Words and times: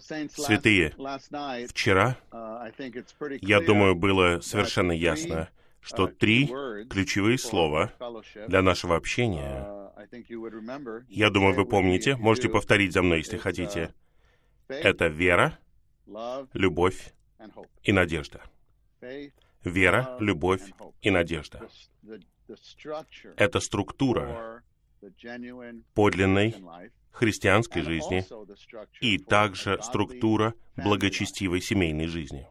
Святые, 0.00 0.90
вчера, 1.68 2.16
я 3.42 3.60
думаю, 3.60 3.94
было 3.94 4.40
совершенно 4.40 4.92
ясно, 4.92 5.48
что 5.80 6.06
три 6.06 6.46
ключевые 6.88 7.38
слова 7.38 7.92
для 8.48 8.62
нашего 8.62 8.96
общения, 8.96 9.90
я 11.08 11.30
думаю, 11.30 11.54
вы 11.54 11.66
помните, 11.66 12.16
можете 12.16 12.48
повторить 12.48 12.92
за 12.92 13.02
мной, 13.02 13.18
если 13.18 13.36
хотите, 13.36 13.94
это 14.68 15.08
вера, 15.08 15.58
любовь 16.52 17.12
и 17.82 17.92
надежда. 17.92 18.42
Вера, 19.64 20.16
любовь 20.20 20.62
и 21.02 21.10
надежда. 21.10 21.68
Это 23.36 23.60
структура 23.60 24.62
подлинной 25.94 26.54
христианской 27.12 27.82
жизни 27.82 28.24
и 29.00 29.18
также 29.18 29.80
структура 29.82 30.54
благочестивой 30.76 31.60
семейной 31.60 32.06
жизни. 32.06 32.46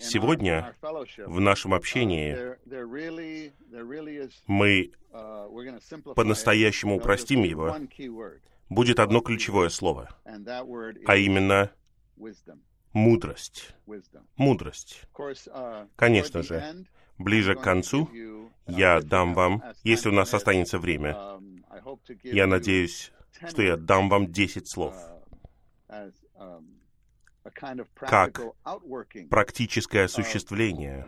Сегодня 0.00 0.74
в 1.26 1.40
нашем 1.40 1.72
общении 1.72 2.56
мы 4.46 4.92
по-настоящему 6.14 6.96
упростим 6.96 7.42
его. 7.42 7.74
Будет 8.68 8.98
одно 8.98 9.20
ключевое 9.20 9.70
слово, 9.70 10.10
а 11.06 11.16
именно 11.16 11.70
мудрость. 12.92 13.74
Мудрость. 14.36 15.02
Конечно 15.96 16.42
же, 16.42 16.84
ближе 17.18 17.54
к 17.54 17.60
концу 17.60 18.08
я 18.66 19.00
дам 19.00 19.34
вам, 19.34 19.62
если 19.82 20.08
у 20.08 20.12
нас 20.12 20.32
останется 20.34 20.78
время, 20.78 21.16
я 22.22 22.46
надеюсь, 22.46 23.12
что 23.48 23.62
я 23.62 23.76
дам 23.76 24.08
вам 24.08 24.32
10 24.32 24.68
слов, 24.68 24.94
как 27.96 28.40
практическое 29.28 30.04
осуществление 30.04 31.06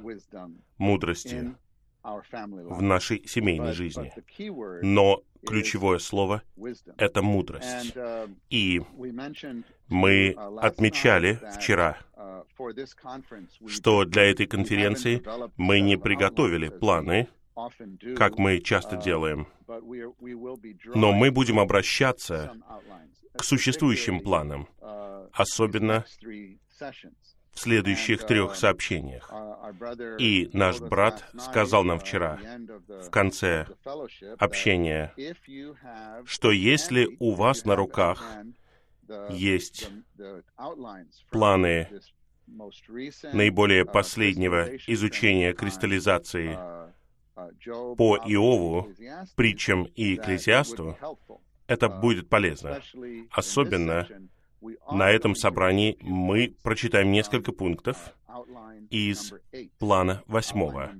мудрости 0.76 1.54
в 2.02 2.82
нашей 2.82 3.26
семейной 3.26 3.72
жизни. 3.72 4.12
Но 4.82 5.22
ключевое 5.46 5.98
слово— 5.98 6.42
это 6.98 7.22
мудрость. 7.22 7.94
И 8.50 8.82
мы 9.88 10.30
отмечали 10.60 11.40
вчера, 11.54 11.98
что 13.66 14.04
для 14.04 14.30
этой 14.30 14.46
конференции 14.46 15.22
мы 15.56 15.80
не 15.80 15.96
приготовили 15.96 16.68
планы, 16.68 17.28
как 18.16 18.38
мы 18.38 18.60
часто 18.60 18.96
делаем, 18.96 19.48
но 20.94 21.12
мы 21.12 21.30
будем 21.30 21.58
обращаться 21.58 22.54
к 23.34 23.44
существующим 23.44 24.20
планам, 24.20 24.68
особенно 25.32 26.04
в 27.56 27.58
следующих 27.58 28.26
трех 28.26 28.54
сообщениях. 28.54 29.32
И 30.18 30.50
наш 30.52 30.78
брат 30.78 31.24
сказал 31.38 31.84
нам 31.84 31.98
вчера, 31.98 32.38
в 32.86 33.10
конце 33.10 33.66
общения, 34.38 35.12
что 36.26 36.50
если 36.50 37.16
у 37.18 37.32
вас 37.32 37.64
на 37.64 37.74
руках 37.74 38.22
есть 39.30 39.90
планы 41.30 41.88
наиболее 43.32 43.86
последнего 43.86 44.76
изучения 44.86 45.54
кристаллизации 45.54 46.58
по 47.96 48.18
Иову, 48.18 48.92
притчам 49.34 49.84
и 49.94 50.14
Экклезиасту, 50.14 50.96
это 51.66 51.88
будет 51.88 52.28
полезно. 52.28 52.82
Особенно 53.30 54.06
на 54.90 55.10
этом 55.10 55.34
собрании 55.34 55.98
мы 56.00 56.54
прочитаем 56.62 57.12
несколько 57.12 57.52
пунктов 57.52 58.14
из 58.90 59.32
плана 59.78 60.22
восьмого. 60.26 60.92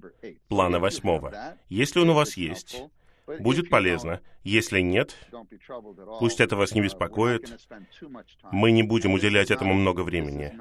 Плана 0.49 0.79
восьмого. 0.79 1.57
Если 1.69 2.01
он 2.01 2.11
у 2.11 2.15
вас 2.15 2.37
есть, 2.37 2.83
будет 3.41 3.69
полезно. 3.69 4.21
Если 4.43 4.81
нет, 4.81 5.17
пусть 6.19 6.41
это 6.41 6.57
вас 6.57 6.73
не 6.73 6.83
беспокоит. 6.83 7.59
Мы 8.53 8.71
не 8.71 8.83
будем 8.83 9.13
уделять 9.13 9.51
этому 9.51 9.75
много 9.75 10.03
времени. 10.03 10.53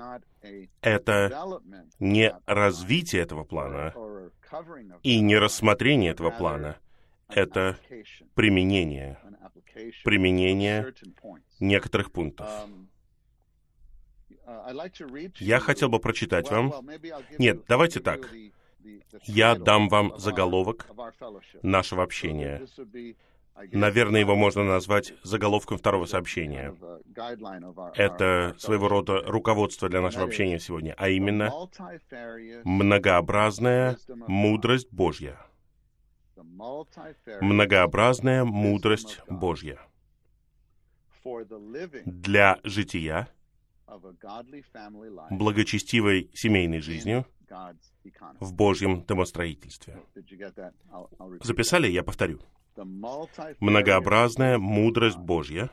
Это 0.82 1.50
не 2.00 2.36
развитие 2.46 3.22
этого 3.22 3.44
плана 3.44 3.94
и 5.04 5.20
не 5.20 5.38
рассмотрение 5.38 6.12
этого 6.12 6.32
плана. 6.32 6.78
Это 7.30 7.78
применение. 8.34 9.18
Применение 10.04 10.94
некоторых 11.60 12.12
пунктов. 12.12 12.48
Я 15.40 15.60
хотел 15.60 15.90
бы 15.90 16.00
прочитать 16.00 16.50
вам... 16.50 16.74
Нет, 17.38 17.64
давайте 17.68 18.00
так. 18.00 18.30
Я 19.24 19.56
дам 19.56 19.88
вам 19.90 20.18
заголовок 20.18 20.88
нашего 21.62 22.04
общения. 22.04 22.68
Наверное, 23.72 24.20
его 24.20 24.36
можно 24.36 24.64
назвать 24.64 25.14
заголовком 25.24 25.78
второго 25.78 26.06
сообщения. 26.06 26.76
Это 27.96 28.54
своего 28.58 28.90
рода 28.90 29.22
руководство 29.22 29.88
для 29.88 30.02
нашего 30.02 30.26
общения 30.26 30.60
сегодня, 30.60 30.94
а 30.98 31.08
именно 31.08 31.52
многообразная 32.66 33.98
мудрость 34.28 34.92
Божья. 34.92 35.40
Многообразная 37.40 38.44
мудрость 38.44 39.22
Божья 39.30 39.80
для 42.06 42.60
жития 42.64 43.30
благочестивой 45.32 46.30
семейной 46.34 46.82
жизнью 46.82 47.26
в 48.40 48.54
Божьем 48.54 49.04
домостроительстве. 49.06 50.02
Записали? 51.44 51.88
Я 51.88 52.04
повторю. 52.04 52.40
Многообразная 53.60 54.58
мудрость 54.58 55.18
Божья 55.18 55.70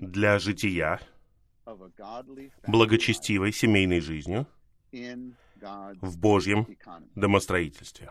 для 0.00 0.38
жития 0.38 1.00
благочестивой 2.66 3.52
семейной 3.52 4.00
жизнью 4.00 4.46
в 6.00 6.18
Божьем 6.18 6.66
домостроительстве. 7.14 8.10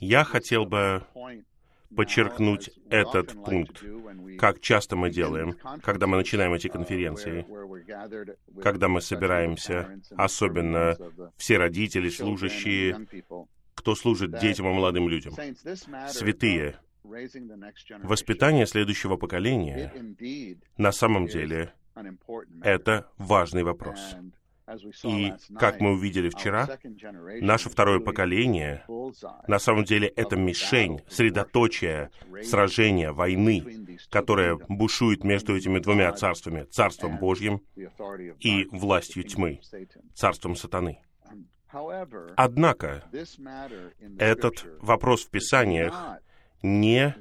Я 0.00 0.24
хотел 0.24 0.66
бы 0.66 1.06
подчеркнуть 1.94 2.70
этот 2.90 3.32
пункт, 3.44 3.82
как 4.38 4.60
часто 4.60 4.96
мы 4.96 5.10
делаем, 5.10 5.56
когда 5.82 6.06
мы 6.06 6.16
начинаем 6.16 6.52
эти 6.52 6.68
конференции, 6.68 7.46
когда 8.62 8.88
мы 8.88 9.00
собираемся, 9.00 10.00
особенно 10.16 10.96
все 11.36 11.58
родители, 11.58 12.08
служащие, 12.08 13.06
кто 13.74 13.94
служит 13.94 14.38
детям 14.38 14.66
и 14.68 14.72
молодым 14.72 15.08
людям. 15.08 15.34
Святые, 16.08 16.78
воспитание 18.02 18.66
следующего 18.66 19.16
поколения 19.16 19.92
на 20.76 20.92
самом 20.92 21.26
деле 21.26 21.72
это 22.62 23.10
важный 23.16 23.62
вопрос. 23.62 24.16
И, 25.04 25.32
как 25.58 25.80
мы 25.80 25.92
увидели 25.92 26.28
вчера, 26.28 26.78
наше 27.40 27.70
второе 27.70 28.00
поколение, 28.00 28.84
на 29.46 29.58
самом 29.58 29.84
деле, 29.84 30.08
это 30.08 30.36
мишень, 30.36 31.00
средоточие 31.08 32.10
сражения, 32.42 33.12
войны, 33.12 33.98
которая 34.10 34.56
бушует 34.68 35.22
между 35.22 35.56
этими 35.56 35.78
двумя 35.78 36.12
царствами, 36.12 36.64
Царством 36.64 37.18
Божьим 37.18 37.62
и 38.40 38.66
властью 38.72 39.24
тьмы, 39.24 39.60
Царством 40.14 40.56
сатаны. 40.56 40.98
Однако, 42.36 43.04
этот 44.18 44.66
вопрос 44.80 45.26
в 45.26 45.30
Писаниях 45.30 45.94
не 46.62 47.14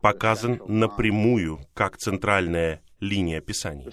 показан 0.00 0.60
напрямую 0.66 1.60
как 1.74 1.96
центральная 1.98 2.82
линия 3.00 3.40
Писаний. 3.40 3.90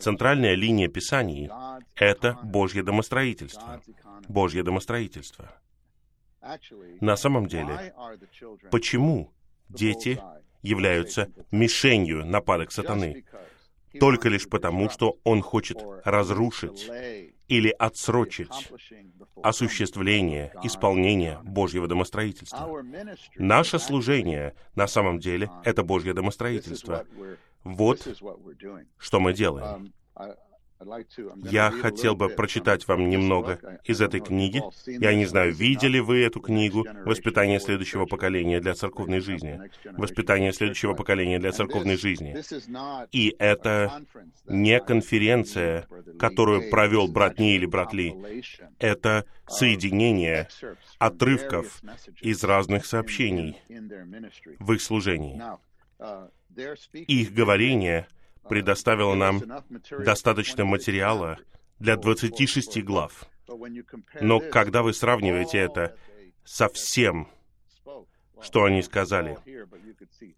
Центральная 0.00 0.54
линия 0.54 0.88
Писаний— 0.88 1.50
это 1.96 2.38
Божье 2.42 2.82
домостроительство. 2.82 3.80
Божье 4.28 4.62
домостроительство. 4.62 5.52
На 7.00 7.16
самом 7.16 7.46
деле, 7.46 7.94
почему 8.70 9.32
дети 9.68 10.20
являются 10.62 11.30
мишенью 11.50 12.24
нападок 12.24 12.72
сатаны? 12.72 13.24
Только 14.00 14.28
лишь 14.28 14.48
потому, 14.48 14.90
что 14.90 15.18
он 15.24 15.40
хочет 15.40 15.78
разрушить 16.04 16.90
или 17.46 17.68
отсрочить 17.78 18.72
осуществление, 19.42 20.52
исполнение 20.62 21.38
Божьего 21.44 21.86
домостроительства. 21.86 22.82
Наше 23.36 23.78
служение 23.78 24.54
на 24.74 24.86
самом 24.86 25.18
деле 25.18 25.50
это 25.64 25.82
Божье 25.82 26.14
домостроительство. 26.14 27.06
Вот 27.64 28.06
что 28.98 29.20
мы 29.20 29.32
делаем. 29.32 29.92
Я 31.44 31.70
хотел 31.70 32.14
бы 32.14 32.28
прочитать 32.28 32.86
вам 32.86 33.08
немного 33.08 33.80
из 33.84 34.00
этой 34.00 34.20
книги. 34.20 34.62
Я 34.86 35.14
не 35.14 35.24
знаю, 35.24 35.54
видели 35.54 35.98
вы 35.98 36.22
эту 36.24 36.40
книгу 36.40 36.84
«Воспитание 37.04 37.60
следующего 37.60 38.06
поколения 38.06 38.60
для 38.60 38.74
церковной 38.74 39.20
жизни». 39.20 39.60
«Воспитание 39.92 40.52
следующего 40.52 40.94
поколения 40.94 41.38
для 41.38 41.52
церковной 41.52 41.96
жизни». 41.96 42.36
И 43.12 43.34
это 43.38 44.02
не 44.46 44.80
конференция, 44.80 45.86
которую 46.18 46.70
провел 46.70 47.08
брат 47.08 47.38
Ни 47.38 47.54
или 47.54 47.66
брат 47.66 47.92
Ли. 47.94 48.14
Это 48.78 49.24
соединение 49.46 50.48
отрывков 50.98 51.80
из 52.20 52.42
разных 52.44 52.84
сообщений 52.84 53.56
в 54.58 54.72
их 54.72 54.82
служении. 54.82 55.40
Их 56.92 57.32
говорение 57.32 58.06
предоставило 58.48 59.14
нам 59.14 59.42
достаточно 59.90 60.64
материала 60.64 61.38
для 61.78 61.96
26 61.96 62.82
глав. 62.82 63.24
Но 64.20 64.40
когда 64.40 64.82
вы 64.82 64.94
сравниваете 64.94 65.58
это 65.58 65.96
со 66.44 66.68
всем, 66.68 67.28
что 68.42 68.64
они 68.64 68.82
сказали, 68.82 69.38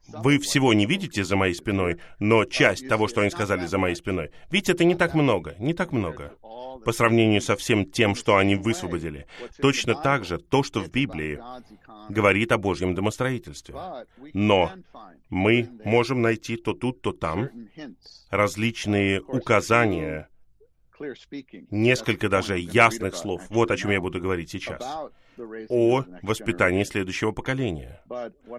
вы 0.09 0.39
всего 0.39 0.73
не 0.75 0.87
видите 0.87 1.25
за 1.25 1.37
моей 1.37 1.55
спиной, 1.55 1.99
но 2.19 2.45
часть 2.45 2.89
того, 2.89 3.09
что 3.09 3.21
они 3.21 3.31
сказали 3.31 3.67
за 3.67 3.79
моей 3.79 3.97
спиной. 3.97 4.31
Видите, 4.51 4.73
это 4.73 4.85
не 4.85 4.95
так 4.95 5.15
много, 5.15 5.55
не 5.59 5.75
так 5.75 5.93
много 5.93 6.33
по 6.85 6.93
сравнению 6.93 7.41
со 7.41 7.57
всем 7.57 7.91
тем, 7.91 8.15
что 8.15 8.37
они 8.37 8.55
высвободили. 8.55 9.27
Точно 9.61 9.95
так 9.95 10.25
же 10.25 10.39
то, 10.39 10.63
что 10.63 10.81
в 10.81 10.91
Библии 10.91 11.41
говорит 12.09 12.53
о 12.53 12.59
Божьем 12.59 12.95
домостроительстве. 12.95 13.75
Но 14.33 14.73
мы 15.29 15.69
можем 15.85 16.23
найти 16.23 16.57
то 16.57 16.75
тут, 16.75 17.03
то 17.03 17.13
там 17.13 17.51
различные 18.31 19.21
указания, 19.21 20.29
несколько 21.71 22.29
даже 22.29 22.59
ясных 22.59 23.17
слов. 23.17 23.43
Вот 23.51 23.71
о 23.71 23.77
чем 23.77 23.91
я 23.91 24.01
буду 24.01 24.21
говорить 24.21 24.51
сейчас 24.51 24.83
о 25.69 26.05
воспитании 26.23 26.85
следующего 26.85 27.33
поколения. 27.33 28.01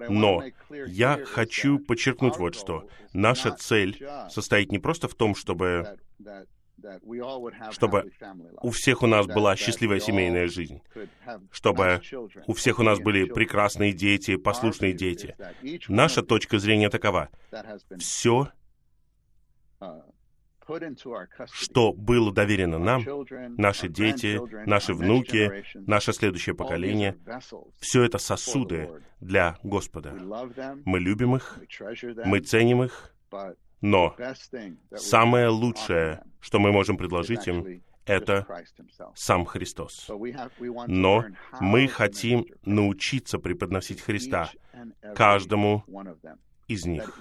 Но 0.10 0.44
я 0.88 1.24
хочу 1.26 1.80
подчеркнуть 1.80 2.38
вот 2.38 2.56
что. 2.56 2.88
Наша 3.14 3.52
цель 3.52 4.06
состоит 4.30 4.72
не 4.72 4.80
просто 4.80 5.08
в 5.08 5.16
том, 5.16 5.36
чтобы 5.36 5.98
чтобы 7.72 8.12
у 8.62 8.70
всех 8.70 9.02
у 9.02 9.08
нас 9.08 9.26
была 9.26 9.56
счастливая 9.56 10.00
семейная 10.00 10.48
жизнь, 10.48 10.82
чтобы 11.52 12.02
у 12.46 12.54
всех 12.54 12.80
у 12.80 12.84
нас 12.84 13.00
были 13.00 13.26
прекрасные 13.26 13.94
дети, 13.94 14.36
послушные 14.36 14.94
дети. 14.94 15.36
Наша 15.88 16.22
точка 16.22 16.60
зрения 16.60 16.90
такова. 16.90 17.30
Все 17.98 18.52
что 21.52 21.94
было 21.94 22.34
доверено 22.34 22.80
нам, 22.80 23.04
наши 23.58 23.88
дети, 23.88 24.40
наши 24.68 24.94
внуки, 24.94 25.64
наше 25.88 26.14
следующее 26.14 26.56
поколение, 26.56 27.18
все 27.80 28.04
это 28.04 28.18
сосуды 28.18 28.90
для 29.20 29.58
Господа. 29.64 30.14
Мы 30.86 31.00
любим 31.00 31.36
их, 31.36 31.60
мы 32.26 32.40
ценим 32.40 32.84
их, 32.84 33.14
но 33.82 34.16
самое 34.96 35.48
лучшее, 35.48 36.24
что 36.40 36.60
мы 36.60 36.72
можем 36.72 36.98
предложить 36.98 37.48
им, 37.48 37.82
это 38.06 38.48
сам 39.16 39.46
Христос. 39.46 40.10
Но 40.88 41.26
мы 41.60 41.88
хотим 41.88 42.46
научиться 42.64 43.38
преподносить 43.38 44.02
Христа 44.02 44.50
каждому 45.16 45.84
из 46.68 46.86
них, 46.86 47.18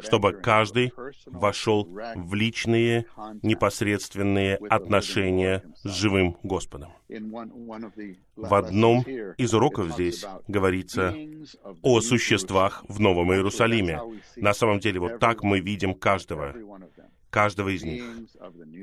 чтобы 0.00 0.32
каждый 0.32 0.92
вошел 1.26 1.88
в 2.16 2.34
личные, 2.34 3.06
непосредственные 3.42 4.56
отношения 4.56 5.62
с 5.82 5.90
живым 5.90 6.36
Господом. 6.42 6.90
В 8.36 8.54
одном 8.54 9.02
из 9.02 9.52
уроков 9.54 9.92
здесь 9.92 10.26
говорится 10.48 11.14
о 11.82 12.00
существах 12.00 12.84
в 12.88 12.98
Новом 13.00 13.32
Иерусалиме. 13.32 14.00
На 14.36 14.54
самом 14.54 14.80
деле, 14.80 14.98
вот 15.00 15.20
так 15.20 15.42
мы 15.42 15.60
видим 15.60 15.94
каждого, 15.94 16.54
каждого 17.30 17.68
из 17.68 17.84
них. 17.84 18.04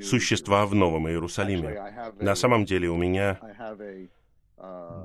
Существа 0.03 0.65
в 0.65 0.73
Новом 0.73 1.09
Иерусалиме. 1.09 2.13
На 2.19 2.35
самом 2.35 2.65
деле 2.65 2.89
у 2.89 2.95
меня 2.95 3.39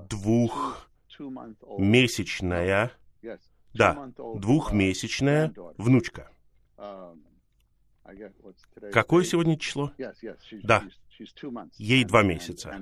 двухмесячная 0.09 2.93
да, 3.76 4.11
двухмесячная 4.37 5.52
внучка. 5.76 6.31
Какое 8.93 9.25
сегодня 9.25 9.58
число? 9.58 9.93
Да, 10.62 10.84
ей 11.78 12.05
два 12.05 12.23
месяца 12.23 12.78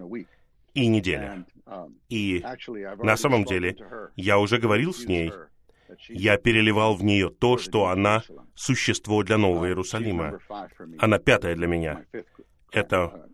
и 0.75 0.87
неделя. 0.87 1.47
И 2.09 2.45
на 2.99 3.17
самом 3.17 3.45
деле 3.45 3.77
я 4.17 4.39
уже 4.39 4.59
говорил 4.59 4.93
с 4.93 5.05
ней, 5.07 5.33
я 6.09 6.37
переливал 6.37 6.95
в 6.95 7.05
нее 7.05 7.31
то, 7.31 7.59
что 7.59 7.87
она 7.87 8.23
существо 8.55 9.23
для 9.23 9.39
Нового 9.39 9.67
Иерусалима. 9.67 10.39
Она 10.99 11.19
пятая 11.19 11.55
для 11.55 11.67
меня. 11.67 12.05
Это 12.73 13.29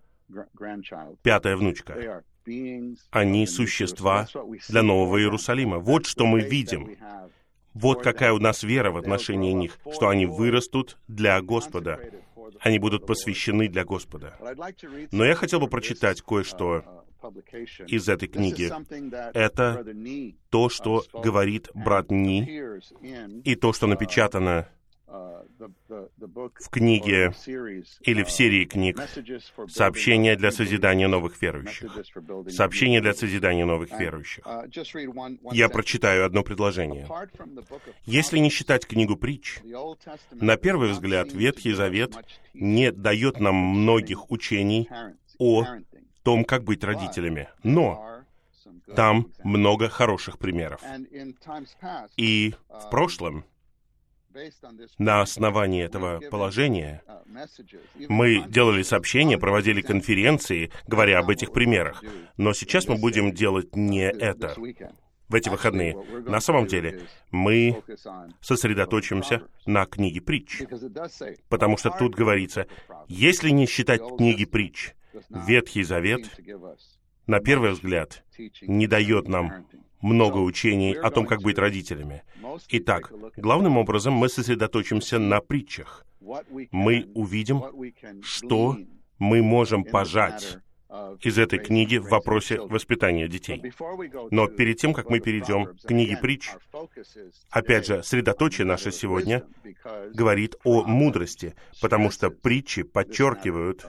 пятая 1.22 1.56
внучка. 1.56 2.22
Они 3.10 3.46
существа 3.46 4.26
для 4.68 4.82
Нового 4.82 5.18
Иерусалима. 5.18 5.78
Вот 5.78 6.06
что 6.06 6.26
мы 6.26 6.40
видим. 6.40 6.96
Вот 7.81 8.03
какая 8.03 8.32
у 8.32 8.38
нас 8.38 8.62
вера 8.62 8.91
в 8.91 8.97
отношении 8.97 9.53
них, 9.53 9.79
что 9.93 10.09
они 10.09 10.27
вырастут 10.27 10.99
для 11.09 11.41
Господа. 11.41 11.99
Они 12.61 12.79
будут 12.79 13.06
посвящены 13.06 13.69
для 13.69 13.85
Господа. 13.85 14.37
Но 15.12 15.25
я 15.25 15.35
хотел 15.35 15.61
бы 15.61 15.69
прочитать 15.69 16.21
кое-что 16.23 16.85
из 17.87 18.09
этой 18.09 18.29
книги. 18.29 18.71
Это 19.35 19.85
то, 20.50 20.69
что 20.69 21.05
говорит 21.12 21.69
брат 21.75 22.11
Ни, 22.11 22.81
и 23.44 23.55
то, 23.55 23.73
что 23.73 23.87
напечатано 23.87 24.69
в 25.10 26.68
книге 26.70 27.34
или 28.02 28.22
в 28.22 28.30
серии 28.30 28.64
книг 28.64 29.00
«Сообщения 29.68 30.36
для 30.36 30.52
созидания 30.52 31.08
новых 31.08 31.40
верующих». 31.42 31.90
«Сообщения 32.48 33.00
для 33.00 33.14
созидания 33.14 33.64
новых 33.64 33.90
верующих». 33.98 34.46
Я 35.52 35.68
прочитаю 35.68 36.24
одно 36.24 36.42
предложение. 36.42 37.08
Если 38.04 38.38
не 38.38 38.50
считать 38.50 38.86
книгу 38.86 39.16
притч, 39.16 39.58
на 40.30 40.56
первый 40.56 40.90
взгляд 40.90 41.32
Ветхий 41.32 41.72
Завет 41.72 42.14
не 42.54 42.92
дает 42.92 43.40
нам 43.40 43.54
многих 43.54 44.30
учений 44.30 44.88
о 45.38 45.64
том, 46.22 46.44
как 46.44 46.64
быть 46.64 46.84
родителями. 46.84 47.48
Но 47.64 48.22
там 48.94 49.32
много 49.42 49.88
хороших 49.88 50.38
примеров. 50.38 50.80
И 52.16 52.54
в 52.68 52.90
прошлом 52.90 53.44
на 54.99 55.23
основании 55.23 55.85
этого 55.85 56.21
положения 56.31 57.03
мы 58.08 58.44
делали 58.49 58.82
сообщения, 58.82 59.39
проводили 59.39 59.81
конференции, 59.81 60.70
говоря 60.87 61.19
об 61.19 61.31
этих 61.31 61.53
примерах. 61.53 62.03
Но 62.37 62.53
сейчас 62.53 62.89
мы 62.89 62.96
будем 62.96 63.32
делать 63.32 63.75
не 63.77 64.10
это 64.10 64.55
в 65.29 65.34
эти 65.34 65.49
выходные. 65.49 65.96
На 66.27 66.41
самом 66.41 66.67
деле, 66.67 67.03
мы 67.31 67.82
сосредоточимся 68.41 69.43
на 69.65 69.87
книге 69.87 70.20
притч. 70.20 70.63
Потому 71.49 71.77
что 71.77 71.91
тут 71.91 72.15
говорится, 72.15 72.67
если 73.08 73.51
не 73.51 73.67
считать 73.67 74.03
книги 74.17 74.44
притч, 74.44 74.94
Ветхий 75.29 75.82
Завет, 75.82 76.29
на 77.27 77.41
первый 77.41 77.72
взгляд, 77.72 78.25
не 78.63 78.87
дает 78.87 79.29
нам 79.29 79.67
много 80.00 80.38
учений 80.38 80.94
о 80.94 81.10
том, 81.10 81.26
как 81.26 81.42
быть 81.42 81.58
родителями. 81.58 82.22
Итак, 82.69 83.12
главным 83.36 83.76
образом 83.76 84.14
мы 84.14 84.28
сосредоточимся 84.28 85.19
на 85.19 85.40
притчах. 85.40 86.04
Мы 86.70 87.10
увидим, 87.14 87.62
что 88.22 88.76
мы 89.19 89.42
можем 89.42 89.84
пожать 89.84 90.58
из 91.22 91.38
этой 91.38 91.58
книги 91.58 91.96
в 91.98 92.08
вопросе 92.08 92.60
воспитания 92.60 93.28
детей. 93.28 93.62
Но 94.30 94.48
перед 94.48 94.78
тем, 94.78 94.92
как 94.92 95.08
мы 95.08 95.20
перейдем 95.20 95.66
к 95.66 95.86
книге 95.86 96.16
притч, 96.16 96.50
опять 97.50 97.86
же, 97.86 98.02
средоточие 98.02 98.66
наше 98.66 98.90
сегодня 98.90 99.44
говорит 100.12 100.56
о 100.64 100.82
мудрости, 100.84 101.54
потому 101.80 102.10
что 102.10 102.30
притчи 102.30 102.82
подчеркивают 102.82 103.86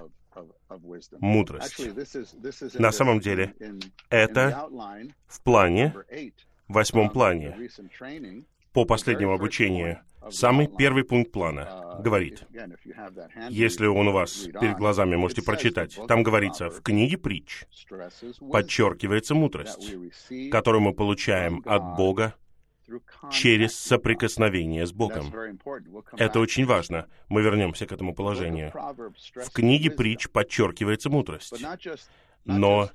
мудрость. 1.19 1.81
На 2.79 2.91
самом 2.91 3.19
деле, 3.19 3.53
это 4.09 4.67
в 5.27 5.41
плане, 5.41 5.93
в 6.67 6.73
восьмом 6.73 7.09
плане, 7.09 7.69
по 8.73 8.85
последнему 8.85 9.33
обучению, 9.33 9.99
самый 10.29 10.67
первый 10.67 11.03
пункт 11.03 11.31
плана 11.31 11.97
говорит, 11.99 12.43
если 13.49 13.85
он 13.87 14.07
у 14.07 14.11
вас 14.11 14.47
перед 14.59 14.77
глазами, 14.77 15.15
можете 15.15 15.41
прочитать, 15.41 15.97
там 16.07 16.23
говорится, 16.23 16.69
в 16.69 16.81
книге 16.81 17.17
притч. 17.17 17.65
подчеркивается 18.51 19.35
мудрость, 19.35 19.95
которую 20.51 20.81
мы 20.81 20.93
получаем 20.93 21.61
от 21.65 21.97
Бога 21.97 22.35
через 23.31 23.75
соприкосновение 23.77 24.85
с 24.85 24.91
Богом. 24.91 25.33
Это 26.13 26.39
очень 26.39 26.65
важно. 26.65 27.07
Мы 27.29 27.41
вернемся 27.41 27.85
к 27.85 27.91
этому 27.91 28.13
положению. 28.13 28.71
В 28.71 29.49
книге 29.51 29.91
притч 29.91 30.29
подчеркивается 30.29 31.09
мудрость. 31.09 31.53
Но 32.45 32.89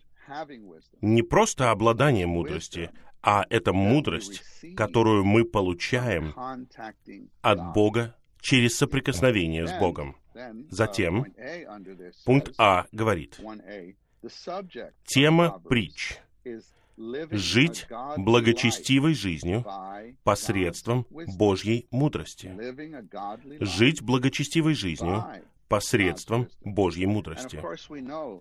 не 1.00 1.22
просто 1.22 1.70
обладание 1.70 2.26
мудрости, 2.26 2.90
а 3.22 3.44
это 3.48 3.72
мудрость, 3.72 4.42
которую 4.76 5.24
мы 5.24 5.44
получаем 5.44 6.34
от 7.42 7.72
Бога 7.72 8.16
через 8.40 8.76
соприкосновение 8.76 9.66
с 9.66 9.72
Богом. 9.78 10.16
Затем 10.70 11.26
пункт 12.24 12.52
А 12.58 12.86
говорит, 12.92 13.40
тема 15.04 15.60
притч 15.68 16.18
жить 17.30 17.86
благочестивой 18.16 19.14
жизнью 19.14 19.64
посредством 20.24 21.06
Божьей 21.10 21.86
мудрости. 21.90 22.52
Жить 23.60 24.02
благочестивой 24.02 24.74
жизнью 24.74 25.24
посредством 25.68 26.48
Божьей 26.64 27.06
мудрости. 27.06 27.62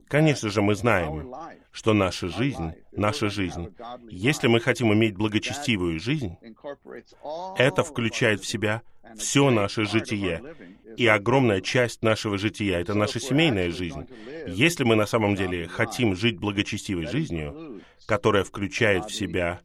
Конечно 0.08 0.50
же, 0.50 0.62
мы 0.62 0.75
знаем, 0.75 1.34
что 1.72 1.94
наша 1.94 2.27
жизнь, 2.29 2.74
наша 2.91 3.29
жизнь, 3.29 3.74
если 4.10 4.48
мы 4.48 4.60
хотим 4.60 4.94
иметь 4.94 5.15
благочестивую 5.15 6.00
жизнь, 6.00 6.38
это 7.58 7.84
включает 7.84 8.41
в 8.41 8.48
себя 8.48 8.82
все 9.17 9.50
наше 9.50 9.86
житие. 9.86 10.41
И 10.98 11.08
огромная 11.08 11.60
часть 11.62 12.03
нашего 12.03 12.38
жития— 12.38 12.79
это 12.79 12.94
наша 12.94 13.20
семейная 13.20 13.70
жизнь. 13.70 14.08
Если 14.48 14.84
мы 14.84 14.96
на 14.96 15.05
самом 15.05 15.36
деле 15.36 15.67
хотим 15.67 16.15
жить 16.15 16.39
благочестивой 16.39 17.05
жизнью, 17.08 17.82
которая 18.05 18.44
включает 18.44 19.05
в 19.05 19.13
себя 19.13 19.62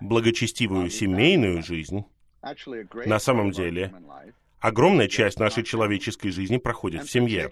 благочестивую 0.00 0.90
семейную 0.90 1.62
жизнь, 1.62 2.04
на 3.06 3.18
самом 3.18 3.50
деле 3.52 3.92
огромная 4.60 5.08
часть 5.08 5.38
нашей 5.38 5.64
человеческой 5.64 6.30
жизни 6.30 6.58
проходит 6.58 7.04
в 7.04 7.10
семье. 7.10 7.50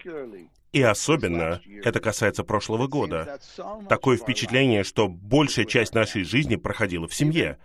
И 0.71 0.81
особенно 0.81 1.61
это 1.83 1.99
касается 1.99 2.43
прошлого 2.43 2.87
года. 2.87 3.39
Такое 3.89 4.17
впечатление, 4.17 4.83
что 4.83 5.07
большая 5.07 5.65
часть 5.65 5.95
нашей 5.95 6.23
жизни 6.23 6.55
проходила 6.55 7.07
в 7.07 7.13
семье. 7.13 7.57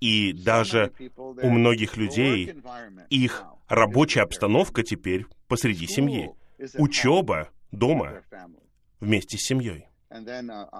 И 0.00 0.32
даже 0.32 0.92
у 1.16 1.50
многих 1.50 1.96
людей 1.96 2.54
их 3.10 3.44
рабочая 3.68 4.22
обстановка 4.22 4.82
теперь 4.82 5.26
посреди 5.46 5.86
семьи. 5.86 6.30
Учеба 6.78 7.50
дома 7.70 8.22
вместе 9.00 9.36
с 9.36 9.42
семьей. 9.42 9.89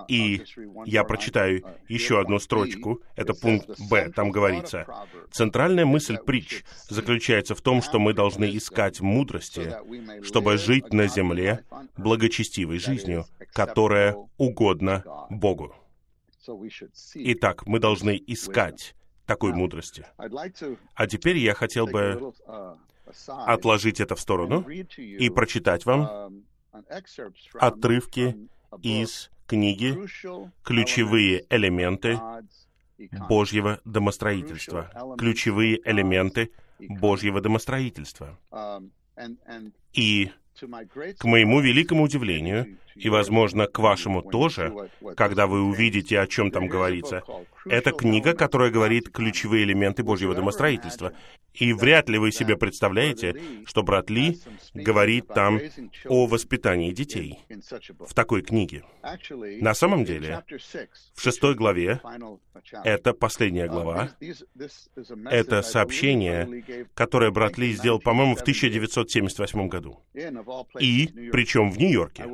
И 0.08 0.42
я 0.86 1.04
прочитаю 1.04 1.64
еще 1.88 2.20
одну 2.20 2.40
строчку, 2.40 3.00
это 3.14 3.32
пункт 3.32 3.68
Б, 3.88 4.10
там 4.10 4.30
говорится. 4.30 4.86
Центральная 5.30 5.86
мысль 5.86 6.18
притч 6.18 6.64
заключается 6.88 7.54
в 7.54 7.60
том, 7.60 7.80
что 7.80 8.00
мы 8.00 8.12
должны 8.12 8.56
искать 8.56 9.00
мудрости, 9.00 9.72
чтобы 10.24 10.58
жить 10.58 10.92
на 10.92 11.06
земле 11.06 11.64
благочестивой 11.96 12.78
жизнью, 12.78 13.24
которая 13.52 14.16
угодна 14.36 15.04
Богу. 15.30 15.74
Итак, 17.14 17.66
мы 17.66 17.78
должны 17.78 18.20
искать 18.26 18.96
такой 19.26 19.52
мудрости. 19.52 20.06
А 20.94 21.06
теперь 21.06 21.38
я 21.38 21.54
хотел 21.54 21.86
бы 21.86 22.32
отложить 23.28 24.00
это 24.00 24.16
в 24.16 24.20
сторону 24.20 24.62
и 24.68 25.30
прочитать 25.30 25.86
вам 25.86 26.42
отрывки 27.54 28.36
из 28.82 29.30
книги 29.46 29.96
«Ключевые 30.64 31.44
элементы 31.50 32.18
Божьего 33.28 33.80
домостроительства». 33.84 34.90
Ключевые 35.18 35.80
элементы 35.84 36.50
Божьего 36.78 37.40
домостроительства. 37.40 38.38
И 39.92 40.30
к 41.18 41.24
моему 41.24 41.60
великому 41.60 42.04
удивлению, 42.04 42.76
и, 42.94 43.08
возможно, 43.08 43.66
к 43.66 43.78
вашему 43.78 44.22
тоже, 44.22 44.72
когда 45.16 45.46
вы 45.46 45.62
увидите, 45.62 46.18
о 46.20 46.26
чем 46.26 46.50
там 46.50 46.66
говорится, 46.66 47.22
это 47.66 47.92
книга, 47.92 48.34
которая 48.34 48.70
говорит 48.70 49.10
ключевые 49.10 49.64
элементы 49.64 50.02
Божьего 50.02 50.34
домостроительства. 50.34 51.12
И 51.52 51.72
вряд 51.72 52.08
ли 52.08 52.18
вы 52.18 52.30
себе 52.30 52.56
представляете, 52.56 53.34
что 53.66 53.82
брат 53.82 54.08
Ли 54.08 54.38
говорит 54.72 55.26
там 55.26 55.60
о 56.06 56.26
воспитании 56.26 56.92
детей 56.92 57.40
в 57.98 58.14
такой 58.14 58.42
книге. 58.42 58.84
На 59.60 59.74
самом 59.74 60.04
деле, 60.04 60.44
в 61.14 61.20
шестой 61.20 61.54
главе, 61.54 62.00
это 62.84 63.12
последняя 63.14 63.66
глава, 63.66 64.10
это 65.26 65.62
сообщение, 65.62 66.86
которое 66.94 67.30
брат 67.30 67.58
Ли 67.58 67.72
сделал, 67.72 67.98
по-моему, 67.98 68.36
в 68.36 68.42
1978 68.42 69.68
году. 69.68 70.00
И, 70.78 71.08
причем 71.32 71.70
в 71.70 71.78
Нью-Йорке. 71.78 72.26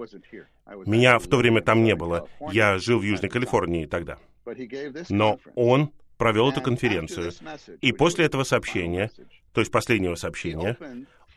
Меня 0.85 1.19
в 1.19 1.27
то 1.29 1.37
время 1.37 1.63
там 1.63 1.85
не 1.85 1.95
было. 1.95 2.29
Я 2.51 2.79
жил 2.79 2.99
в 2.99 3.03
Южной 3.03 3.31
Калифорнии 3.31 3.87
тогда. 3.87 4.19
Но 5.09 5.39
он 5.55 5.93
провел 6.17 6.51
эту 6.51 6.61
конференцию. 6.61 7.33
И 7.81 7.93
после 7.93 8.25
этого 8.25 8.45
сообщения, 8.45 9.11
то 9.53 9.61
есть 9.61 9.71
последнего 9.71 10.15
сообщения, 10.15 10.77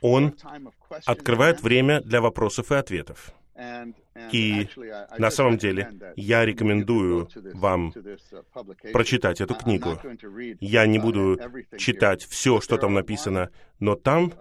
он 0.02 0.36
открывает 1.06 1.62
время 1.62 2.02
для 2.02 2.22
вопросов 2.22 2.72
и 2.72 2.76
ответов. 2.76 3.34
И 4.32 4.68
на 5.18 5.30
самом 5.32 5.58
деле 5.58 5.92
я 6.16 6.46
рекомендую 6.46 7.30
вам 7.54 7.94
прочитать 8.94 9.42
эту 9.42 9.56
книгу. 9.56 10.00
Я 10.60 10.86
не 10.86 11.00
буду 11.00 11.38
читать 11.78 12.24
все, 12.24 12.62
что 12.62 12.78
там 12.78 12.94
написано, 12.94 13.52
но 13.80 13.96
там 13.96 14.34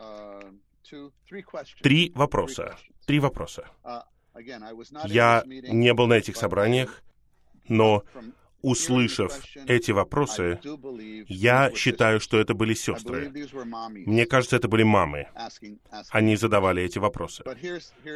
три 1.82 2.12
вопроса. 2.14 2.76
Три 3.06 3.18
вопроса. 3.20 3.66
Я 5.06 5.42
не 5.46 5.94
был 5.94 6.06
на 6.06 6.14
этих 6.14 6.36
собраниях, 6.36 7.02
но 7.68 8.04
услышав 8.62 9.40
эти 9.66 9.90
вопросы, 9.92 10.60
я 11.28 11.70
считаю, 11.74 12.20
что 12.20 12.38
это 12.38 12.54
были 12.54 12.74
сестры. 12.74 13.32
Мне 14.06 14.26
кажется, 14.26 14.56
это 14.56 14.68
были 14.68 14.82
мамы. 14.82 15.28
Они 16.10 16.36
задавали 16.36 16.82
эти 16.82 16.98
вопросы. 16.98 17.44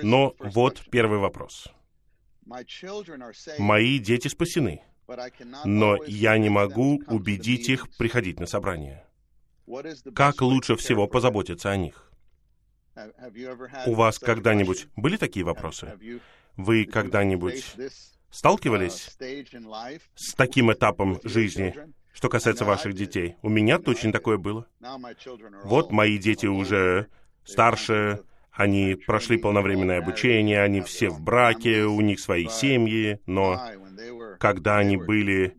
Но 0.03 0.35
вот 0.39 0.83
первый 0.91 1.19
вопрос. 1.19 1.69
Мои 3.59 3.99
дети 3.99 4.29
спасены, 4.29 4.83
но 5.65 5.97
я 6.07 6.39
не 6.39 6.49
могу 6.49 7.03
убедить 7.07 7.69
их 7.69 7.89
приходить 7.97 8.41
на 8.41 8.47
собрание. 8.47 9.05
Как 10.15 10.43
лучше 10.43 10.77
всего 10.77 11.07
позаботиться 11.07 11.71
о 11.71 11.77
них? 11.77 12.12
У 13.87 13.95
вас 13.95 14.19
когда-нибудь 14.19 14.89
были 14.97 15.17
такие 15.17 15.45
вопросы? 15.45 15.99
Вы 16.57 16.85
когда-нибудь 16.85 17.77
сталкивались 18.31 19.17
с 20.15 20.35
таким 20.35 20.73
этапом 20.73 21.21
жизни, 21.25 21.75
что 22.13 22.29
касается 22.29 22.65
ваших 22.65 22.95
детей? 22.95 23.37
У 23.43 23.49
меня 23.49 23.79
точно 23.79 24.13
такое 24.13 24.37
было. 24.37 24.67
Вот 25.65 25.93
мои 25.93 26.19
дети 26.19 26.47
уже 26.47 27.09
старше, 27.45 28.21
они 28.51 28.97
прошли 29.07 29.39
полновременное 29.39 29.99
обучение, 29.99 30.63
они 30.63 30.83
все 30.83 31.09
в 31.09 31.21
браке, 31.21 31.85
у 31.85 32.01
них 32.01 32.21
свои 32.21 32.49
семьи, 32.49 33.21
но 33.27 33.59
когда 34.39 34.79
они 34.79 34.97
были 34.97 35.57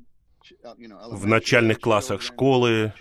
в 1.12 1.28
начальных 1.28 1.80
классах 1.80 2.22
школы, 2.22 2.94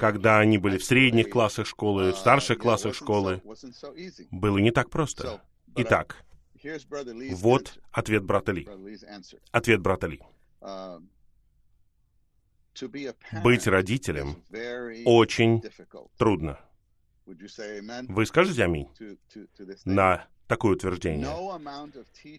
когда 0.00 0.38
они 0.38 0.58
были 0.58 0.78
в 0.78 0.84
средних 0.84 1.30
классах 1.30 1.66
школы, 1.66 2.12
в 2.12 2.16
старших 2.16 2.58
классах 2.58 2.94
школы, 2.94 3.42
было 4.30 4.58
не 4.58 4.70
так 4.70 4.90
просто. 4.90 5.42
Итак, 5.76 6.24
вот 7.32 7.78
ответ 7.92 8.24
брата 8.24 8.52
Ли. 8.52 8.68
Ответ 9.52 9.80
брата 9.80 10.06
Ли. 10.06 10.20
Быть 13.42 13.66
родителем 13.66 14.42
очень 15.04 15.62
трудно. 16.16 16.58
Вы 17.26 18.26
скажете 18.26 18.64
аминь 18.64 18.88
на 19.84 20.26
такое 20.46 20.74
утверждение? 20.74 21.26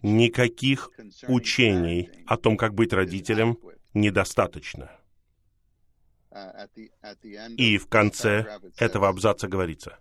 Никаких 0.02 0.90
учений 1.28 2.10
о 2.26 2.36
том, 2.36 2.56
как 2.56 2.74
быть 2.74 2.92
родителем, 2.92 3.58
недостаточно. 4.00 4.90
И 7.56 7.78
в 7.78 7.88
конце 7.88 8.60
этого 8.76 9.08
абзаца 9.08 9.48
говорится, 9.48 9.98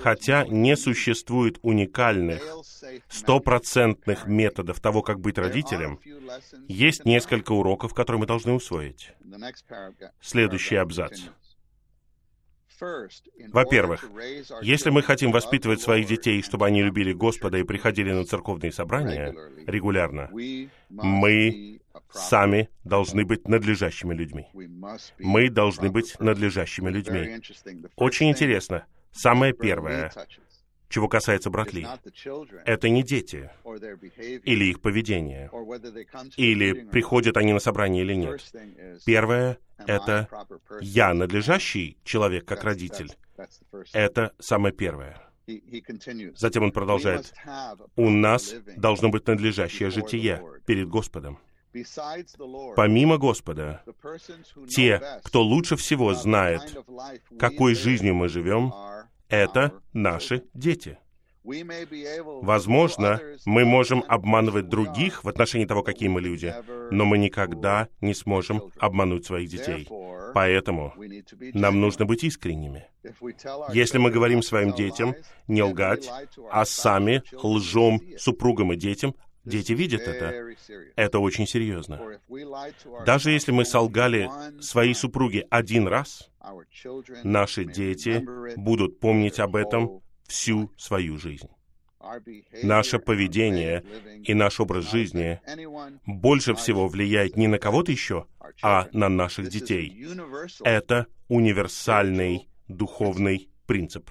хотя 0.00 0.46
не 0.46 0.76
существует 0.76 1.58
уникальных, 1.62 2.42
стопроцентных 3.08 4.26
методов 4.26 4.80
того, 4.80 5.02
как 5.02 5.20
быть 5.20 5.38
родителем, 5.38 6.00
есть 6.68 7.04
несколько 7.04 7.52
уроков, 7.52 7.94
которые 7.94 8.20
мы 8.20 8.26
должны 8.26 8.52
усвоить. 8.52 9.12
Следующий 10.20 10.76
абзац. 10.76 11.20
Во-первых, 13.48 14.04
если 14.60 14.90
мы 14.90 15.02
хотим 15.02 15.32
воспитывать 15.32 15.80
своих 15.80 16.06
детей, 16.06 16.42
чтобы 16.42 16.66
они 16.66 16.82
любили 16.82 17.12
Господа 17.12 17.58
и 17.58 17.62
приходили 17.62 18.12
на 18.12 18.24
церковные 18.24 18.70
собрания 18.70 19.34
регулярно, 19.66 20.30
мы 20.90 21.80
сами 22.10 22.68
должны 22.84 23.24
быть 23.24 23.48
надлежащими 23.48 24.14
людьми. 24.14 24.46
Мы 25.18 25.50
должны 25.50 25.90
быть 25.90 26.18
надлежащими 26.20 26.90
людьми. 26.90 27.40
Очень 27.96 28.30
интересно. 28.30 28.86
Самое 29.12 29.52
первое, 29.52 30.12
чего 30.88 31.08
касается 31.08 31.50
братли, 31.50 31.86
это 32.64 32.88
не 32.88 33.02
дети 33.02 33.50
или 34.44 34.66
их 34.66 34.80
поведение, 34.80 35.50
или 36.36 36.72
приходят 36.84 37.36
они 37.36 37.52
на 37.52 37.60
собрание 37.60 38.04
или 38.04 38.14
нет. 38.14 38.52
Первое— 39.04 39.58
это 39.86 40.28
я 40.80 41.14
надлежащий 41.14 41.98
человек 42.04 42.44
как 42.44 42.64
родитель. 42.64 43.10
Это 43.92 44.32
самое 44.38 44.74
первое. 44.74 45.20
Затем 46.34 46.64
он 46.64 46.72
продолжает, 46.72 47.32
у 47.94 48.10
нас 48.10 48.54
должно 48.76 49.08
быть 49.10 49.26
надлежащее 49.26 49.90
житие 49.90 50.42
перед 50.66 50.88
Господом. 50.88 51.38
Помимо 52.76 53.18
Господа, 53.18 53.82
те, 54.68 55.00
кто 55.24 55.42
лучше 55.42 55.76
всего 55.76 56.14
знает, 56.14 56.76
какой 57.38 57.74
жизнью 57.74 58.14
мы 58.14 58.28
живем, 58.28 58.72
это 59.28 59.72
наши 59.92 60.44
дети. 60.54 60.98
Возможно, 62.42 63.20
мы 63.44 63.64
можем 63.64 64.02
обманывать 64.08 64.68
других 64.68 65.22
в 65.22 65.28
отношении 65.28 65.64
того, 65.64 65.82
какие 65.82 66.08
мы 66.08 66.20
люди, 66.20 66.52
но 66.90 67.04
мы 67.04 67.18
никогда 67.18 67.88
не 68.00 68.14
сможем 68.14 68.62
обмануть 68.78 69.26
своих 69.26 69.48
детей. 69.48 69.88
Поэтому 70.34 70.92
нам 71.54 71.80
нужно 71.80 72.04
быть 72.04 72.24
искренними. 72.24 72.88
Если 73.72 73.98
мы 73.98 74.10
говорим 74.10 74.42
своим 74.42 74.72
детям 74.72 75.14
не 75.46 75.62
лгать, 75.62 76.10
а 76.50 76.64
сами 76.64 77.22
лжем 77.42 78.00
супругам 78.18 78.72
и 78.72 78.76
детям, 78.76 79.14
Дети 79.46 79.72
видят 79.72 80.02
это. 80.02 80.54
Это 80.96 81.20
очень 81.20 81.46
серьезно. 81.46 82.18
Даже 83.06 83.30
если 83.30 83.52
мы 83.52 83.64
солгали 83.64 84.28
своей 84.60 84.94
супруге 84.94 85.46
один 85.50 85.86
раз, 85.86 86.30
наши 87.22 87.64
дети 87.64 88.26
будут 88.56 88.98
помнить 88.98 89.38
об 89.38 89.56
этом 89.56 90.02
всю 90.26 90.72
свою 90.76 91.16
жизнь. 91.16 91.48
Наше 92.62 92.98
поведение 92.98 93.84
и 94.22 94.34
наш 94.34 94.60
образ 94.60 94.90
жизни 94.90 95.40
больше 96.06 96.54
всего 96.54 96.88
влияет 96.88 97.36
не 97.36 97.46
на 97.46 97.58
кого-то 97.58 97.92
еще, 97.92 98.26
а 98.62 98.88
на 98.92 99.08
наших 99.08 99.48
детей. 99.48 100.06
Это 100.64 101.06
универсальный 101.28 102.48
духовный 102.68 103.48
принцип. 103.66 104.10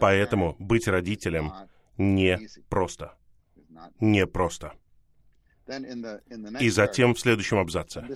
Поэтому 0.00 0.54
быть 0.58 0.86
родителем 0.86 1.52
не 1.96 2.48
просто. 2.68 3.14
Не 4.00 4.26
просто. 4.26 4.72
И 6.60 6.68
затем 6.68 7.14
в 7.14 7.20
следующем 7.20 7.58
абзаце. 7.58 8.06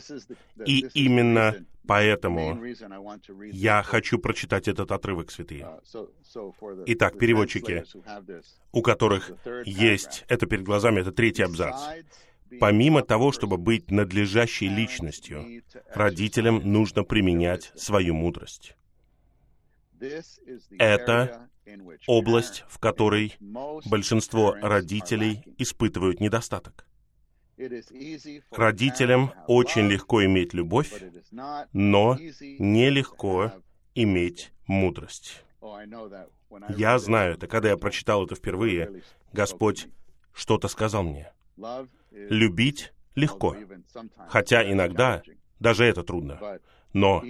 И 0.66 0.86
именно 0.94 1.54
поэтому 1.86 2.62
я 3.50 3.82
хочу 3.82 4.18
прочитать 4.18 4.68
этот 4.68 4.92
отрывок, 4.92 5.30
святые. 5.30 5.80
Итак, 6.86 7.18
переводчики, 7.18 7.84
у 8.72 8.82
которых 8.82 9.30
есть 9.64 10.24
это 10.28 10.46
перед 10.46 10.64
глазами, 10.64 11.00
это 11.00 11.12
третий 11.12 11.42
абзац. 11.42 11.76
Помимо 12.60 13.02
того, 13.02 13.32
чтобы 13.32 13.58
быть 13.58 13.90
надлежащей 13.90 14.68
личностью, 14.68 15.62
родителям 15.94 16.60
нужно 16.64 17.04
применять 17.04 17.72
свою 17.76 18.14
мудрость. 18.14 18.74
Это 20.78 21.47
область, 22.06 22.64
в 22.68 22.78
которой 22.78 23.36
большинство 23.86 24.54
родителей 24.60 25.44
испытывают 25.58 26.20
недостаток. 26.20 26.86
Родителям 28.50 29.32
очень 29.48 29.88
легко 29.88 30.24
иметь 30.24 30.54
любовь, 30.54 30.92
но 31.72 32.16
нелегко 32.18 33.52
иметь 33.94 34.52
мудрость. 34.66 35.44
Я 36.68 36.98
знаю 36.98 37.34
это, 37.34 37.46
когда 37.46 37.70
я 37.70 37.76
прочитал 37.76 38.24
это 38.24 38.34
впервые, 38.36 39.02
Господь 39.32 39.88
что-то 40.32 40.68
сказал 40.68 41.02
мне. 41.02 41.32
Любить 42.12 42.92
легко, 43.16 43.56
хотя 44.28 44.70
иногда 44.70 45.22
даже 45.58 45.84
это 45.84 46.04
трудно. 46.04 46.60
Но 46.92 47.22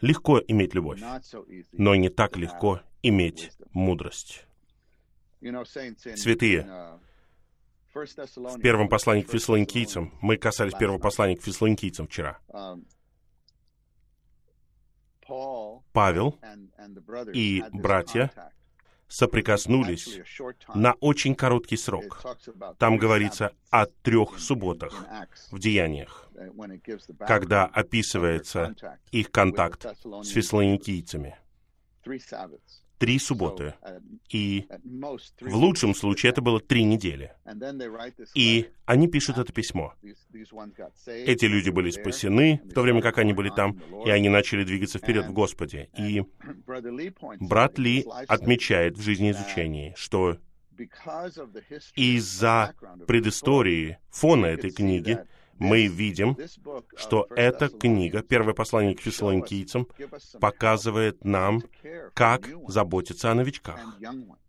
легко 0.00 0.40
иметь 0.48 0.74
любовь, 0.74 1.00
но 1.72 1.94
не 1.94 2.08
так 2.08 2.36
легко 2.36 2.80
иметь 3.02 3.52
мудрость. 3.72 4.46
Святые, 5.40 6.98
в 7.92 8.60
первом 8.60 8.88
послании 8.88 9.22
к 9.22 9.30
фессалоникийцам, 9.30 10.12
мы 10.20 10.36
касались 10.36 10.74
первого 10.74 10.98
послания 10.98 11.36
к 11.36 11.42
фессалоникийцам 11.42 12.06
вчера, 12.06 12.38
Павел 15.92 16.38
и 17.32 17.64
братья 17.72 18.32
соприкоснулись 19.10 20.20
на 20.74 20.94
очень 21.00 21.34
короткий 21.34 21.76
срок. 21.76 22.24
Там 22.78 22.96
говорится 22.96 23.52
о 23.68 23.86
трех 23.86 24.38
субботах 24.38 25.04
в 25.50 25.58
деяниях, 25.58 26.30
когда 27.26 27.66
описывается 27.66 28.74
их 29.10 29.30
контакт 29.30 29.84
с 30.22 30.28
фессалоникийцами 30.30 31.36
три 33.00 33.18
субботы. 33.18 33.74
И 34.28 34.66
в 35.40 35.56
лучшем 35.56 35.94
случае 35.94 36.30
это 36.30 36.42
было 36.42 36.60
три 36.60 36.84
недели. 36.84 37.32
И 38.34 38.68
они 38.84 39.08
пишут 39.08 39.38
это 39.38 39.52
письмо. 39.52 39.94
Эти 41.06 41.46
люди 41.46 41.70
были 41.70 41.90
спасены, 41.90 42.60
в 42.64 42.74
то 42.74 42.82
время 42.82 43.00
как 43.00 43.16
они 43.18 43.32
были 43.32 43.48
там, 43.48 43.80
и 44.04 44.10
они 44.10 44.28
начали 44.28 44.64
двигаться 44.64 44.98
вперед 44.98 45.26
в 45.26 45.32
Господе. 45.32 45.88
И 45.96 46.22
брат 47.40 47.78
Ли 47.78 48.04
отмечает 48.28 48.98
в 48.98 49.02
жизни 49.02 49.30
изучения, 49.30 49.94
что 49.96 50.36
из-за 51.94 52.74
предыстории, 53.06 53.98
фона 54.10 54.46
этой 54.46 54.70
книги, 54.70 55.24
мы 55.60 55.86
видим, 55.86 56.36
что 56.96 57.28
эта 57.36 57.68
книга, 57.68 58.22
первое 58.22 58.54
послание 58.54 58.96
к 58.96 59.00
фессалоникийцам, 59.00 59.86
показывает 60.40 61.24
нам, 61.24 61.62
как 62.14 62.48
заботиться 62.66 63.30
о 63.30 63.34
новичках 63.34 63.78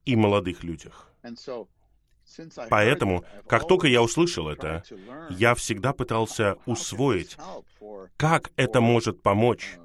и 0.06 0.16
молодых 0.16 0.64
людях. 0.64 1.12
Поэтому, 2.70 3.26
как 3.48 3.68
только 3.68 3.88
я 3.88 4.02
услышал 4.02 4.48
это, 4.48 4.84
я 5.30 5.54
всегда 5.54 5.92
пытался 5.92 6.56
усвоить, 6.66 7.38
как 8.16 8.52
это 8.56 8.80
может 8.80 9.22
помочь 9.22 9.78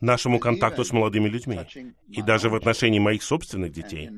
нашему 0.00 0.38
контакту 0.38 0.84
с 0.84 0.92
молодыми 0.92 1.28
людьми, 1.28 1.60
и 2.08 2.20
даже 2.20 2.50
в 2.50 2.54
отношении 2.54 2.98
моих 2.98 3.22
собственных 3.22 3.72
детей, 3.72 4.10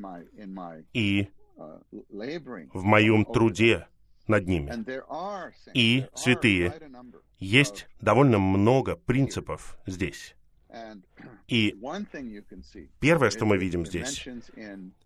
и 0.92 1.28
в 1.56 2.82
моем 2.82 3.24
труде 3.24 3.86
над 4.30 4.46
ними. 4.46 4.72
И, 5.74 6.06
святые, 6.14 6.72
есть 7.38 7.88
довольно 8.00 8.38
много 8.38 8.96
принципов 8.96 9.76
здесь. 9.86 10.34
И 11.48 11.76
первое, 13.00 13.30
что 13.30 13.44
мы 13.44 13.58
видим 13.58 13.84
здесь, 13.84 14.26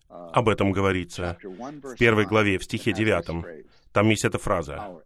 об 0.09 0.49
этом 0.49 0.73
говорится 0.73 1.39
в 1.43 1.97
первой 1.97 2.27
главе, 2.27 2.59
в 2.59 2.65
стихе 2.65 2.93
девятом. 2.93 3.45
Там 3.93 4.09
есть 4.11 4.25
эта 4.25 4.39
фраза. 4.39 5.03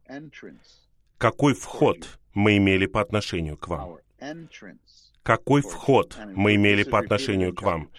«Какой 1.17 1.55
вход 1.55 2.19
мы 2.35 2.57
имели 2.57 2.87
по 2.87 3.01
отношению 3.01 3.57
к 3.57 3.69
вам?» 3.69 3.99
Какой 5.23 5.61
вход 5.61 6.19
мы 6.35 6.55
имели 6.55 6.85
по 6.85 6.99
отношению 6.99 7.55
к 7.55 7.61
вам? 7.61 7.91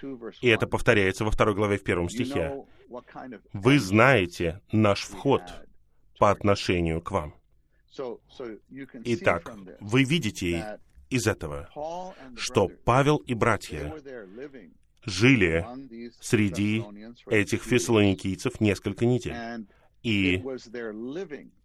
И 0.42 0.48
это 0.48 0.66
повторяется 0.66 1.26
во 1.26 1.32
второй 1.32 1.54
главе 1.54 1.78
в 1.78 1.84
первом 1.84 2.10
стихе. 2.10 2.66
Вы 3.54 3.78
знаете 3.78 4.62
наш 4.72 5.04
вход 5.04 5.44
по 6.20 6.30
отношению 6.30 7.02
к 7.02 7.12
вам. 7.12 7.34
Итак, 9.06 9.52
вы 9.80 10.04
видите 10.04 10.80
из 11.10 11.26
этого, 11.26 11.70
что 12.36 12.68
Павел 12.86 13.18
и 13.18 13.34
братья 13.34 13.94
жили 15.06 15.66
среди 16.22 16.84
этих 17.26 17.64
фессалоникийцев 17.64 18.62
несколько 18.62 19.06
недель. 19.06 19.66
И 20.04 20.36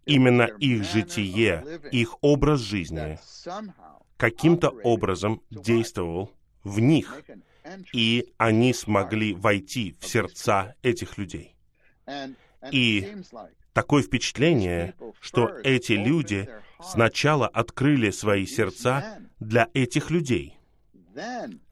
именно 0.05 0.43
их 0.59 0.83
житие, 0.83 1.81
их 1.91 2.15
образ 2.21 2.61
жизни 2.61 3.19
каким-то 4.17 4.69
образом 4.69 5.41
действовал 5.49 6.31
в 6.63 6.79
них, 6.79 7.21
и 7.93 8.33
они 8.37 8.73
смогли 8.73 9.33
войти 9.33 9.95
в 9.99 10.07
сердца 10.07 10.75
этих 10.81 11.17
людей. 11.17 11.55
И 12.71 13.15
такое 13.73 14.03
впечатление, 14.03 14.95
что 15.19 15.49
эти 15.63 15.93
люди 15.93 16.49
сначала 16.81 17.47
открыли 17.47 18.11
свои 18.11 18.45
сердца 18.45 19.19
для 19.39 19.69
этих 19.73 20.11
людей. 20.11 20.57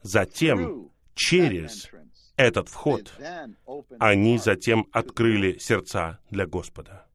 Затем, 0.02 0.90
через 1.14 1.90
этот 2.36 2.68
вход, 2.68 3.12
они 3.98 4.38
затем 4.38 4.86
открыли 4.92 5.58
сердца 5.58 6.18
для 6.30 6.46
Господа. 6.46 7.06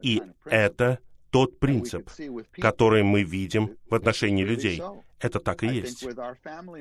И 0.00 0.22
это 0.44 0.98
тот 1.30 1.58
принцип, 1.58 2.10
который 2.52 3.02
мы 3.02 3.22
видим 3.22 3.76
в 3.88 3.94
отношении 3.94 4.44
людей. 4.44 4.82
Это 5.20 5.38
так 5.38 5.62
и 5.62 5.66
есть. 5.66 6.06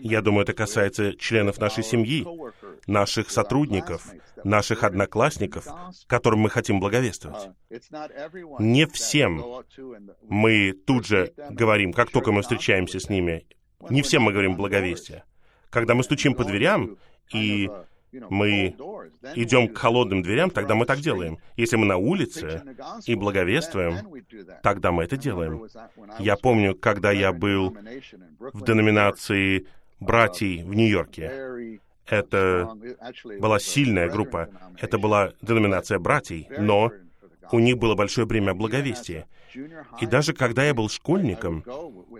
Я 0.01 0.21
думаю, 0.21 0.43
это 0.43 0.53
касается 0.53 1.13
членов 1.13 1.59
нашей 1.59 1.83
семьи, 1.83 2.25
наших 2.87 3.29
сотрудников, 3.29 4.07
наших 4.43 4.83
одноклассников, 4.83 5.67
которым 6.07 6.39
мы 6.39 6.49
хотим 6.49 6.79
благовествовать. 6.79 7.49
Не 8.59 8.85
всем 8.85 9.43
мы 10.23 10.71
тут 10.71 11.05
же 11.05 11.33
говорим, 11.49 11.91
как 11.91 12.11
только 12.11 12.31
мы 12.31 12.41
встречаемся 12.41 12.99
с 12.99 13.09
ними, 13.09 13.45
не 13.89 14.01
всем 14.01 14.23
мы 14.23 14.31
говорим 14.31 14.55
благовестие. 14.55 15.23
Когда 15.69 15.93
мы 15.93 16.03
стучим 16.03 16.33
по 16.33 16.45
дверям, 16.45 16.97
и 17.33 17.69
мы 18.11 18.75
идем 19.35 19.67
к 19.67 19.77
холодным 19.77 20.21
дверям, 20.21 20.49
тогда 20.49 20.75
мы 20.75 20.85
так 20.85 20.99
делаем. 20.99 21.37
Если 21.55 21.75
мы 21.75 21.85
на 21.85 21.97
улице 21.97 22.63
и 23.05 23.15
благовествуем, 23.15 23.97
тогда 24.63 24.91
мы 24.91 25.03
это 25.03 25.17
делаем. 25.17 25.67
Я 26.19 26.35
помню, 26.35 26.75
когда 26.75 27.11
я 27.11 27.31
был 27.31 27.75
в 28.39 28.63
деноминации 28.63 29.67
братьей 29.99 30.63
в 30.63 30.73
Нью-Йорке. 30.73 31.79
Это 32.05 32.69
была 33.39 33.59
сильная 33.59 34.09
группа. 34.09 34.49
Это 34.79 34.97
была 34.97 35.33
деноминация 35.41 35.99
братьей, 35.99 36.47
но 36.57 36.91
у 37.51 37.59
них 37.59 37.77
было 37.77 37.95
большое 37.95 38.25
бремя 38.25 38.53
благовестия. 38.53 39.27
И 40.01 40.05
даже 40.05 40.33
когда 40.33 40.65
я 40.65 40.73
был 40.73 40.89
школьником, 40.89 41.63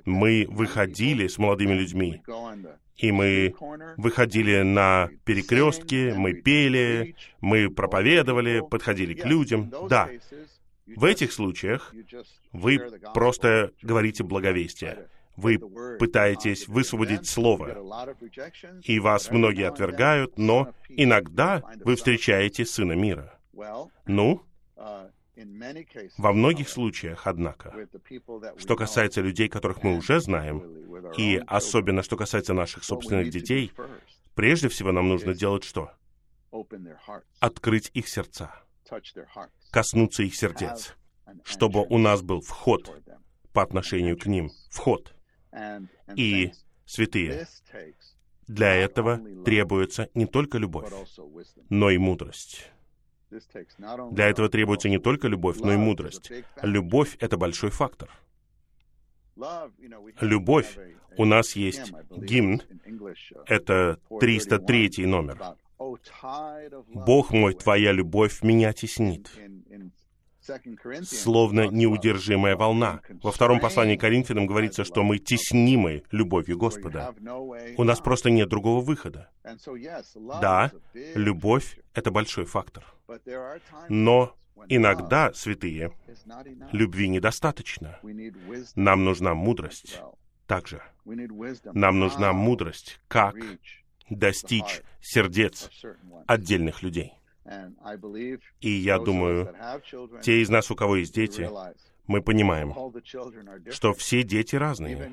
мы 0.05 0.47
выходили 0.49 1.27
с 1.27 1.37
молодыми 1.37 1.73
людьми 1.73 2.21
и 2.99 3.11
мы 3.11 3.55
выходили 3.97 4.61
на 4.61 5.09
перекрестки, 5.23 6.13
мы 6.15 6.33
пели, 6.33 7.15
мы 7.39 7.69
проповедовали, 7.69 8.61
подходили 8.69 9.13
к 9.13 9.25
людям. 9.25 9.71
Да, 9.89 10.09
в 10.85 11.05
этих 11.05 11.31
случаях 11.31 11.93
вы 12.51 12.79
просто 13.13 13.71
говорите 13.81 14.23
благовестие. 14.23 15.07
Вы 15.37 15.57
пытаетесь 15.97 16.67
высвободить 16.67 17.25
слово, 17.25 17.77
и 18.83 18.99
вас 18.99 19.31
многие 19.31 19.67
отвергают, 19.69 20.37
но 20.37 20.73
иногда 20.89 21.63
вы 21.85 21.95
встречаете 21.95 22.65
Сына 22.65 22.93
Мира. 22.93 23.39
Ну, 24.05 24.43
во 26.17 26.33
многих 26.33 26.69
случаях, 26.69 27.27
однако, 27.27 27.73
что 28.57 28.75
касается 28.75 29.21
людей, 29.21 29.49
которых 29.49 29.83
мы 29.83 29.97
уже 29.97 30.19
знаем, 30.19 30.63
и 31.17 31.41
особенно 31.47 32.03
что 32.03 32.17
касается 32.17 32.53
наших 32.53 32.83
собственных 32.83 33.29
детей, 33.29 33.71
прежде 34.35 34.69
всего 34.69 34.91
нам 34.91 35.07
нужно 35.09 35.33
делать 35.33 35.63
что? 35.63 35.91
Открыть 37.39 37.91
их 37.93 38.07
сердца, 38.07 38.51
коснуться 39.71 40.23
их 40.23 40.35
сердец, 40.35 40.95
чтобы 41.43 41.85
у 41.87 41.97
нас 41.97 42.21
был 42.21 42.41
вход 42.41 42.91
по 43.53 43.61
отношению 43.61 44.17
к 44.17 44.25
ним. 44.25 44.51
Вход. 44.71 45.13
И, 46.15 46.51
святые, 46.85 47.47
для 48.47 48.73
этого 48.73 49.19
требуется 49.43 50.09
не 50.13 50.25
только 50.25 50.57
любовь, 50.57 50.91
но 51.69 51.91
и 51.91 51.97
мудрость. 51.97 52.71
Для 54.11 54.27
этого 54.27 54.49
требуется 54.49 54.89
не 54.89 54.99
только 54.99 55.27
любовь, 55.27 55.57
но 55.59 55.73
и 55.73 55.77
мудрость. 55.77 56.31
Любовь— 56.61 57.15
это 57.19 57.37
большой 57.37 57.69
фактор. 57.69 58.09
Любовь. 60.19 60.77
У 61.17 61.25
нас 61.25 61.55
есть 61.55 61.91
гимн, 62.15 62.61
это 63.45 63.99
303 64.19 65.05
номер. 65.05 65.39
«Бог 66.93 67.31
мой, 67.31 67.53
Твоя 67.53 67.91
любовь 67.93 68.41
меня 68.43 68.73
теснит» 68.73 69.29
словно 71.03 71.67
неудержимая 71.67 72.55
волна. 72.55 73.01
Во 73.21 73.31
втором 73.31 73.59
послании 73.59 73.95
к 73.95 74.01
Коринфянам 74.01 74.47
говорится, 74.47 74.83
что 74.83 75.03
мы 75.03 75.17
теснимы 75.17 76.03
любовью 76.11 76.57
Господа. 76.57 77.13
У 77.77 77.83
нас 77.83 77.99
просто 77.99 78.29
нет 78.29 78.49
другого 78.49 78.81
выхода. 78.83 79.29
Да, 80.41 80.71
любовь— 81.15 81.79
это 81.93 82.11
большой 82.11 82.45
фактор. 82.45 82.85
Но 83.89 84.35
иногда, 84.67 85.33
святые, 85.33 85.91
любви 86.71 87.07
недостаточно. 87.07 87.99
Нам 88.75 89.03
нужна 89.03 89.33
мудрость 89.33 90.01
также. 90.47 90.81
Нам 91.73 91.99
нужна 91.99 92.33
мудрость, 92.33 92.99
как 93.07 93.35
достичь 94.09 94.81
сердец 95.01 95.69
отдельных 96.27 96.83
людей. 96.83 97.13
И 98.61 98.69
я 98.69 98.99
думаю, 98.99 99.53
те 100.21 100.41
из 100.41 100.49
нас, 100.49 100.69
у 100.71 100.75
кого 100.75 100.97
есть 100.97 101.13
дети, 101.13 101.49
мы 102.07 102.21
понимаем, 102.21 102.73
что 103.71 103.93
все 103.93 104.23
дети 104.23 104.55
разные. 104.55 105.11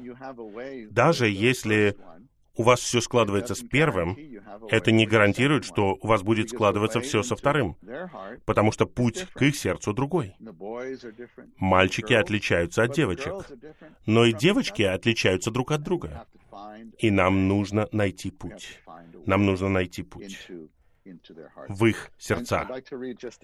Даже 0.91 1.29
если 1.29 1.97
у 2.57 2.63
вас 2.63 2.81
все 2.81 3.01
складывается 3.01 3.55
с 3.55 3.61
первым, 3.61 4.17
это 4.71 4.91
не 4.91 5.07
гарантирует, 5.07 5.65
что 5.65 5.99
у 6.01 6.07
вас 6.07 6.23
будет 6.23 6.51
складываться 6.51 7.01
все 7.01 7.23
со 7.23 7.37
вторым, 7.37 7.77
потому 8.47 8.73
что 8.73 8.87
путь 8.87 9.27
к 9.35 9.43
их 9.43 9.57
сердцу 9.57 9.93
другой. 9.93 10.35
Мальчики 11.59 12.15
отличаются 12.15 12.83
от 12.83 12.93
девочек, 12.93 13.35
но 14.07 14.25
и 14.25 14.33
девочки 14.33 14.83
отличаются 14.83 15.51
друг 15.51 15.73
от 15.73 15.83
друга. 15.83 16.27
И 16.99 17.11
нам 17.11 17.49
нужно 17.49 17.89
найти 17.93 18.31
путь. 18.31 18.81
Нам 19.27 19.45
нужно 19.45 19.69
найти 19.69 20.03
путь 20.03 20.49
в 21.69 21.87
их 21.87 22.11
сердца. 22.19 22.69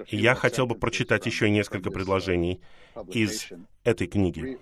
И 0.08 0.16
я 0.16 0.34
хотел 0.34 0.66
бы 0.66 0.74
прочитать 0.74 1.26
еще 1.26 1.50
несколько 1.50 1.90
предложений 1.90 2.60
из 3.08 3.48
этой 3.84 4.06
книги. 4.06 4.58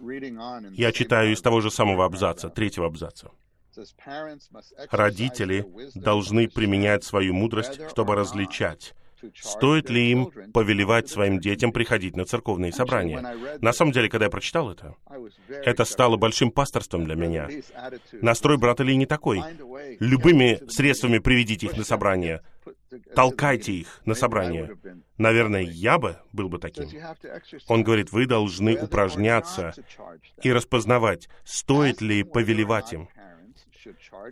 Я 0.73 0.93
читаю 0.93 1.33
из 1.33 1.41
того 1.41 1.61
же 1.61 1.71
самого 1.71 2.05
абзаца, 2.05 2.49
третьего 2.49 2.87
абзаца. 2.87 3.31
Родители 4.91 5.67
должны 5.95 6.49
применять 6.49 7.05
свою 7.05 7.35
мудрость, 7.35 7.81
чтобы 7.91 8.17
различать 8.17 8.95
Стоит 9.35 9.91
ли 9.91 10.11
им 10.11 10.31
повелевать 10.53 11.09
своим 11.09 11.41
детям 11.41 11.73
приходить 11.73 12.17
на 12.17 12.25
церковные 12.25 12.73
собрания? 12.73 13.37
На 13.61 13.73
самом 13.73 13.93
деле, 13.93 14.09
когда 14.09 14.27
я 14.27 14.31
прочитал 14.31 14.71
это, 14.71 14.95
это 15.49 15.85
стало 15.85 16.17
большим 16.17 16.51
пасторством 16.51 17.05
для 17.05 17.15
меня. 17.15 17.49
Настрой 18.21 18.59
брата 18.59 18.83
Ли 18.83 18.97
не 18.97 19.07
такой. 19.07 19.43
Любыми 19.99 20.61
средствами 20.69 21.19
приведите 21.19 21.67
их 21.67 21.77
на 21.77 21.85
собрание. 21.85 22.43
Толкайте 23.15 23.73
их 23.73 24.01
на 24.05 24.15
собрание. 24.15 24.77
Наверное, 25.19 25.63
я 25.63 25.99
бы 25.99 26.17
был 26.33 26.49
бы 26.49 26.59
таким. 26.59 26.89
Он 27.69 27.83
говорит, 27.83 28.13
вы 28.13 28.27
должны 28.27 28.77
упражняться 28.77 29.75
и 30.43 30.53
распознавать, 30.53 31.29
стоит 31.45 32.01
ли 32.01 32.23
повелевать 32.23 32.93
им. 32.93 33.09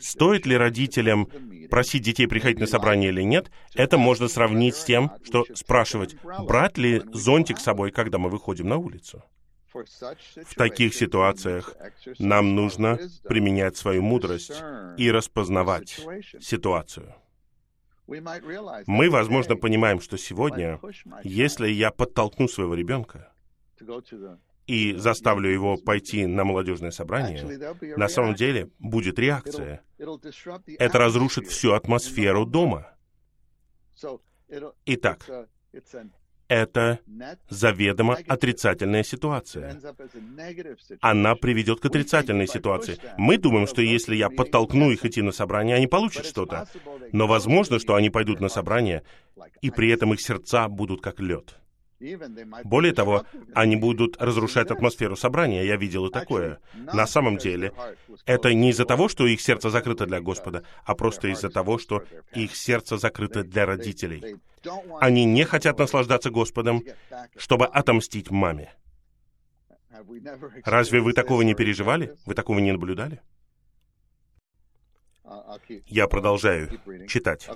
Стоит 0.01 0.45
ли 0.45 0.57
родителям 0.57 1.29
просить 1.71 2.03
детей 2.03 2.27
приходить 2.27 2.59
на 2.59 2.67
собрание 2.67 3.11
или 3.11 3.23
нет, 3.23 3.51
это 3.75 3.97
можно 3.97 4.29
сравнить 4.29 4.77
с 4.77 4.85
тем, 4.85 5.11
что 5.25 5.47
спрашивать, 5.55 6.17
брать 6.23 6.77
ли 6.77 7.03
зонтик 7.13 7.59
с 7.59 7.63
собой, 7.63 7.91
когда 7.91 8.19
мы 8.19 8.29
выходим 8.29 8.69
на 8.69 8.77
улицу. 8.77 9.23
В 9.73 10.55
таких 10.57 10.95
ситуациях 10.95 11.75
нам 12.19 12.55
нужно 12.55 12.99
применять 13.25 13.77
свою 13.77 14.03
мудрость 14.03 14.63
и 14.97 15.11
распознавать 15.11 16.01
ситуацию. 16.41 17.15
Мы, 18.87 19.11
возможно, 19.11 19.57
понимаем, 19.57 20.01
что 20.01 20.17
сегодня, 20.17 20.81
если 21.23 21.69
я 21.69 21.91
подтолкну 21.91 22.49
своего 22.49 22.75
ребенка 22.75 23.33
и 24.67 24.95
заставлю 24.95 25.51
его 25.51 25.77
пойти 25.77 26.27
на 26.27 26.45
молодежное 26.45 26.91
собрание, 26.91 27.45
на 27.97 28.09
самом 28.09 28.35
деле 28.35 28.71
будет 28.79 29.19
реакция. 29.19 29.83
Это 29.99 30.99
разрушит 30.99 31.47
всю 31.47 31.73
атмосферу 31.73 32.47
дома. 32.47 32.95
Итак, 34.87 35.49
это 36.49 37.01
заведомо 37.49 38.19
отрицательная 38.27 39.03
ситуация. 39.03 39.81
Она 41.01 41.35
приведет 41.35 41.81
к 41.81 41.87
отрицательной 41.87 42.49
ситуации. 42.49 42.99
Мы 43.17 43.39
думаем, 43.39 43.67
что 43.67 43.83
если 43.83 44.17
я 44.17 44.31
подтолкну 44.31 44.91
их 44.91 45.05
идти 45.05 45.23
на 45.23 45.33
собрание, 45.33 45.77
они 45.77 45.87
получат 45.87 46.27
что-то. 46.27 46.67
Но 47.13 47.27
возможно, 47.27 47.79
что 47.79 47.95
они 47.95 48.11
пойдут 48.11 48.41
на 48.41 48.49
собрание, 48.49 49.03
и 49.61 49.71
при 49.71 49.91
этом 49.91 50.15
их 50.15 50.21
сердца 50.21 50.69
будут 50.69 51.03
как 51.03 51.21
лед. 51.21 51.59
Более 52.65 52.93
того, 52.93 53.25
они 53.55 53.75
будут 53.77 54.21
разрушать 54.21 54.71
атмосферу 54.71 55.17
собрания. 55.17 55.65
Я 55.65 55.77
видел 55.77 56.07
и 56.07 56.13
такое. 56.13 56.61
На 56.75 57.07
самом 57.07 57.39
деле, 57.39 57.73
это 58.25 58.55
не 58.55 58.71
из-за 58.71 58.85
того, 58.85 59.09
что 59.09 59.27
их 59.27 59.41
сердце 59.41 59.71
закрыто 59.71 60.07
для 60.07 60.21
Господа, 60.21 60.63
а 60.85 60.95
просто 60.95 61.29
из-за 61.29 61.51
того, 61.51 61.79
что 61.79 62.05
их 62.35 62.55
сердце 62.55 62.99
закрыто 62.99 63.43
для 63.43 63.67
родителей. 63.67 64.37
Они 65.01 65.25
не 65.25 65.45
хотят 65.45 65.79
наслаждаться 65.79 66.31
Господом, 66.31 66.85
чтобы 67.37 67.67
отомстить 67.67 68.31
маме. 68.31 68.75
Разве 70.65 71.01
вы 71.01 71.13
такого 71.13 71.43
не 71.43 71.55
переживали? 71.55 72.15
Вы 72.27 72.35
такого 72.35 72.61
не 72.61 72.71
наблюдали? 72.71 73.21
Я 75.87 76.07
продолжаю 76.07 76.69
читать. 77.09 77.49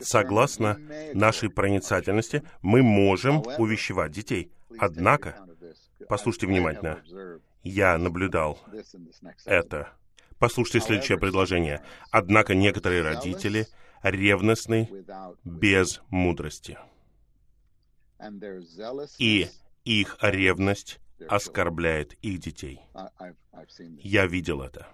Согласно 0.00 0.78
нашей 1.14 1.50
проницательности, 1.50 2.42
мы 2.62 2.82
можем 2.82 3.42
увещевать 3.58 4.12
детей. 4.12 4.50
Однако, 4.78 5.36
послушайте 6.08 6.46
внимательно, 6.46 7.02
я 7.62 7.98
наблюдал 7.98 8.58
это. 9.44 9.92
Послушайте 10.38 10.80
следующее 10.80 11.18
предложение. 11.18 11.82
Однако 12.10 12.54
некоторые 12.54 13.02
родители 13.02 13.66
ревностны 14.02 14.88
без 15.44 16.00
мудрости. 16.08 16.78
И 19.18 19.48
их 19.84 20.16
ревность 20.20 21.00
оскорбляет 21.28 22.14
их 22.22 22.38
детей. 22.40 22.80
Я 24.02 24.26
видел 24.26 24.62
это. 24.62 24.86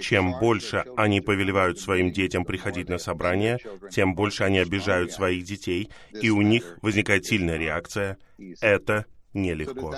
Чем 0.00 0.38
больше 0.38 0.84
они 0.96 1.20
повелевают 1.20 1.78
своим 1.78 2.12
детям 2.12 2.44
приходить 2.44 2.88
на 2.88 2.98
собрания, 2.98 3.58
тем 3.90 4.14
больше 4.14 4.44
они 4.44 4.58
обижают 4.58 5.12
своих 5.12 5.44
детей, 5.44 5.90
и 6.10 6.30
у 6.30 6.42
них 6.42 6.78
возникает 6.82 7.26
сильная 7.26 7.56
реакция. 7.56 8.18
Это 8.60 9.06
нелегко. 9.32 9.94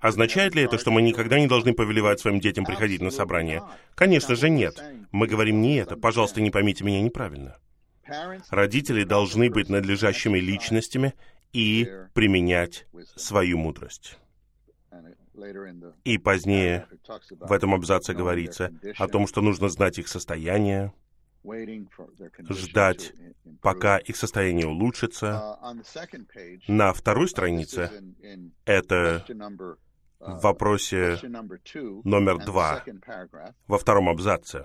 Означает 0.00 0.54
ли 0.54 0.62
это, 0.62 0.78
что 0.78 0.90
мы 0.90 1.02
никогда 1.02 1.38
не 1.38 1.46
должны 1.46 1.74
повелевать 1.74 2.20
своим 2.20 2.40
детям 2.40 2.64
приходить 2.64 3.00
на 3.02 3.10
собрание? 3.10 3.62
Конечно 3.94 4.34
же 4.34 4.48
нет. 4.48 4.82
Мы 5.12 5.26
говорим 5.26 5.60
не 5.60 5.76
это. 5.76 5.96
Пожалуйста, 5.96 6.40
не 6.40 6.50
поймите 6.50 6.84
меня 6.84 7.00
неправильно. 7.02 7.58
Родители 8.50 9.04
должны 9.04 9.50
быть 9.50 9.68
надлежащими 9.68 10.38
личностями 10.38 11.14
и 11.52 11.88
применять 12.12 12.86
свою 13.16 13.58
мудрость. 13.58 14.18
И 16.04 16.18
позднее 16.18 16.86
в 17.40 17.52
этом 17.52 17.74
абзаце 17.74 18.14
говорится 18.14 18.72
о 18.98 19.08
том, 19.08 19.26
что 19.26 19.40
нужно 19.40 19.68
знать 19.68 19.98
их 19.98 20.08
состояние, 20.08 20.92
ждать, 22.48 23.12
пока 23.60 23.98
их 23.98 24.16
состояние 24.16 24.66
улучшится. 24.66 25.58
На 26.68 26.92
второй 26.92 27.28
странице 27.28 27.90
это 28.64 29.24
в 30.20 30.40
вопросе 30.40 31.18
номер 32.04 32.44
два, 32.44 32.82
во 33.66 33.78
втором 33.78 34.08
абзаце 34.08 34.64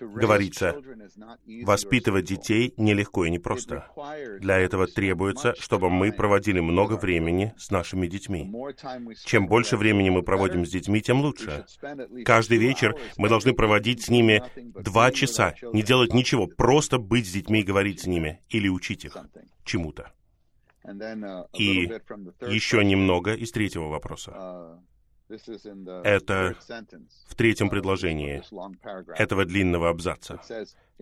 говорится, 0.00 0.74
воспитывать 1.64 2.24
детей 2.24 2.74
нелегко 2.76 3.24
и 3.24 3.30
непросто. 3.30 3.88
Для 4.40 4.58
этого 4.58 4.86
требуется, 4.86 5.54
чтобы 5.58 5.90
мы 5.90 6.12
проводили 6.12 6.60
много 6.60 6.94
времени 6.94 7.54
с 7.58 7.70
нашими 7.70 8.06
детьми. 8.06 8.52
Чем 9.24 9.46
больше 9.46 9.76
времени 9.76 10.10
мы 10.10 10.22
проводим 10.22 10.66
с 10.66 10.70
детьми, 10.70 11.00
тем 11.00 11.20
лучше. 11.20 11.64
Каждый 12.24 12.58
вечер 12.58 12.96
мы 13.16 13.28
должны 13.28 13.52
проводить 13.52 14.04
с 14.04 14.08
ними 14.08 14.42
два 14.56 15.10
часа, 15.10 15.54
не 15.72 15.82
делать 15.82 16.14
ничего, 16.14 16.46
просто 16.46 16.98
быть 16.98 17.26
с 17.26 17.32
детьми 17.32 17.60
и 17.60 17.64
говорить 17.64 18.00
с 18.00 18.06
ними, 18.06 18.40
или 18.48 18.68
учить 18.68 19.04
их 19.04 19.16
чему-то. 19.64 20.12
И 21.54 21.90
еще 22.48 22.84
немного 22.84 23.34
из 23.34 23.52
третьего 23.52 23.88
вопроса. 23.88 24.80
Это 26.04 26.56
в 27.26 27.34
третьем 27.34 27.70
предложении 27.70 28.42
этого 29.18 29.44
длинного 29.44 29.88
абзаца. 29.88 30.40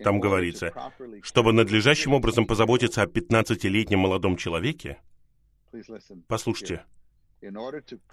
Там 0.03 0.19
говорится, 0.19 0.73
чтобы 1.21 1.53
надлежащим 1.53 2.13
образом 2.13 2.47
позаботиться 2.47 3.01
о 3.01 3.05
15-летнем 3.05 3.99
молодом 3.99 4.37
человеке, 4.37 4.97
послушайте, 6.27 6.83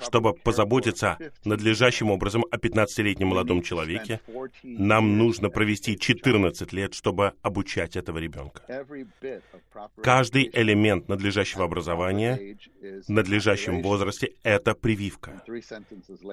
чтобы 0.00 0.34
позаботиться 0.34 1.18
надлежащим 1.44 2.10
образом 2.10 2.44
о 2.50 2.56
15-летнем 2.56 3.28
молодом 3.28 3.62
человеке, 3.62 4.20
нам 4.62 5.18
нужно 5.18 5.50
провести 5.50 5.98
14 5.98 6.72
лет, 6.72 6.94
чтобы 6.94 7.32
обучать 7.42 7.96
этого 7.96 8.18
ребенка. 8.18 8.62
Каждый 10.02 10.50
элемент 10.52 11.08
надлежащего 11.08 11.64
образования 11.64 12.56
в 13.06 13.08
надлежащем 13.08 13.82
возрасте— 13.82 14.32
это 14.42 14.74
прививка. 14.74 15.42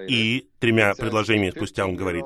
И 0.08 0.48
тремя 0.60 0.94
предложениями 0.96 1.52
спустя 1.52 1.86
он 1.86 1.96
говорит, 1.96 2.26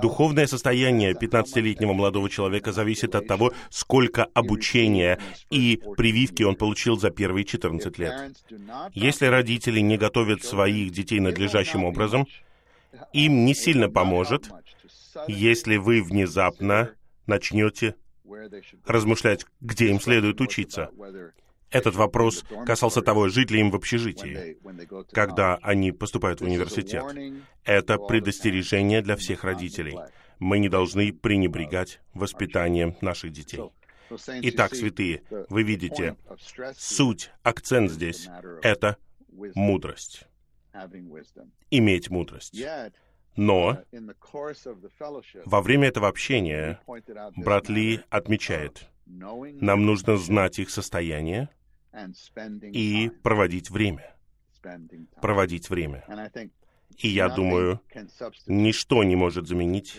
духовное 0.00 0.46
состояние 0.46 1.12
15-летнего 1.12 1.92
молодого 1.92 2.30
человека 2.30 2.72
зависит 2.72 3.14
от 3.14 3.26
того, 3.26 3.52
сколько 3.70 4.24
обучения 4.34 5.18
и 5.50 5.80
прививки 5.96 6.42
он 6.42 6.54
получил 6.54 6.98
за 6.98 7.10
первые 7.10 7.44
14 7.44 7.98
лет. 7.98 8.36
Если 8.92 9.26
родители 9.26 9.79
родители 9.80 9.82
не 9.82 9.96
готовят 9.96 10.44
своих 10.44 10.92
детей 10.92 11.20
надлежащим 11.20 11.84
образом, 11.84 12.26
им 13.12 13.44
не 13.44 13.54
сильно 13.54 13.88
поможет, 13.88 14.50
если 15.28 15.78
вы 15.78 16.02
внезапно 16.02 16.90
начнете 17.26 17.94
размышлять, 18.86 19.46
где 19.60 19.88
им 19.90 20.00
следует 20.00 20.40
учиться. 20.40 20.90
Этот 21.70 21.94
вопрос 21.94 22.44
касался 22.66 23.00
того, 23.00 23.28
жить 23.28 23.50
ли 23.52 23.60
им 23.60 23.70
в 23.70 23.76
общежитии, 23.76 24.58
когда 25.12 25.58
они 25.62 25.92
поступают 25.92 26.40
в 26.40 26.44
университет. 26.44 27.04
Это 27.64 27.96
предостережение 27.98 29.02
для 29.02 29.14
всех 29.16 29.44
родителей. 29.44 29.96
Мы 30.40 30.58
не 30.58 30.68
должны 30.68 31.12
пренебрегать 31.12 32.00
воспитанием 32.14 32.96
наших 33.00 33.30
детей. 33.30 33.62
Итак, 34.42 34.74
святые, 34.74 35.22
вы 35.48 35.62
видите, 35.62 36.16
суть, 36.76 37.30
акцент 37.44 37.90
здесь— 37.90 38.28
это 38.62 38.96
мудрость, 39.54 40.26
иметь 41.70 42.10
мудрость. 42.10 42.54
Но 43.36 43.78
во 45.44 45.62
время 45.62 45.88
этого 45.88 46.08
общения 46.08 46.80
брат 47.36 47.68
Ли 47.68 48.00
отмечает, 48.10 48.88
нам 49.06 49.86
нужно 49.86 50.16
знать 50.16 50.58
их 50.58 50.70
состояние 50.70 51.48
и 52.72 53.10
проводить 53.22 53.70
время. 53.70 54.14
Проводить 55.20 55.70
время. 55.70 56.04
И 56.98 57.08
я 57.08 57.28
думаю, 57.28 57.80
ничто 58.46 59.02
не 59.04 59.16
может 59.16 59.46
заменить 59.46 59.98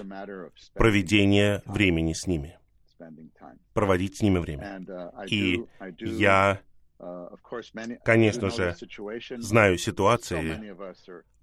проведение 0.74 1.64
времени 1.66 2.14
с 2.14 2.28
ними. 2.28 2.58
Проводить 3.74 4.18
с 4.18 4.22
ними 4.22 4.38
время. 4.38 4.86
И 5.28 5.66
я 6.00 6.62
Конечно 8.04 8.50
же, 8.52 8.76
знаю 9.38 9.78
ситуации, 9.78 10.76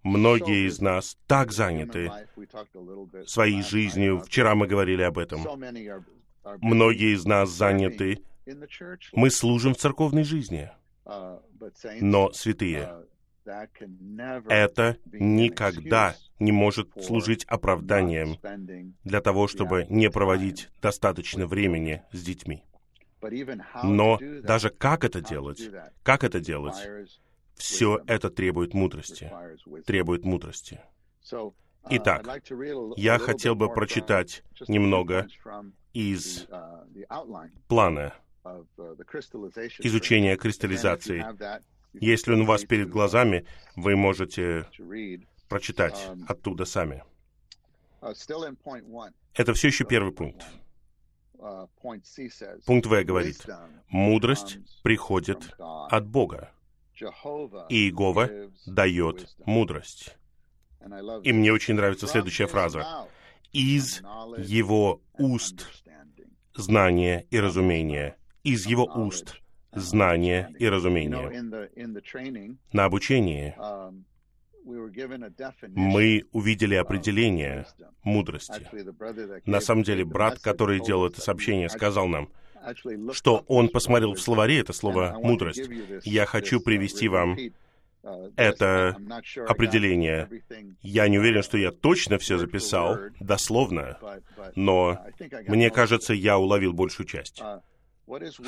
многие 0.03 0.69
из 0.69 0.81
нас 0.81 1.17
так 1.27 1.51
заняты 1.53 2.13
своей 3.27 3.63
жизнью. 3.63 4.21
Вчера 4.21 4.55
мы 4.55 4.67
говорили 4.67 5.03
об 5.03 5.19
этом. 5.19 5.47
Многие 6.61 7.15
из 7.15 7.25
нас 7.25 7.51
заняты. 7.51 8.23
Мы 9.13 9.31
служим 9.31 9.75
в 9.75 9.79
церковной 9.79 10.25
жизни. 10.25 10.71
Но, 12.01 12.33
святые, 12.33 13.07
это 14.49 14.97
никогда 15.13 16.15
не 16.39 16.53
может 16.53 16.91
служить 17.03 17.45
оправданием 17.47 18.39
для 19.05 19.21
того, 19.21 19.49
чтобы 19.49 19.87
не 19.89 20.11
проводить 20.11 20.69
достаточно 20.81 21.47
времени 21.47 22.03
с 22.13 22.23
детьми. 22.23 22.63
Но 23.83 24.19
даже 24.43 24.71
как 24.71 25.05
это 25.05 25.21
делать, 25.21 25.61
как 26.03 26.25
это 26.25 26.41
делать, 26.41 26.77
все 27.57 28.01
это 28.07 28.31
требует 28.31 28.75
мудрости, 28.75 29.31
требует 29.85 30.25
мудрости. 30.25 30.81
Uh, 31.31 31.53
Итак, 31.91 32.27
я 32.97 33.19
хотел 33.19 33.55
бы 33.55 33.73
прочитать 33.73 34.43
немного 34.67 35.27
из 35.93 36.47
uh, 36.47 37.51
плана 37.67 38.15
uh, 38.45 38.67
изучения 39.81 40.37
кристаллизации. 40.37 41.25
Если 41.95 42.33
он 42.33 42.43
у 42.43 42.45
вас 42.45 42.65
перед 42.65 42.89
глазами, 42.91 43.47
вы 43.77 43.97
можете 43.97 44.67
прочитать 45.49 45.95
Um, 46.09 46.25
оттуда 46.29 46.65
сами. 46.65 47.03
Это 49.35 49.55
все 49.55 49.69
еще 49.69 49.85
первый 49.85 50.13
пункт. 50.13 50.45
Пункт 52.67 52.87
В 52.87 53.05
говорит, 53.05 53.47
мудрость 53.89 54.59
приходит 54.83 55.55
от 55.59 56.07
Бога, 56.07 56.51
и 57.69 57.77
Иегова 57.77 58.29
дает 58.67 59.37
мудрость. 59.47 60.17
И 61.23 61.33
мне 61.33 61.53
очень 61.53 61.75
нравится 61.75 62.07
следующая 62.07 62.47
фраза. 62.47 63.07
«Из 63.53 64.03
его 64.37 65.01
уст 65.17 65.67
знание 66.55 67.27
и 67.31 67.39
разумение». 67.41 68.17
Из 68.45 68.67
его 68.67 68.85
уст 68.85 69.41
знание 69.73 70.55
и 70.59 70.69
разумение. 70.69 71.31
На 72.73 72.85
обучении 72.85 73.55
мы 75.75 76.25
увидели 76.33 76.75
определение 76.75 77.67
мудрости. 78.03 78.69
На 79.47 79.61
самом 79.61 79.83
деле, 79.83 80.05
брат, 80.05 80.39
который 80.41 80.81
делал 80.81 81.07
это 81.07 81.21
сообщение, 81.21 81.69
сказал 81.69 82.07
нам, 82.09 82.29
что 83.13 83.45
он 83.49 83.69
посмотрел 83.69 84.15
в 84.15 84.21
словаре 84.21 84.61
это 84.61 84.73
слово 84.73 85.19
«мудрость». 85.23 85.69
Я 86.05 86.27
хочу 86.27 86.61
привести 86.61 87.09
вам 87.09 87.37
это 88.37 88.97
определение. 89.47 90.29
Я 90.83 91.09
не 91.09 91.19
уверен, 91.19 91.43
что 91.43 91.59
я 91.59 91.73
точно 91.73 92.19
все 92.19 92.39
записал, 92.39 92.99
дословно, 93.21 93.99
но 94.55 94.99
мне 95.47 95.71
кажется, 95.71 96.15
я 96.15 96.39
уловил 96.39 96.73
большую 96.73 97.07
часть. 97.07 97.43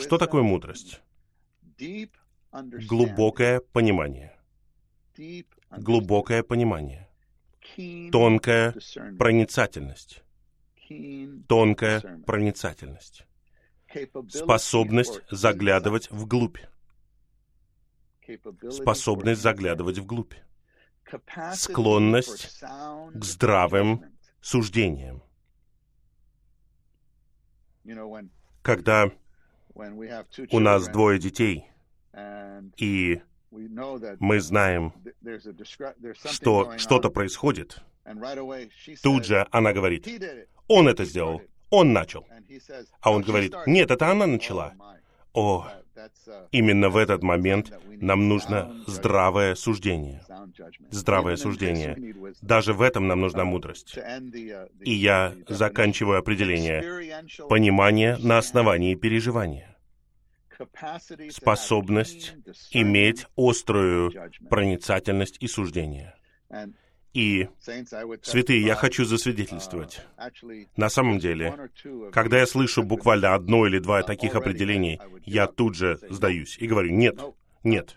Что 0.00 0.18
такое 0.18 0.42
мудрость? 0.42 1.00
Глубокое 2.52 3.60
понимание. 3.60 4.36
Глубокое 5.70 6.42
понимание. 6.42 7.08
Тонкая 8.10 8.74
проницательность. 9.18 10.22
Тонкая 11.48 12.00
проницательность. 12.26 13.26
Способность 14.28 15.20
заглядывать 15.30 16.10
вглубь 16.10 16.58
способность 18.70 19.40
заглядывать 19.40 19.98
вглубь, 19.98 20.34
склонность 21.54 22.60
к 22.60 23.24
здравым 23.24 24.04
суждениям. 24.40 25.22
Когда 28.62 29.10
у 29.74 30.60
нас 30.60 30.88
двое 30.88 31.18
детей, 31.18 31.66
и 32.76 33.22
мы 33.50 34.40
знаем, 34.40 34.92
что 36.30 36.78
что-то 36.78 37.10
происходит, 37.10 37.82
тут 39.02 39.24
же 39.24 39.46
она 39.50 39.72
говорит, 39.72 40.08
он 40.68 40.88
это 40.88 41.04
сделал, 41.04 41.42
он 41.70 41.92
начал. 41.92 42.26
А 43.00 43.12
он 43.12 43.22
говорит, 43.22 43.54
нет, 43.66 43.90
это 43.90 44.10
она 44.10 44.26
начала. 44.26 44.74
О, 45.32 45.66
Именно 46.50 46.88
в 46.88 46.96
этот 46.96 47.22
момент 47.22 47.72
нам 48.00 48.28
нужно 48.28 48.84
здравое 48.86 49.54
суждение. 49.54 50.22
Здравое 50.90 51.36
суждение. 51.36 52.14
Даже 52.40 52.72
в 52.72 52.82
этом 52.82 53.06
нам 53.06 53.20
нужна 53.20 53.44
мудрость. 53.44 53.98
И 54.80 54.92
я 54.92 55.34
заканчиваю 55.48 56.18
определение. 56.18 57.24
Понимание 57.48 58.16
на 58.18 58.38
основании 58.38 58.94
переживания. 58.94 59.69
Способность 61.30 62.34
иметь 62.70 63.26
острую 63.36 64.12
проницательность 64.48 65.36
и 65.40 65.48
суждение. 65.48 66.14
И, 67.12 67.48
святые, 68.22 68.62
я 68.62 68.76
хочу 68.76 69.04
засвидетельствовать. 69.04 70.06
На 70.76 70.88
самом 70.88 71.18
деле, 71.18 71.70
когда 72.12 72.38
я 72.38 72.46
слышу 72.46 72.84
буквально 72.84 73.34
одно 73.34 73.66
или 73.66 73.80
два 73.80 74.02
таких 74.02 74.36
определений, 74.36 75.00
я 75.24 75.48
тут 75.48 75.74
же 75.74 75.98
сдаюсь 76.08 76.56
и 76.58 76.68
говорю, 76.68 76.90
нет, 76.90 77.18
нет, 77.64 77.96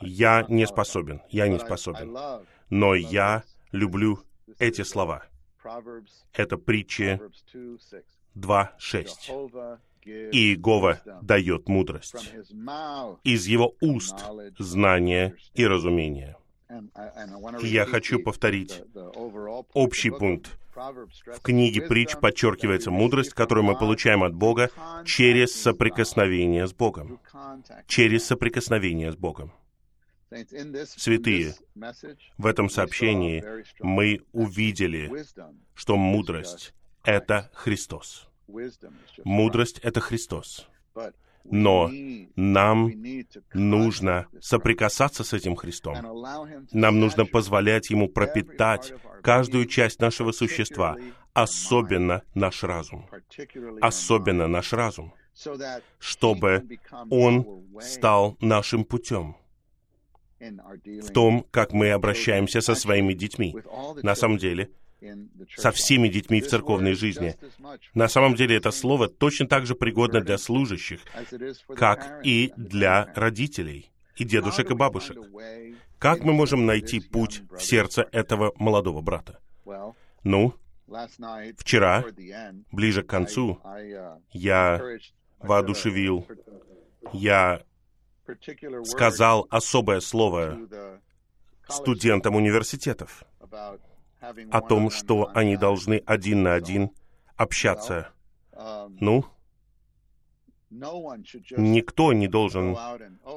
я 0.00 0.44
не 0.48 0.66
способен, 0.66 1.22
я 1.28 1.46
не 1.46 1.58
способен. 1.60 2.16
Но 2.70 2.94
я 2.94 3.44
люблю 3.70 4.18
эти 4.58 4.82
слова. 4.82 5.24
Это 6.32 6.56
притчи 6.56 7.20
2.6. 8.34 9.78
Иегова 10.04 11.00
дает 11.22 11.68
мудрость. 11.68 12.34
Из 13.24 13.46
его 13.46 13.74
уст 13.80 14.16
знание 14.58 15.34
и 15.54 15.66
разумение. 15.66 16.36
Я 17.62 17.84
хочу 17.86 18.18
повторить 18.22 18.82
общий 19.74 20.10
пункт. 20.10 20.58
В 20.74 21.40
книге 21.42 21.82
притч 21.82 22.16
подчеркивается 22.16 22.90
мудрость, 22.90 23.34
которую 23.34 23.64
мы 23.64 23.78
получаем 23.78 24.22
от 24.22 24.34
Бога 24.34 24.70
через 25.04 25.54
соприкосновение 25.54 26.66
с 26.66 26.72
Богом. 26.72 27.20
Через 27.86 28.24
соприкосновение 28.24 29.12
с 29.12 29.16
Богом. 29.16 29.52
Святые, 30.86 31.54
в 32.38 32.46
этом 32.46 32.70
сообщении 32.70 33.44
мы 33.80 34.22
увидели, 34.32 35.12
что 35.74 35.96
мудрость— 35.96 36.72
это 37.04 37.50
Христос. 37.52 38.31
Мудрость— 39.24 39.78
это 39.82 40.00
Христос. 40.00 40.68
Но 41.44 41.90
нам 42.36 42.92
нужно 43.52 44.26
соприкасаться 44.40 45.24
с 45.24 45.32
этим 45.32 45.56
Христом. 45.56 45.96
Нам 46.72 47.00
нужно 47.00 47.26
позволять 47.26 47.90
Ему 47.90 48.08
пропитать 48.08 48.92
каждую 49.22 49.66
часть 49.66 50.00
нашего 50.00 50.32
существа, 50.32 50.96
особенно 51.32 52.22
наш 52.34 52.62
разум. 52.62 53.08
Особенно 53.80 54.46
наш 54.46 54.72
разум, 54.72 55.14
чтобы 55.98 56.78
Он 57.10 57.64
стал 57.80 58.36
нашим 58.40 58.84
путем 58.84 59.36
в 60.40 61.12
том, 61.12 61.46
как 61.50 61.72
мы 61.72 61.90
обращаемся 61.90 62.60
со 62.60 62.74
своими 62.74 63.14
детьми. 63.14 63.54
На 64.02 64.14
самом 64.14 64.38
деле, 64.38 64.70
со 65.56 65.70
всеми 65.70 66.08
детьми 66.08 66.40
в 66.40 66.48
церковной 66.48 66.94
жизни. 66.94 67.36
На 67.94 68.08
самом 68.08 68.34
деле 68.34 68.56
это 68.56 68.70
слово 68.70 69.08
точно 69.08 69.46
так 69.46 69.66
же 69.66 69.74
пригодно 69.74 70.20
для 70.20 70.38
служащих, 70.38 71.00
как 71.76 72.20
и 72.24 72.52
для 72.56 73.12
родителей, 73.14 73.90
и 74.16 74.24
дедушек, 74.24 74.70
и 74.70 74.74
бабушек. 74.74 75.18
Как 75.98 76.24
мы 76.24 76.32
можем 76.32 76.66
найти 76.66 77.00
путь 77.00 77.42
в 77.50 77.60
сердце 77.60 78.08
этого 78.12 78.52
молодого 78.56 79.00
брата? 79.00 79.38
Ну, 80.24 80.54
вчера, 81.56 82.04
ближе 82.70 83.02
к 83.02 83.08
концу, 83.08 83.60
я 84.32 84.80
воодушевил, 85.38 86.26
я 87.12 87.62
сказал 88.84 89.46
особое 89.50 90.00
слово 90.00 90.58
студентам 91.68 92.36
университетов 92.36 93.24
о 94.50 94.60
том, 94.60 94.90
что 94.90 95.30
они 95.34 95.56
должны 95.56 96.02
один 96.06 96.42
на 96.42 96.54
один 96.54 96.90
общаться. 97.36 98.08
Ну, 99.00 99.24
Никто 101.56 102.12
не 102.12 102.28
должен 102.28 102.76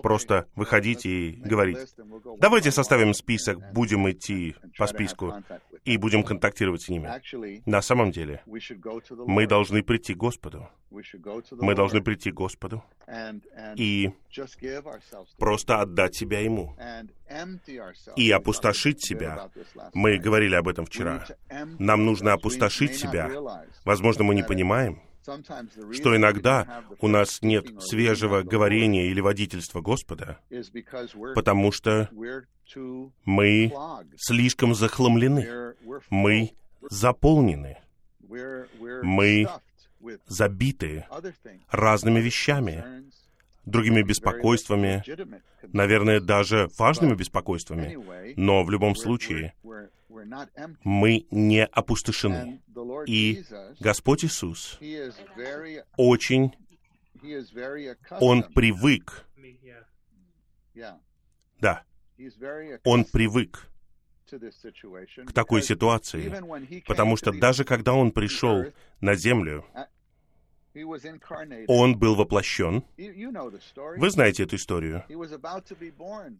просто 0.01 0.47
выходить 0.55 1.05
и 1.05 1.31
говорить, 1.43 1.77
давайте 2.39 2.71
составим 2.71 3.13
список, 3.13 3.59
будем 3.73 4.09
идти 4.09 4.55
по 4.77 4.87
списку 4.87 5.33
и 5.83 5.97
будем 5.97 6.23
контактировать 6.23 6.83
с 6.83 6.89
ними. 6.89 7.09
На 7.65 7.81
самом 7.81 8.11
деле, 8.11 8.41
мы 8.45 9.47
должны 9.47 9.83
прийти 9.83 10.13
к 10.13 10.17
Господу. 10.17 10.69
Мы 11.51 11.75
должны 11.75 12.01
прийти 12.01 12.31
к 12.31 12.35
Господу 12.35 12.83
и 13.75 14.11
просто 15.37 15.81
отдать 15.81 16.15
себя 16.15 16.39
Ему 16.39 16.75
и 18.15 18.31
опустошить 18.31 19.03
себя. 19.03 19.49
Мы 19.93 20.17
говорили 20.17 20.55
об 20.55 20.67
этом 20.67 20.85
вчера. 20.85 21.25
Нам 21.79 22.05
нужно 22.05 22.33
опустошить 22.33 22.95
себя. 22.95 23.29
Возможно, 23.83 24.23
мы 24.23 24.35
не 24.35 24.43
понимаем, 24.43 25.01
что 25.93 26.15
иногда 26.15 26.83
у 26.99 27.07
нас 27.07 27.41
нет 27.41 27.67
свежего 27.81 28.41
говорения 28.43 29.07
или 29.07 29.19
водительства 29.21 29.81
Господа, 29.81 30.39
потому 31.33 31.71
что 31.71 32.09
мы 33.25 33.71
слишком 34.17 34.75
захламлены, 34.75 35.75
мы 36.09 36.51
заполнены, 36.89 37.77
мы 39.01 39.47
забиты 40.27 41.05
разными 41.69 42.19
вещами, 42.19 43.05
другими 43.65 44.03
беспокойствами, 44.03 45.03
наверное, 45.73 46.19
даже 46.19 46.69
важными 46.77 47.15
беспокойствами. 47.15 47.97
Но 48.35 48.63
в 48.63 48.69
любом 48.69 48.95
случае, 48.95 49.53
мы 50.83 51.25
не 51.31 51.65
опустошены. 51.65 52.61
И 53.05 53.43
Господь 53.79 54.25
Иисус 54.25 54.79
очень, 55.97 56.51
Он 58.19 58.43
привык, 58.43 59.25
да, 61.59 61.83
Он 62.83 63.05
привык 63.05 63.67
к 65.25 65.33
такой 65.33 65.61
ситуации, 65.61 66.81
потому 66.85 67.15
что 67.17 67.31
даже 67.31 67.63
когда 67.63 67.93
Он 67.93 68.11
пришел 68.11 68.65
на 68.99 69.15
землю, 69.15 69.65
он 71.67 71.97
был 71.97 72.15
воплощен. 72.15 72.83
Вы 72.97 74.09
знаете 74.09 74.43
эту 74.43 74.55
историю. 74.55 75.03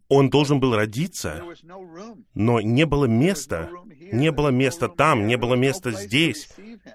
Он 0.08 0.30
должен 0.30 0.60
был 0.60 0.74
родиться, 0.74 1.42
но 2.34 2.60
не 2.60 2.86
было 2.86 3.06
места. 3.06 3.70
Не 4.12 4.30
было 4.32 4.48
места 4.48 4.88
там, 4.88 5.26
не 5.26 5.36
было 5.36 5.54
места 5.54 5.90
здесь. 5.92 6.48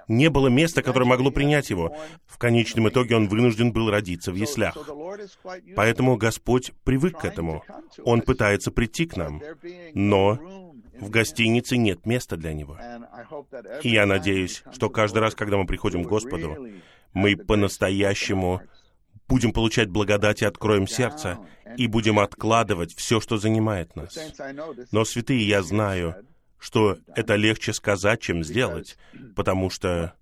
Не 0.07 0.29
было 0.29 0.47
места, 0.47 0.81
которое 0.81 1.05
могло 1.05 1.31
принять 1.31 1.69
его. 1.69 1.95
В 2.25 2.37
конечном 2.37 2.89
итоге 2.89 3.15
он 3.15 3.27
вынужден 3.27 3.71
был 3.71 3.89
родиться 3.89 4.31
в 4.31 4.35
яслях. 4.35 4.77
Поэтому 5.75 6.17
Господь 6.17 6.71
привык 6.83 7.19
к 7.19 7.25
этому. 7.25 7.63
Он 8.03 8.21
пытается 8.21 8.71
прийти 8.71 9.05
к 9.05 9.17
нам. 9.17 9.41
Но 9.93 10.71
в 11.01 11.09
гостинице 11.09 11.77
нет 11.77 12.05
места 12.05 12.37
для 12.37 12.53
него. 12.53 12.77
И 13.81 13.89
я 13.89 14.05
надеюсь, 14.05 14.63
что 14.71 14.89
каждый 14.89 15.19
раз, 15.19 15.33
когда 15.33 15.57
мы 15.57 15.65
приходим 15.65 16.03
к 16.03 16.07
Господу, 16.07 16.67
мы 17.13 17.35
по-настоящему 17.35 18.61
будем 19.27 19.53
получать 19.53 19.89
благодать 19.89 20.41
и 20.41 20.45
откроем 20.45 20.87
сердце, 20.87 21.39
и 21.77 21.87
будем 21.87 22.19
откладывать 22.19 22.93
все, 22.95 23.21
что 23.21 23.37
занимает 23.37 23.95
нас. 23.95 24.17
Но, 24.91 25.05
святые, 25.05 25.47
я 25.47 25.63
знаю, 25.63 26.27
что 26.57 26.97
это 27.15 27.35
легче 27.35 27.73
сказать, 27.73 28.21
чем 28.21 28.43
сделать, 28.43 28.97
потому 29.35 29.69
что 29.69 30.13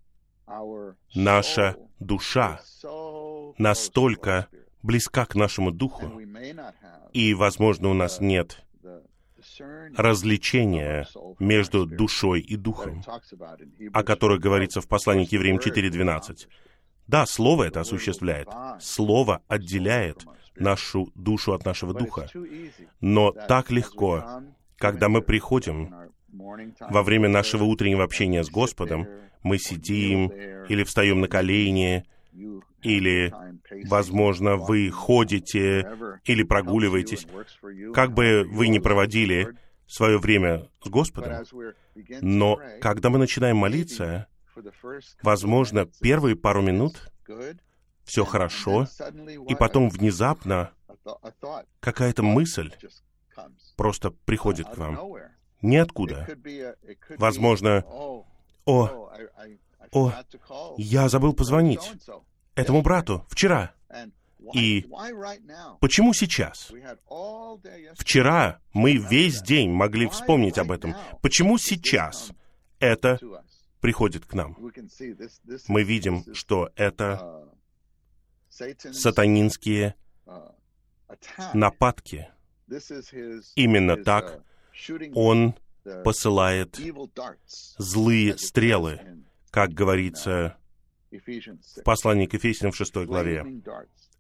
наша 1.16 1.76
душа 2.00 2.62
настолько 3.58 4.48
близка 4.84 5.26
к 5.26 5.36
нашему 5.36 5.72
духу, 5.72 6.22
и, 7.14 7.34
возможно, 7.34 7.90
у 7.90 7.94
нас 7.94 8.20
нет 8.20 8.64
развлечения 9.98 11.08
между 11.40 11.86
душой 11.86 12.42
и 12.42 12.56
духом, 12.56 13.04
о 13.94 14.04
которых 14.04 14.40
говорится 14.40 14.82
в 14.82 14.88
послании 14.88 15.26
к 15.26 15.32
Евреям 15.32 15.58
4.12. 15.58 16.48
Да, 17.10 17.26
Слово 17.26 17.64
это 17.64 17.82
осуществляет. 17.82 18.48
Слово 18.80 19.42
отделяет 19.48 20.26
нашу 20.56 21.12
душу 21.16 21.54
от 21.54 21.66
нашего 21.66 21.96
духа. 21.96 22.30
Но 23.02 23.32
так 23.32 23.72
легко, 23.72 24.44
когда 24.78 25.10
мы 25.10 25.24
приходим 25.24 25.92
во 26.32 27.02
время 27.02 27.28
нашего 27.28 27.64
утреннего 27.64 28.04
общения 28.04 28.44
с 28.44 28.50
Господом, 28.52 29.08
мы 29.42 29.58
сидим 29.58 30.28
или 30.70 30.84
встаем 30.84 31.20
на 31.20 31.28
колени, 31.28 32.06
или, 32.84 33.34
возможно, 33.90 34.56
вы 34.58 34.92
ходите 34.92 35.90
или 36.26 36.44
прогуливаетесь, 36.44 37.26
как 37.92 38.14
бы 38.14 38.46
вы 38.52 38.68
ни 38.68 38.78
проводили 38.78 39.56
свое 39.88 40.20
время 40.20 40.68
с 40.84 40.90
Господом, 40.90 41.44
но 42.22 42.60
когда 42.82 43.10
мы 43.10 43.18
начинаем 43.18 43.58
молиться, 43.58 44.28
возможно, 45.22 45.86
первые 46.02 46.36
пару 46.36 46.62
минут 46.62 47.12
все 48.04 48.26
хорошо, 48.26 48.88
и 49.48 49.56
потом 49.56 49.90
внезапно 49.90 50.72
какая-то 51.80 52.24
мысль 52.24 52.74
просто 53.76 54.12
приходит 54.12 54.68
к 54.68 54.78
вам. 54.78 55.00
Ниоткуда. 55.62 56.28
Возможно, 57.18 57.84
о, 58.66 59.12
о, 59.92 60.14
я 60.78 61.10
забыл 61.10 61.34
позвонить 61.34 61.92
этому 62.56 62.82
брату 62.82 63.26
вчера. 63.30 63.74
И 64.54 64.86
почему 65.80 66.14
сейчас? 66.14 66.72
Вчера 67.96 68.60
мы 68.74 68.96
весь 68.96 69.42
день 69.42 69.72
могли 69.72 70.08
вспомнить 70.08 70.58
об 70.58 70.72
этом. 70.72 70.96
Почему 71.22 71.58
сейчас 71.58 72.32
это 72.80 73.20
приходит 73.80 74.26
к 74.26 74.34
нам? 74.34 74.58
Мы 75.68 75.84
видим, 75.84 76.24
что 76.34 76.70
это 76.76 77.50
сатанинские 78.50 79.96
нападки. 81.54 82.30
Именно 83.56 83.98
так 84.04 84.44
он 85.14 85.56
посылает 86.04 86.80
злые 87.78 88.38
стрелы, 88.38 89.24
как 89.50 89.72
говорится 89.72 90.58
в 91.12 91.84
послании 91.84 92.28
к 92.28 92.34
Ефесянам 92.34 92.72
в 92.72 92.76
6 92.76 92.98
главе, 92.98 93.46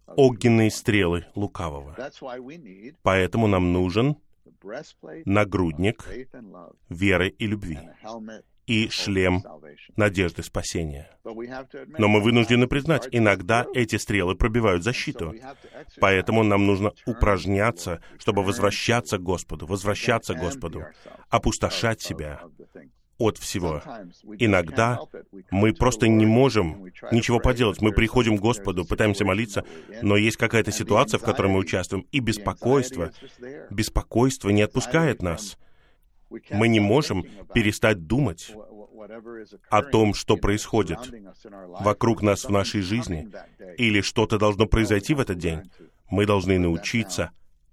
огненные 0.07 0.71
стрелы 0.71 1.25
лукавого. 1.35 1.95
Поэтому 3.03 3.47
нам 3.47 3.71
нужен 3.71 4.17
нагрудник 5.25 6.07
веры 6.89 7.29
и 7.29 7.45
любви 7.45 7.79
и 8.69 8.87
шлем 8.89 9.43
надежды 9.95 10.43
спасения. 10.43 11.09
Но 11.97 12.07
мы 12.07 12.21
вынуждены 12.21 12.67
признать, 12.67 13.09
иногда 13.11 13.65
эти 13.73 13.95
стрелы 13.95 14.35
пробивают 14.35 14.83
защиту. 14.83 15.33
Поэтому 15.99 16.43
нам 16.43 16.67
нужно 16.67 16.93
упражняться, 17.07 17.99
чтобы 18.19 18.43
возвращаться 18.43 19.17
к 19.17 19.23
Господу, 19.23 19.65
возвращаться 19.65 20.35
к 20.35 20.39
Господу, 20.39 20.85
опустошать 21.29 22.01
себя 22.01 22.41
от 23.17 23.39
всего. 23.39 23.81
Иногда 24.37 24.99
мы 25.49 25.73
просто 25.73 26.07
не 26.07 26.27
можем 26.27 26.85
ничего 27.11 27.39
поделать. 27.39 27.81
Мы 27.81 27.91
приходим 27.91 28.37
к 28.37 28.41
Господу, 28.41 28.85
пытаемся 28.85 29.25
молиться, 29.25 29.65
но 30.03 30.15
есть 30.15 30.37
какая-то 30.37 30.71
ситуация, 30.71 31.17
в 31.17 31.23
которой 31.23 31.47
мы 31.47 31.57
участвуем, 31.57 32.05
и 32.11 32.19
беспокойство, 32.19 33.11
беспокойство 33.71 34.49
не 34.49 34.61
отпускает 34.61 35.23
нас 35.23 35.57
мы 36.51 36.67
не 36.67 36.79
можем 36.79 37.23
перестать 37.53 38.05
думать 38.07 38.51
о 39.69 39.81
том, 39.81 40.13
что 40.13 40.37
происходит 40.37 40.99
вокруг 41.79 42.21
нас 42.21 42.45
в 42.45 42.49
нашей 42.49 42.81
жизни, 42.81 43.29
или 43.77 44.01
что-то 44.01 44.37
должно 44.37 44.65
произойти 44.65 45.13
в 45.13 45.19
этот 45.19 45.37
день. 45.37 45.71
Мы 46.09 46.25
должны 46.25 46.59
научиться 46.59 47.31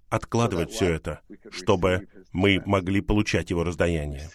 откладывать 0.09 0.71
все 0.71 0.93
это, 0.93 1.21
чтобы 1.51 2.07
мы 2.31 2.61
могли 2.65 3.01
получать 3.01 3.49
его 3.49 3.63
раздаяние, 3.63 4.29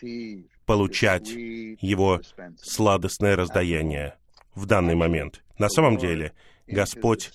получать 0.67 1.29
его 1.31 2.21
сладостное 2.61 3.37
раздаяние 3.37 4.17
в 4.55 4.67
данный 4.67 4.95
момент. 4.95 5.43
На 5.59 5.69
самом 5.69 5.97
деле, 5.97 6.33
Господь 6.67 7.33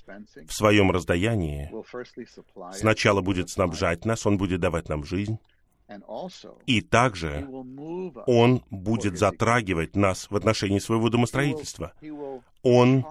в 0.47 0.53
своем 0.53 0.91
раздаянии 0.91 1.71
сначала 2.73 3.21
будет 3.21 3.49
снабжать 3.49 4.05
нас, 4.05 4.25
Он 4.25 4.37
будет 4.37 4.59
давать 4.59 4.89
нам 4.89 5.03
жизнь, 5.03 5.39
и 6.65 6.81
также 6.81 7.47
Он 8.25 8.63
будет 8.69 9.17
затрагивать 9.17 9.95
нас 9.95 10.29
в 10.29 10.35
отношении 10.35 10.79
своего 10.79 11.09
домостроительства. 11.09 11.93
Он 12.61 13.05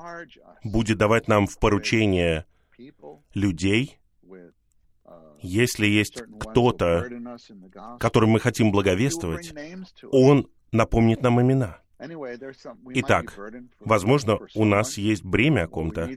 будет 0.63 0.99
давать 0.99 1.29
нам 1.29 1.47
в 1.47 1.59
поручение 1.59 2.45
людей, 3.35 3.99
если 5.41 5.87
есть 5.87 6.23
кто-то, 6.41 7.07
которым 7.99 8.31
мы 8.31 8.41
хотим 8.41 8.73
благовествовать, 8.73 9.53
Он 10.11 10.49
напомнит 10.73 11.23
нам 11.23 11.41
имена. 11.41 11.81
Итак, 12.95 13.35
возможно, 13.81 14.39
у 14.55 14.65
нас 14.67 14.99
есть 14.99 15.25
бремя 15.25 15.65
о 15.65 15.69
ком-то. 15.69 16.11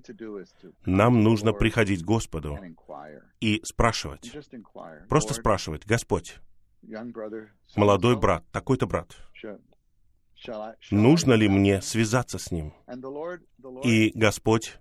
Нам 0.85 1.21
нужно 1.23 1.53
приходить 1.53 2.03
к 2.03 2.05
Господу 2.05 2.59
и 3.39 3.61
спрашивать. 3.63 4.35
Просто 5.07 5.33
спрашивать, 5.33 5.85
Господь, 5.85 6.39
молодой 7.75 8.15
брат, 8.17 8.43
такой-то 8.51 8.87
брат, 8.87 9.15
нужно 10.91 11.33
ли 11.33 11.47
мне 11.47 11.81
связаться 11.81 12.37
с 12.37 12.51
ним? 12.51 12.73
И 13.83 14.11
Господь, 14.15 14.79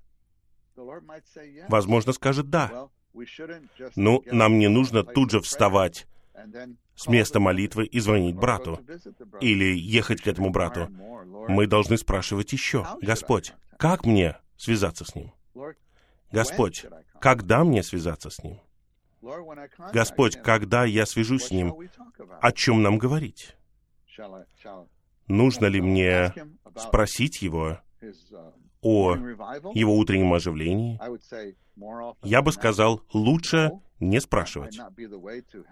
возможно, 1.69 2.13
скажет 2.13 2.51
«да». 2.51 2.89
Ну, 3.97 4.23
нам 4.27 4.59
не 4.59 4.69
нужно 4.69 5.03
тут 5.03 5.31
же 5.31 5.41
вставать 5.41 6.07
с 6.95 7.09
места 7.09 7.41
молитвы 7.41 7.87
и 7.87 7.99
звонить 8.01 8.37
брату, 8.37 8.79
или 9.41 9.77
ехать 9.77 10.21
к 10.23 10.27
этому 10.27 10.51
брату. 10.51 10.89
Мы 11.49 11.67
должны 11.67 11.97
спрашивать 11.97 12.53
еще, 12.53 12.87
«Господь, 13.01 13.55
как 13.77 14.05
мне 14.05 14.37
связаться 14.57 15.05
с 15.05 15.15
ним?» 15.15 15.33
«Господь, 16.31 16.87
когда 17.21 17.65
мне 17.65 17.83
связаться 17.83 18.31
с 18.31 18.43
ним?» 18.43 18.61
Господь, 19.93 20.37
когда 20.43 20.85
я 20.85 21.07
свяжусь 21.07 21.47
с 21.47 21.51
Ним, 21.51 21.75
о 22.41 22.53
чем 22.53 22.83
нам 22.83 22.99
говорить? 22.99 23.57
Нужно 25.27 25.67
ли 25.67 25.81
мне 25.81 26.33
спросить 26.77 27.43
Его 27.43 27.79
о 28.81 29.15
Его 29.75 29.97
утреннем 29.97 30.33
оживлении? 30.33 31.01
Я 32.23 32.43
бы 32.43 32.53
сказал, 32.53 33.03
лучше 33.13 33.73
не 34.01 34.21
спрашивать. 34.21 34.79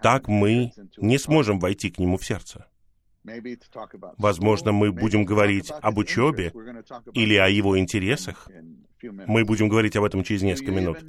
Так 0.01 0.27
мы 0.27 0.71
не 0.97 1.17
сможем 1.17 1.59
войти 1.59 1.89
к 1.89 1.97
Нему 1.97 2.17
в 2.17 2.25
сердце. 2.25 2.67
Возможно, 4.17 4.71
мы 4.71 4.91
будем 4.91 5.25
говорить 5.25 5.71
об 5.81 5.97
учебе 5.97 6.53
или 7.13 7.35
о 7.35 7.47
его 7.47 7.77
интересах. 7.77 8.49
Мы 9.01 9.45
будем 9.45 9.69
говорить 9.69 9.95
об 9.95 10.03
этом 10.03 10.23
через 10.23 10.41
несколько 10.41 10.71
минут. 10.71 10.99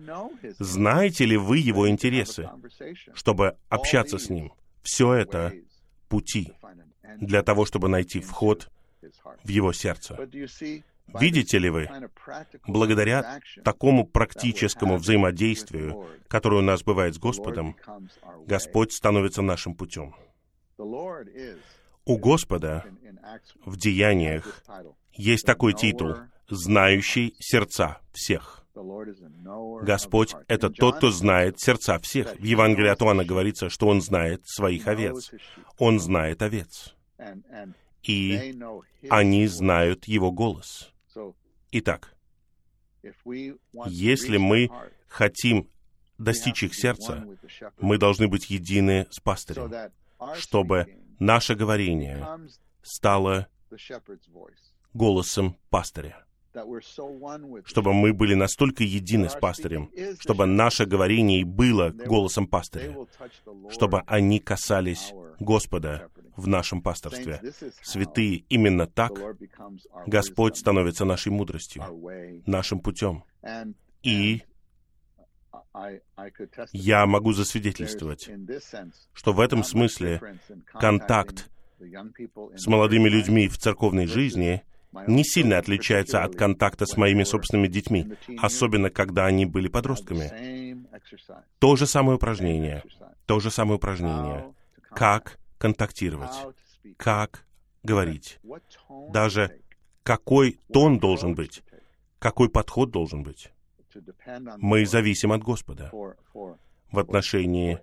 Знаете 0.58 1.24
ли 1.24 1.36
вы 1.36 1.58
его 1.58 1.88
интересы, 1.88 2.48
чтобы 3.14 3.56
общаться 3.68 4.18
с 4.18 4.28
ним? 4.28 4.52
Все 4.82 5.14
это 5.14 5.52
пути 6.08 6.52
для 7.20 7.42
того, 7.42 7.64
чтобы 7.64 7.88
найти 7.88 8.20
вход 8.20 8.70
в 9.44 9.48
его 9.48 9.72
сердце. 9.72 10.18
Видите 11.18 11.58
ли 11.58 11.70
вы, 11.70 11.88
благодаря 12.66 13.40
такому 13.64 14.06
практическому 14.06 14.96
взаимодействию, 14.96 16.06
которое 16.28 16.56
у 16.56 16.64
нас 16.64 16.82
бывает 16.82 17.14
с 17.14 17.18
Господом, 17.18 17.76
Господь 18.46 18.92
становится 18.92 19.40
нашим 19.40 19.74
путем. 19.74 20.14
У 22.08 22.16
Господа 22.16 22.86
в 23.66 23.76
деяниях 23.76 24.64
есть 25.12 25.44
такой 25.44 25.74
титул 25.74 26.16
«Знающий 26.48 27.34
сердца 27.38 27.98
всех». 28.14 28.64
Господь— 29.82 30.34
это 30.48 30.70
тот, 30.70 30.96
кто 30.96 31.10
знает 31.10 31.60
сердца 31.60 31.98
всех. 31.98 32.34
В 32.36 32.42
Евангелии 32.42 32.88
от 32.88 33.02
Иоанна 33.02 33.26
говорится, 33.26 33.68
что 33.68 33.88
Он 33.88 34.00
знает 34.00 34.40
своих 34.46 34.86
овец. 34.86 35.32
Он 35.76 36.00
знает 36.00 36.40
овец. 36.40 36.96
И 38.02 38.54
они 39.10 39.46
знают 39.46 40.06
Его 40.06 40.32
голос. 40.32 40.90
Итак, 41.72 42.14
Если 43.86 44.38
мы 44.38 44.70
хотим 45.08 45.68
достичь 46.16 46.62
их 46.62 46.74
сердца, 46.74 47.26
мы 47.78 47.98
должны 47.98 48.28
быть 48.28 48.48
едины 48.48 49.06
с 49.10 49.20
пастырем, 49.20 49.70
чтобы 50.36 50.86
наше 51.18 51.54
говорение 51.54 52.26
стало 52.82 53.48
голосом 54.92 55.56
пастыря 55.70 56.24
чтобы 57.64 57.92
мы 57.92 58.12
были 58.12 58.34
настолько 58.34 58.82
едины 58.84 59.28
с 59.28 59.34
пастырем, 59.34 59.90
чтобы 60.18 60.46
наше 60.46 60.86
говорение 60.86 61.44
было 61.44 61.90
голосом 61.90 62.46
пастыря, 62.46 62.96
чтобы 63.70 64.02
они 64.06 64.40
касались 64.40 65.12
Господа 65.38 66.08
в 66.36 66.46
нашем 66.46 66.82
пасторстве. 66.82 67.40
Святые, 67.82 68.44
именно 68.48 68.86
так 68.86 69.12
Господь 70.06 70.56
становится 70.56 71.04
нашей 71.04 71.32
мудростью, 71.32 71.84
нашим 72.46 72.80
путем. 72.80 73.24
И 74.02 74.42
я 76.72 77.06
могу 77.06 77.32
засвидетельствовать, 77.32 78.28
что 79.12 79.32
в 79.32 79.40
этом 79.40 79.64
смысле 79.64 80.38
контакт 80.66 81.50
с 81.78 82.66
молодыми 82.66 83.08
людьми 83.08 83.48
в 83.48 83.58
церковной 83.58 84.06
жизни— 84.06 84.62
не 85.06 85.24
сильно 85.24 85.58
отличается 85.58 86.22
от 86.24 86.34
контакта 86.34 86.86
с 86.86 86.96
моими 86.96 87.24
собственными 87.24 87.68
детьми, 87.68 88.06
особенно 88.38 88.90
когда 88.90 89.26
они 89.26 89.46
были 89.46 89.68
подростками. 89.68 90.86
То 91.58 91.76
же 91.76 91.86
самое 91.86 92.16
упражнение, 92.16 92.82
то 93.26 93.40
же 93.40 93.50
самое 93.50 93.76
упражнение. 93.76 94.52
Как 94.90 95.38
контактировать, 95.58 96.32
как 96.96 97.44
говорить, 97.82 98.38
даже 99.10 99.60
какой 100.02 100.58
тон 100.72 100.98
должен 100.98 101.34
быть, 101.34 101.62
какой 102.18 102.48
подход 102.48 102.90
должен 102.90 103.22
быть. 103.22 103.52
Мы 104.58 104.86
зависим 104.86 105.32
от 105.32 105.42
Господа 105.42 105.90
в 105.92 106.98
отношении 106.98 107.78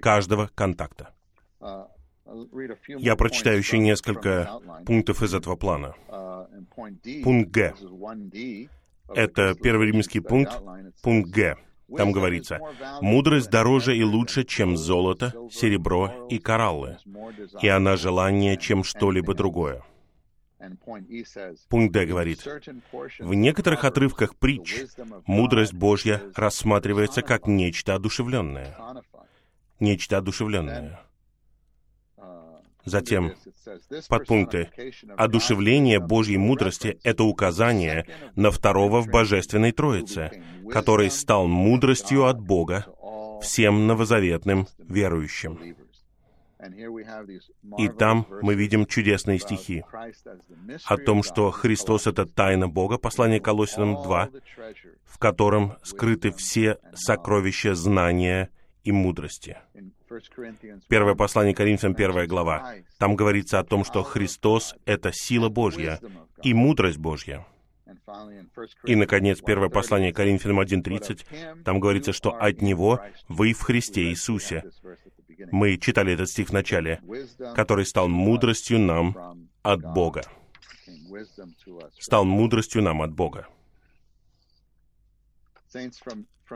каждого 0.00 0.50
контакта. 0.54 1.14
Я 2.98 3.16
прочитаю 3.16 3.58
еще 3.58 3.78
несколько 3.78 4.60
пунктов 4.86 5.22
из 5.22 5.34
этого 5.34 5.56
плана. 5.56 5.94
Пункт 7.24 7.50
Г. 7.50 7.74
Это 9.14 9.54
первый 9.54 9.88
римский 9.88 10.20
пункт, 10.20 10.62
пункт 11.02 11.30
Г. 11.30 11.56
Там 11.96 12.12
говорится, 12.12 12.58
«Мудрость 13.00 13.50
дороже 13.50 13.96
и 13.96 14.02
лучше, 14.02 14.44
чем 14.44 14.76
золото, 14.76 15.34
серебро 15.50 16.26
и 16.30 16.38
кораллы, 16.38 16.96
и 17.60 17.68
она 17.68 17.96
желание, 17.96 18.56
чем 18.56 18.82
что-либо 18.82 19.34
другое». 19.34 19.82
Пункт 21.68 21.92
Д 21.92 22.06
говорит, 22.06 22.46
в 23.18 23.34
некоторых 23.34 23.84
отрывках 23.84 24.36
притч 24.36 24.76
мудрость 25.26 25.74
Божья 25.74 26.22
рассматривается 26.34 27.22
как 27.22 27.46
нечто 27.46 27.94
одушевленное. 27.94 28.76
Нечто 29.80 30.18
одушевленное. 30.18 31.00
Затем, 32.84 33.34
подпункты. 34.08 34.70
Одушевление 35.16 36.00
Божьей 36.00 36.36
мудрости— 36.36 36.98
это 37.04 37.24
указание 37.24 38.06
на 38.34 38.50
второго 38.50 39.00
в 39.00 39.08
Божественной 39.08 39.72
Троице, 39.72 40.42
который 40.70 41.10
стал 41.10 41.46
мудростью 41.46 42.26
от 42.26 42.40
Бога 42.40 42.86
всем 43.42 43.86
новозаветным 43.86 44.66
верующим. 44.78 45.76
И 47.78 47.88
там 47.88 48.26
мы 48.42 48.54
видим 48.54 48.86
чудесные 48.86 49.38
стихи 49.38 49.84
о 50.84 50.96
том, 50.96 51.22
что 51.22 51.50
Христос— 51.50 52.06
это 52.08 52.24
тайна 52.24 52.68
Бога, 52.68 52.98
послание 52.98 53.40
Колосинам 53.40 54.02
2, 54.02 54.30
в 55.04 55.18
котором 55.18 55.76
скрыты 55.82 56.30
все 56.30 56.78
сокровища 56.94 57.74
знания 57.74 58.50
и 58.84 58.92
мудрости. 58.92 59.58
Первое 60.88 61.14
послание 61.14 61.54
Коринфянам, 61.54 61.94
первая 61.94 62.26
глава. 62.26 62.74
Там 62.98 63.16
говорится 63.16 63.58
о 63.58 63.64
том, 63.64 63.84
что 63.84 64.02
Христос— 64.02 64.74
это 64.84 65.10
сила 65.12 65.48
Божья 65.48 66.00
и 66.42 66.54
мудрость 66.54 66.98
Божья. 66.98 67.46
И, 68.84 68.94
наконец, 68.96 69.40
первое 69.40 69.68
послание 69.68 70.12
Коринфянам 70.12 70.60
1.30, 70.60 71.62
там 71.64 71.80
говорится, 71.80 72.12
что 72.12 72.30
от 72.30 72.60
Него 72.60 73.00
вы 73.28 73.52
в 73.52 73.62
Христе 73.62 74.04
Иисусе. 74.04 74.64
Мы 75.50 75.76
читали 75.78 76.12
этот 76.12 76.28
стих 76.28 76.50
в 76.50 76.52
начале, 76.52 77.00
который 77.54 77.86
стал 77.86 78.08
мудростью 78.08 78.78
нам 78.78 79.48
от 79.62 79.80
Бога. 79.80 80.22
Стал 81.98 82.24
мудростью 82.24 82.82
нам 82.82 83.02
от 83.02 83.12
Бога. 83.12 83.48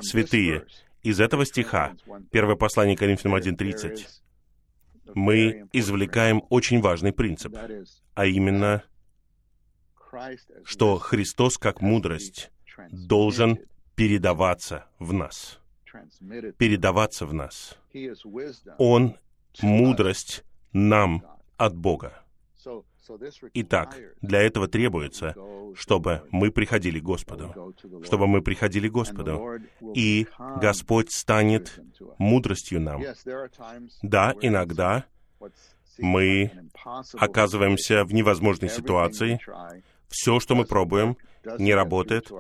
Святые, 0.01 0.67
из 1.03 1.21
этого 1.21 1.47
стиха, 1.47 1.95
первое 2.31 2.57
послание 2.57 2.97
Коринфянам 2.97 3.37
1.30, 3.37 4.07
мы 5.15 5.69
извлекаем 5.73 6.43
очень 6.51 6.81
важный 6.81 7.13
принцип, 7.13 7.57
а 8.15 8.27
именно, 8.27 8.83
что 10.65 10.99
Христос 10.99 11.59
как 11.59 11.81
мудрость 11.81 12.51
должен 12.91 13.59
передаваться 13.95 14.87
в 14.99 15.13
нас. 15.13 15.61
Передаваться 16.59 17.27
в 17.27 17.35
нас. 17.35 17.77
Он 18.79 19.17
мудрость 19.63 20.45
нам 20.73 21.23
от 21.57 21.77
Бога. 21.77 22.23
Итак, 23.55 23.97
для 24.21 24.43
этого 24.43 24.67
требуется, 24.69 25.35
чтобы 25.75 26.23
мы 26.31 26.51
приходили 26.51 26.99
к 26.99 27.05
Господу, 27.05 27.75
чтобы 28.05 28.27
мы 28.27 28.43
приходили 28.43 28.89
к 28.89 28.93
Господу, 28.93 29.61
и 29.95 30.27
Господь 30.61 31.13
станет 31.13 31.81
мудростью 32.19 32.81
нам. 32.81 33.03
Да, 34.03 34.35
иногда 34.41 35.05
мы 35.99 36.51
оказываемся 37.15 38.05
в 38.05 38.13
невозможной 38.13 38.71
ситуации, 38.71 39.39
все, 40.09 40.41
что 40.41 40.55
мы 40.55 40.65
пробуем, 40.65 41.17
не 41.59 41.75
работает, 41.75 42.31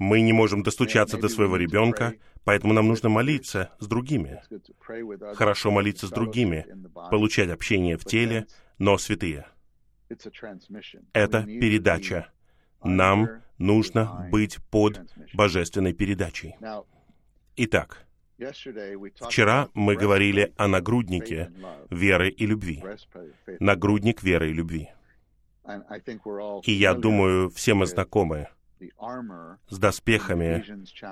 мы 0.00 0.22
не 0.22 0.32
можем 0.32 0.62
достучаться 0.62 1.18
до 1.18 1.28
своего 1.28 1.56
ребенка, 1.56 2.14
поэтому 2.42 2.72
нам 2.72 2.88
нужно 2.88 3.10
молиться 3.10 3.70
с 3.78 3.86
другими. 3.86 4.42
Хорошо 5.34 5.70
молиться 5.70 6.06
с 6.06 6.10
другими, 6.10 6.66
получать 7.10 7.50
общение 7.50 7.98
в 7.98 8.04
теле, 8.06 8.46
но 8.78 8.96
святые— 8.96 9.46
это 11.12 11.42
передача. 11.44 12.30
Нам 12.82 13.42
нужно 13.58 14.26
быть 14.32 14.56
под 14.70 15.02
божественной 15.34 15.92
передачей. 15.92 16.56
Итак, 17.56 18.06
вчера 19.28 19.68
мы 19.74 19.96
говорили 19.96 20.54
о 20.56 20.66
нагруднике 20.66 21.52
веры 21.90 22.30
и 22.30 22.46
любви. 22.46 22.82
Нагрудник 23.60 24.22
веры 24.22 24.48
и 24.48 24.54
любви. 24.54 24.88
И 26.62 26.72
я 26.72 26.94
думаю, 26.94 27.50
все 27.50 27.74
мы 27.74 27.84
знакомы 27.84 28.48
с 29.68 29.78
доспехами 29.78 30.64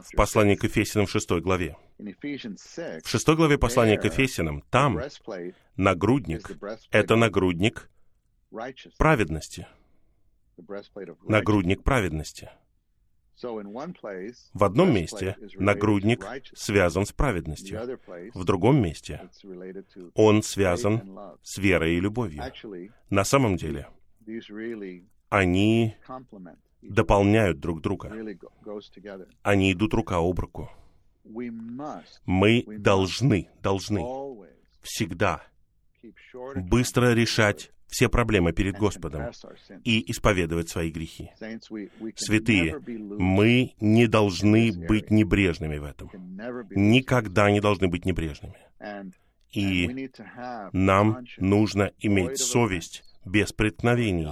в 0.03 0.17
послании 0.17 0.55
к 0.55 0.65
Ефесиным 0.65 1.07
в 1.07 1.11
шестой 1.11 1.41
главе. 1.41 1.77
В 1.99 3.09
шестой 3.09 3.37
главе 3.37 3.59
послания 3.59 3.99
к 3.99 4.05
Ефесиным, 4.05 4.63
там 4.71 5.01
нагрудник— 5.77 6.51
это 6.91 7.17
нагрудник 7.17 7.91
праведности, 8.99 9.67
нагрудник 11.27 11.83
праведности. 11.83 12.51
В 13.41 14.65
одном 14.65 14.93
месте 14.93 15.37
нагрудник 15.55 16.27
связан 16.55 17.07
с 17.07 17.13
праведностью, 17.13 18.01
в 18.35 18.45
другом 18.45 18.83
месте 18.83 19.31
он 20.15 20.43
связан 20.43 21.19
с 21.43 21.59
верой 21.59 21.95
и 21.95 22.01
любовью. 22.01 22.43
На 23.11 23.25
самом 23.25 23.57
деле, 23.57 23.89
они 25.29 25.97
дополняют 26.83 27.61
друг 27.61 27.81
друга. 27.81 28.13
Они 29.43 29.73
идут 29.73 29.95
рука 29.95 30.17
об 30.17 30.39
руку. 30.39 30.71
Мы 32.25 32.65
должны, 32.79 33.49
должны 33.63 34.05
всегда 34.83 35.43
быстро 36.55 37.13
решать 37.13 37.71
все 37.89 38.09
проблемы 38.09 38.53
перед 38.53 38.77
Господом 38.77 39.31
и 39.85 40.11
исповедовать 40.11 40.69
свои 40.69 40.91
грехи. 40.91 41.31
Святые, 42.17 42.79
мы 42.87 43.75
не 43.81 44.07
должны 44.07 44.73
быть 44.73 45.11
небрежными 45.11 45.79
в 45.79 45.85
этом. 45.85 46.11
Никогда 46.71 47.51
не 47.51 47.61
должны 47.61 47.89
быть 47.89 48.05
небрежными. 48.05 48.57
И 49.53 50.11
нам 50.73 51.25
нужно 51.39 51.93
иметь 51.99 52.39
совесть 52.39 53.05
без 53.25 53.53
преткновений 53.53 54.29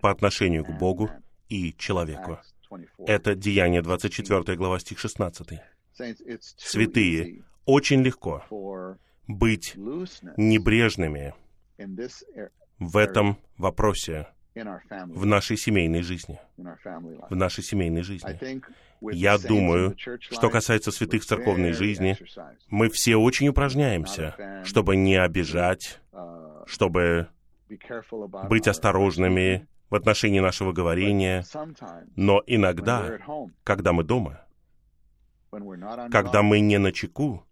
по 0.00 0.10
отношению 0.10 0.64
к 0.64 0.78
Богу 0.78 1.10
и 1.50 1.74
человеку. 1.76 2.38
Это 2.98 3.34
Деяние 3.34 3.82
24 3.82 4.56
глава, 4.56 4.78
стих 4.78 4.98
16. 4.98 5.60
Святые, 6.56 7.42
очень 7.66 8.02
легко 8.02 8.44
быть 9.26 9.74
небрежными 9.76 11.34
в 12.78 12.96
этом 12.96 13.38
вопросе 13.58 14.28
в 14.54 15.26
нашей 15.26 15.56
семейной 15.56 16.02
жизни. 16.02 16.38
В 16.56 17.34
нашей 17.34 17.62
семейной 17.62 18.02
жизни. 18.02 18.38
Я 19.12 19.38
думаю, 19.38 19.96
что 20.18 20.50
касается 20.50 20.90
святых 20.90 21.24
церковной 21.24 21.72
жизни, 21.72 22.16
мы 22.68 22.88
все 22.90 23.16
очень 23.16 23.48
упражняемся, 23.48 24.62
чтобы 24.64 24.96
не 24.96 25.16
обижать, 25.16 26.00
чтобы 26.66 27.28
быть 28.48 28.68
осторожными 28.68 29.66
в 29.90 29.94
отношении 29.94 30.40
нашего 30.40 30.72
говорения, 30.72 31.44
но 32.16 32.42
иногда, 32.46 33.18
когда 33.64 33.92
мы 33.92 34.04
дома, 34.04 34.46
когда 35.50 36.42
мы 36.42 36.60
не 36.60 36.78
на 36.78 36.92
чеку, 36.92 37.44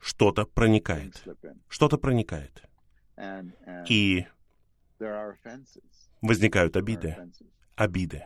что-то 0.00 0.44
проникает. 0.44 1.24
Что-то 1.68 1.98
проникает. 1.98 2.62
И 3.88 4.26
возникают 6.20 6.76
обиды. 6.76 7.16
Обиды. 7.74 8.24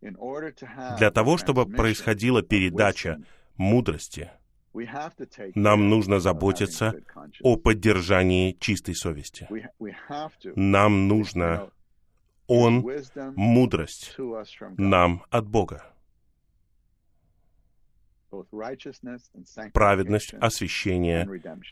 Для 0.00 1.10
того, 1.10 1.36
чтобы 1.36 1.66
происходила 1.66 2.42
передача 2.42 3.22
мудрости, 3.56 4.30
нам 5.54 5.88
нужно 5.88 6.20
заботиться 6.20 6.94
о 7.42 7.56
поддержании 7.56 8.56
чистой 8.58 8.94
совести. 8.94 9.48
Нам 10.56 11.08
нужно 11.08 11.70
Он, 12.46 12.84
мудрость, 13.36 14.16
нам 14.76 15.24
от 15.30 15.46
Бога. 15.46 15.86
Праведность, 19.72 20.34
освящение 20.34 21.28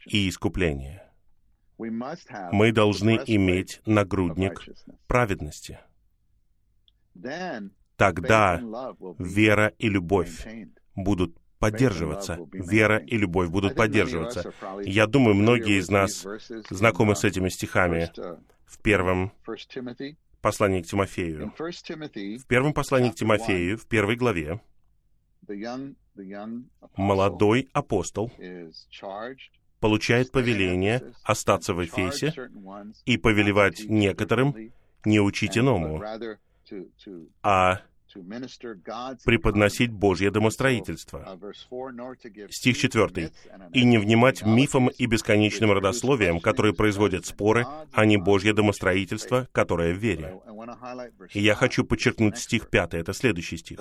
и 0.07 0.29
искупление. 0.29 1.11
Мы 1.79 2.73
должны 2.73 3.19
иметь 3.27 3.81
нагрудник 3.87 4.63
праведности. 5.07 5.81
Тогда 7.97 8.63
вера 9.19 9.73
и 9.79 9.89
любовь 9.89 10.47
будут 10.95 11.37
поддерживаться. 11.61 12.39
Вера 12.53 12.99
и 12.99 13.17
любовь 13.17 13.49
будут 13.51 13.77
поддерживаться. 13.77 14.53
Я 14.83 15.07
думаю, 15.07 15.37
многие 15.37 15.79
из 15.79 15.89
нас 15.89 16.27
знакомы 16.71 17.15
с 17.15 17.23
этими 17.23 17.49
стихами 17.51 18.11
в 18.65 18.79
первом 18.83 19.33
послании 20.41 20.83
к 20.83 20.87
Тимофею. 20.87 21.53
В 21.57 22.47
первом 22.47 22.73
послании 22.73 23.11
к 23.11 23.15
Тимофею, 23.15 23.79
в 23.79 23.87
первой 23.87 24.17
главе, 24.17 24.61
молодой 26.97 27.69
апостол 27.73 28.33
получает 29.81 30.33
повеление 30.33 31.03
остаться 31.23 31.75
в 31.75 31.85
Эфесе 31.85 32.35
и 33.05 33.17
повелевать 33.17 33.85
некоторым 33.85 34.73
не 35.05 35.21
учить 35.21 35.57
иному, 35.57 36.03
а 37.43 37.81
преподносить 39.25 39.91
Божье 39.91 40.31
домостроительство. 40.31 41.39
Стих 42.51 42.79
4. 42.79 43.33
«И 43.73 43.85
не 43.85 43.99
внимать 43.99 44.45
мифам 44.45 44.89
и 44.89 45.07
бесконечным 45.07 45.73
родословиям, 45.73 46.41
которые 46.41 46.75
производят 46.75 47.27
споры, 47.27 47.67
а 47.93 48.05
не 48.05 48.17
Божье 48.17 48.53
домостроительство, 48.53 49.49
которое 49.53 49.93
в 49.95 49.99
вере». 49.99 50.41
И 51.33 51.41
я 51.41 51.55
хочу 51.55 51.85
подчеркнуть 51.85 52.39
стих 52.39 52.69
5, 52.69 52.95
это 52.95 53.13
следующий 53.13 53.57
стих. 53.57 53.81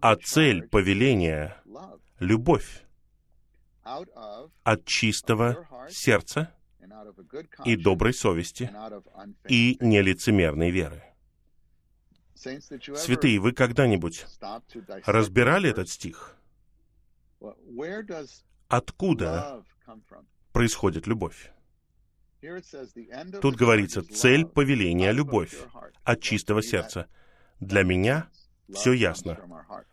«А 0.00 0.16
цель 0.16 0.62
повеления— 0.68 1.56
любовь 2.20 2.84
от 4.64 4.84
чистого 4.84 5.66
сердца 5.88 6.54
и 7.64 7.76
доброй 7.76 8.14
совести 8.14 8.70
и 9.48 9.76
нелицемерной 9.80 10.70
веры». 10.70 11.07
Святые, 12.38 13.40
вы 13.40 13.52
когда-нибудь 13.52 14.26
разбирали 15.06 15.70
этот 15.70 15.88
стих? 15.88 16.36
Откуда 18.68 19.64
происходит 20.52 21.06
любовь? 21.06 21.50
Тут 23.40 23.56
говорится, 23.56 24.02
цель 24.02 24.46
повеления— 24.46 25.10
любовь 25.12 25.56
от 26.04 26.20
чистого 26.20 26.62
сердца. 26.62 27.08
Для 27.58 27.82
меня 27.82 28.28
все 28.72 28.92
ясно. 28.92 29.38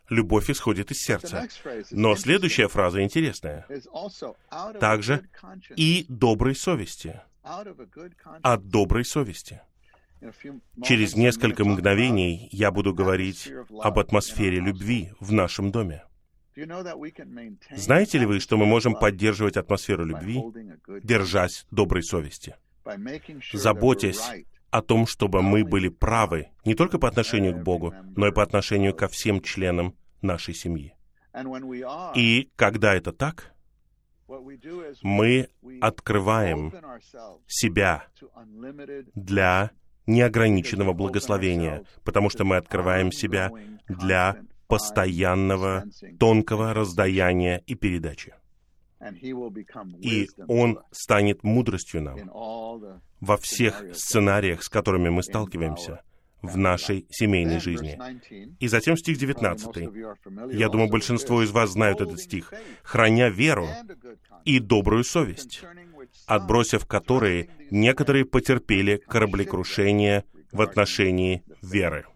Любовь 0.08 0.50
исходит 0.50 0.90
из 0.92 1.00
сердца. 1.00 1.48
Но 1.90 2.14
следующая 2.14 2.68
фраза 2.68 3.02
интересная. 3.02 3.66
Также 4.78 5.28
и 5.74 6.06
доброй 6.08 6.54
совести. 6.54 7.20
От 7.42 8.68
доброй 8.68 9.04
совести. 9.04 9.62
Через 10.82 11.16
несколько 11.16 11.64
мгновений 11.64 12.48
я 12.52 12.70
буду 12.70 12.94
говорить 12.94 13.52
об 13.80 13.98
атмосфере 13.98 14.60
любви 14.60 15.10
в 15.20 15.32
нашем 15.32 15.70
доме. 15.70 16.04
Знаете 17.76 18.18
ли 18.18 18.26
вы, 18.26 18.40
что 18.40 18.56
мы 18.56 18.64
можем 18.64 18.94
поддерживать 18.94 19.56
атмосферу 19.56 20.04
любви, 20.04 20.42
держась 21.02 21.66
доброй 21.70 22.02
совести, 22.02 22.56
заботясь 23.52 24.22
о 24.70 24.82
том, 24.82 25.06
чтобы 25.06 25.42
мы 25.42 25.64
были 25.64 25.88
правы 25.88 26.48
не 26.64 26.74
только 26.74 26.98
по 26.98 27.08
отношению 27.08 27.54
к 27.54 27.62
Богу, 27.62 27.94
но 28.16 28.28
и 28.28 28.32
по 28.32 28.42
отношению 28.42 28.94
ко 28.94 29.08
всем 29.08 29.40
членам 29.42 29.94
нашей 30.22 30.54
семьи. 30.54 30.94
И 32.14 32.50
когда 32.56 32.94
это 32.94 33.12
так, 33.12 33.54
мы 35.02 35.48
открываем 35.80 36.72
себя 37.46 38.06
для 39.14 39.70
неограниченного 40.06 40.92
благословения, 40.92 41.84
потому 42.04 42.30
что 42.30 42.44
мы 42.44 42.56
открываем 42.56 43.12
себя 43.12 43.50
для 43.88 44.36
постоянного, 44.68 45.84
тонкого 46.18 46.74
раздаяния 46.74 47.62
и 47.66 47.74
передачи. 47.74 48.34
И 50.00 50.28
Он 50.48 50.80
станет 50.90 51.42
мудростью 51.44 52.02
нам 52.02 52.30
во 53.20 53.36
всех 53.36 53.84
сценариях, 53.94 54.62
с 54.62 54.68
которыми 54.68 55.10
мы 55.10 55.22
сталкиваемся 55.22 56.00
в 56.42 56.56
нашей 56.56 57.06
семейной 57.10 57.60
жизни. 57.60 57.98
И 58.60 58.68
затем 58.68 58.96
стих 58.96 59.18
19. 59.18 59.88
Я 60.52 60.68
думаю, 60.68 60.90
большинство 60.90 61.42
из 61.42 61.50
вас 61.50 61.70
знают 61.70 62.00
этот 62.00 62.20
стих. 62.20 62.52
«Храня 62.82 63.28
веру 63.28 63.68
и 64.44 64.58
добрую 64.58 65.04
совесть, 65.04 65.64
отбросив 66.26 66.86
которые 66.86 67.50
некоторые 67.70 68.24
потерпели 68.24 68.96
кораблекрушение 68.96 70.24
в 70.52 70.60
отношении 70.60 71.42
веры». 71.62 72.06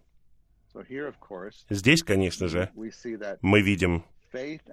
Здесь, 1.68 2.02
конечно 2.02 2.48
же, 2.48 2.70
мы 3.40 3.61
видим 3.61 4.04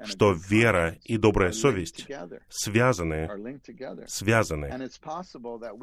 что 0.05 0.33
вера 0.33 0.97
и 1.03 1.17
добрая 1.17 1.51
совесть 1.51 2.05
связаны, 2.49 3.27
связаны, 4.07 4.89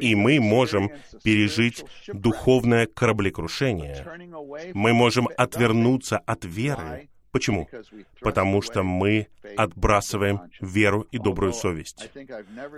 и 0.01 0.15
мы 0.15 0.41
можем 0.41 0.91
пережить 1.23 1.85
духовное 2.07 2.87
кораблекрушение. 2.87 4.07
Мы 4.75 4.93
можем 4.93 5.29
отвернуться 5.37 6.19
от 6.19 6.45
веры. 6.45 7.09
Почему? 7.35 7.69
Потому 8.21 8.63
что 8.63 8.85
мы 8.85 9.27
отбрасываем 9.57 10.43
веру 10.61 11.05
и 11.11 11.19
добрую 11.19 11.53
совесть. 11.53 12.09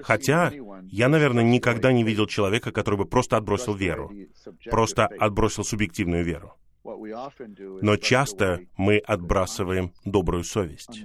Хотя 0.02 0.50
я, 0.84 1.08
наверное, 1.10 1.44
никогда 1.44 1.92
не 1.92 2.02
видел 2.02 2.26
человека, 2.26 2.72
который 2.72 2.96
бы 2.96 3.04
просто 3.04 3.36
отбросил 3.36 3.74
веру, 3.74 4.10
просто 4.70 5.08
отбросил 5.08 5.62
субъективную 5.62 6.24
веру. 6.24 6.54
Но 7.82 7.96
часто 7.98 8.60
мы 8.78 8.96
отбрасываем 8.96 9.92
добрую 10.06 10.42
совесть 10.42 11.04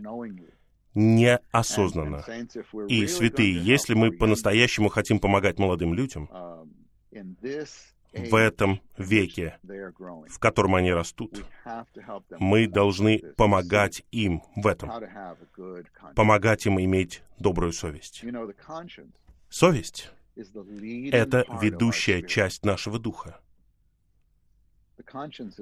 неосознанно. 0.93 2.23
И, 2.87 3.05
святые, 3.07 3.61
если 3.61 3.95
мы 3.95 4.11
по-настоящему 4.11 4.87
хотим 4.87 5.19
помогать 5.19 5.59
молодым 5.59 5.93
людям, 5.93 6.29
в 8.13 8.35
этом 8.35 8.81
веке, 8.97 9.57
в 9.63 10.39
котором 10.39 10.75
они 10.75 10.91
растут, 10.91 11.45
мы 12.39 12.67
должны 12.67 13.19
помогать 13.37 14.03
им 14.11 14.43
в 14.55 14.67
этом, 14.67 14.91
помогать 16.15 16.65
им 16.65 16.79
иметь 16.79 17.23
добрую 17.39 17.71
совесть. 17.71 18.23
Совесть— 19.49 20.11
это 20.35 21.45
ведущая 21.61 22.21
часть 22.21 22.65
нашего 22.65 22.99
духа. 22.99 23.39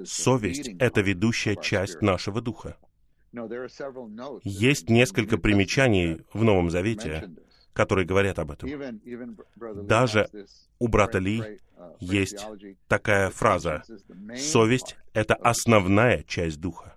Совесть— 0.04 0.68
это 0.78 1.00
ведущая 1.00 1.56
часть 1.56 2.02
нашего 2.02 2.40
духа. 2.40 2.76
Есть 4.42 4.90
несколько 4.90 5.38
примечаний 5.38 6.24
в 6.32 6.42
Новом 6.42 6.68
Завете, 6.68 7.30
которые 7.72 8.04
говорят 8.06 8.38
об 8.38 8.50
этом. 8.50 8.68
Даже 9.86 10.28
у 10.78 10.88
брата 10.88 11.18
Ли 11.18 11.60
есть 11.98 12.46
такая 12.88 13.30
фраза 13.30 13.82
«Совесть— 14.36 14.96
это 15.12 15.34
основная 15.34 16.22
часть 16.24 16.60
духа». 16.60 16.96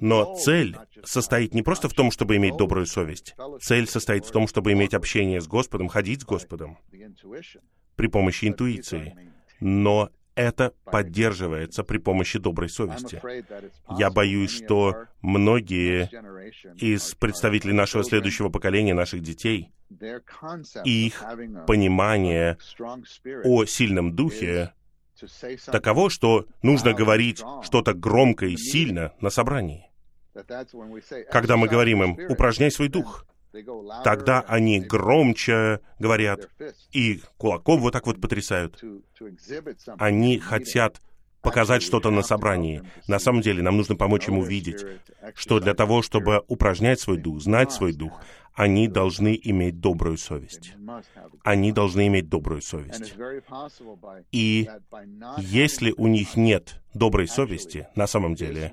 Но 0.00 0.36
цель 0.36 0.76
состоит 1.04 1.54
не 1.54 1.62
просто 1.62 1.88
в 1.88 1.92
том, 1.92 2.10
чтобы 2.10 2.36
иметь 2.36 2.56
добрую 2.56 2.86
совесть. 2.86 3.34
Цель 3.60 3.88
состоит 3.88 4.24
в 4.24 4.30
том, 4.30 4.46
чтобы 4.46 4.72
иметь 4.72 4.94
общение 4.94 5.40
с 5.40 5.48
Господом, 5.48 5.88
ходить 5.88 6.22
с 6.22 6.24
Господом. 6.24 6.78
при 7.96 8.08
помощи 8.08 8.46
интуиции, 8.46 9.32
но 9.58 10.10
это 10.34 10.74
поддерживается 10.84 11.82
при 11.82 11.98
помощи 11.98 12.38
доброй 12.38 12.68
совести. 12.68 13.20
Я 13.98 14.10
боюсь, 14.10 14.50
что 14.50 15.06
многие 15.22 16.10
из 16.76 17.14
представителей 17.14 17.72
нашего 17.72 18.04
следующего 18.04 18.50
поколения, 18.50 18.92
наших 18.92 19.22
детей, 19.22 19.72
их 20.84 21.24
понимание 21.66 22.58
о 23.44 23.64
сильном 23.64 24.14
духе 24.14 24.72
таково, 25.66 26.10
что 26.10 26.46
нужно 26.62 26.92
говорить 26.92 27.42
что-то 27.62 27.94
громко 27.94 28.46
и 28.46 28.56
сильно 28.56 29.12
на 29.20 29.30
собрании. 29.30 29.90
Когда 31.30 31.56
мы 31.56 31.68
говорим 31.68 32.02
им 32.02 32.30
«упражняй 32.30 32.70
свой 32.70 32.88
дух», 32.88 33.26
тогда 34.04 34.40
они 34.42 34.80
громче 34.80 35.80
говорят 35.98 36.50
и 36.92 37.22
кулаком 37.38 37.80
вот 37.80 37.92
так 37.92 38.06
вот 38.06 38.20
потрясают. 38.20 38.82
Они 39.98 40.38
хотят 40.38 41.00
показать 41.42 41.82
что-то 41.82 42.10
на 42.10 42.22
собрании. 42.22 42.82
На 43.08 43.18
самом 43.18 43.40
деле 43.40 43.62
нам 43.62 43.76
нужно 43.76 43.96
помочь 43.96 44.28
им 44.28 44.38
увидеть, 44.38 44.84
что 45.34 45.60
для 45.60 45.74
того, 45.74 46.02
чтобы 46.02 46.42
упражнять 46.48 47.00
свой 47.00 47.18
дух, 47.18 47.40
знать 47.40 47.72
свой 47.72 47.92
дух, 47.92 48.20
они 48.54 48.88
должны 48.88 49.38
иметь 49.42 49.80
добрую 49.80 50.16
совесть. 50.16 50.72
Они 51.44 51.72
должны 51.72 52.06
иметь 52.06 52.28
добрую 52.28 52.62
совесть. 52.62 53.14
И 54.32 54.68
если 55.38 55.92
у 55.96 56.06
них 56.06 56.36
нет 56.36 56.80
доброй 56.94 57.28
совести, 57.28 57.86
на 57.94 58.06
самом 58.06 58.34
деле, 58.34 58.72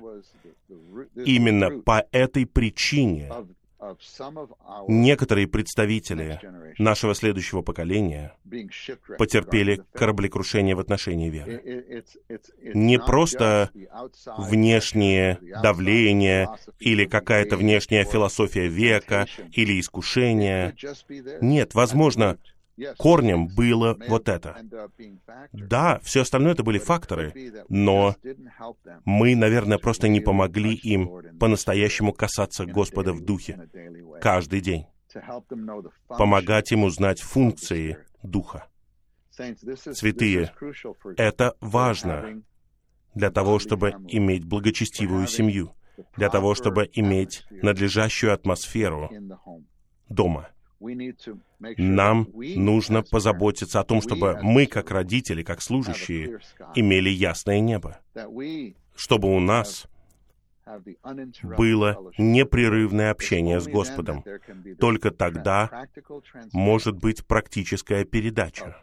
именно 1.14 1.82
по 1.82 2.06
этой 2.12 2.46
причине 2.46 3.30
некоторые 4.88 5.46
представители 5.46 6.40
нашего 6.78 7.14
следующего 7.14 7.62
поколения 7.62 8.34
потерпели 9.18 9.82
кораблекрушение 9.92 10.74
в 10.74 10.80
отношении 10.80 11.30
веры. 11.30 12.04
Не 12.74 12.98
просто 12.98 13.70
внешнее 14.38 15.38
давление 15.62 16.48
или 16.78 17.04
какая-то 17.04 17.56
внешняя 17.56 18.04
философия 18.04 18.68
века 18.68 19.26
или 19.52 19.80
искушение. 19.80 20.74
Нет, 21.40 21.74
возможно, 21.74 22.38
корнем 22.98 23.48
было 23.48 23.96
вот 24.08 24.28
это. 24.28 24.56
Да, 25.52 26.00
все 26.02 26.22
остальное 26.22 26.52
это 26.52 26.62
были 26.62 26.78
факторы, 26.78 27.32
но 27.68 28.16
мы, 29.04 29.34
наверное, 29.34 29.78
просто 29.78 30.08
не 30.08 30.20
помогли 30.20 30.74
им 30.74 31.38
по-настоящему 31.38 32.12
касаться 32.12 32.64
Господа 32.66 33.12
в 33.12 33.20
духе 33.20 33.68
каждый 34.20 34.60
день, 34.60 34.86
помогать 36.08 36.72
им 36.72 36.84
узнать 36.84 37.20
функции 37.20 37.98
Духа. 38.22 38.68
Святые, 39.30 40.52
это 41.16 41.56
важно 41.60 42.42
для 43.14 43.30
того, 43.30 43.58
чтобы 43.58 43.90
иметь 44.08 44.44
благочестивую 44.44 45.26
семью, 45.26 45.74
для 46.16 46.30
того, 46.30 46.54
чтобы 46.54 46.88
иметь 46.92 47.44
надлежащую 47.50 48.32
атмосферу 48.32 49.10
дома. 50.08 50.48
Нам 51.78 52.28
нужно 52.34 53.02
позаботиться 53.02 53.80
о 53.80 53.84
том, 53.84 54.02
чтобы 54.02 54.38
мы, 54.42 54.66
как 54.66 54.90
родители, 54.90 55.42
как 55.42 55.62
служащие, 55.62 56.40
имели 56.74 57.08
ясное 57.08 57.60
небо, 57.60 58.00
чтобы 58.94 59.34
у 59.34 59.40
нас 59.40 59.86
было 61.56 62.10
непрерывное 62.18 63.10
общение 63.10 63.60
с 63.60 63.66
Господом. 63.66 64.24
Только 64.78 65.10
тогда 65.10 65.86
может 66.52 66.96
быть 66.96 67.26
практическая 67.26 68.04
передача 68.04 68.76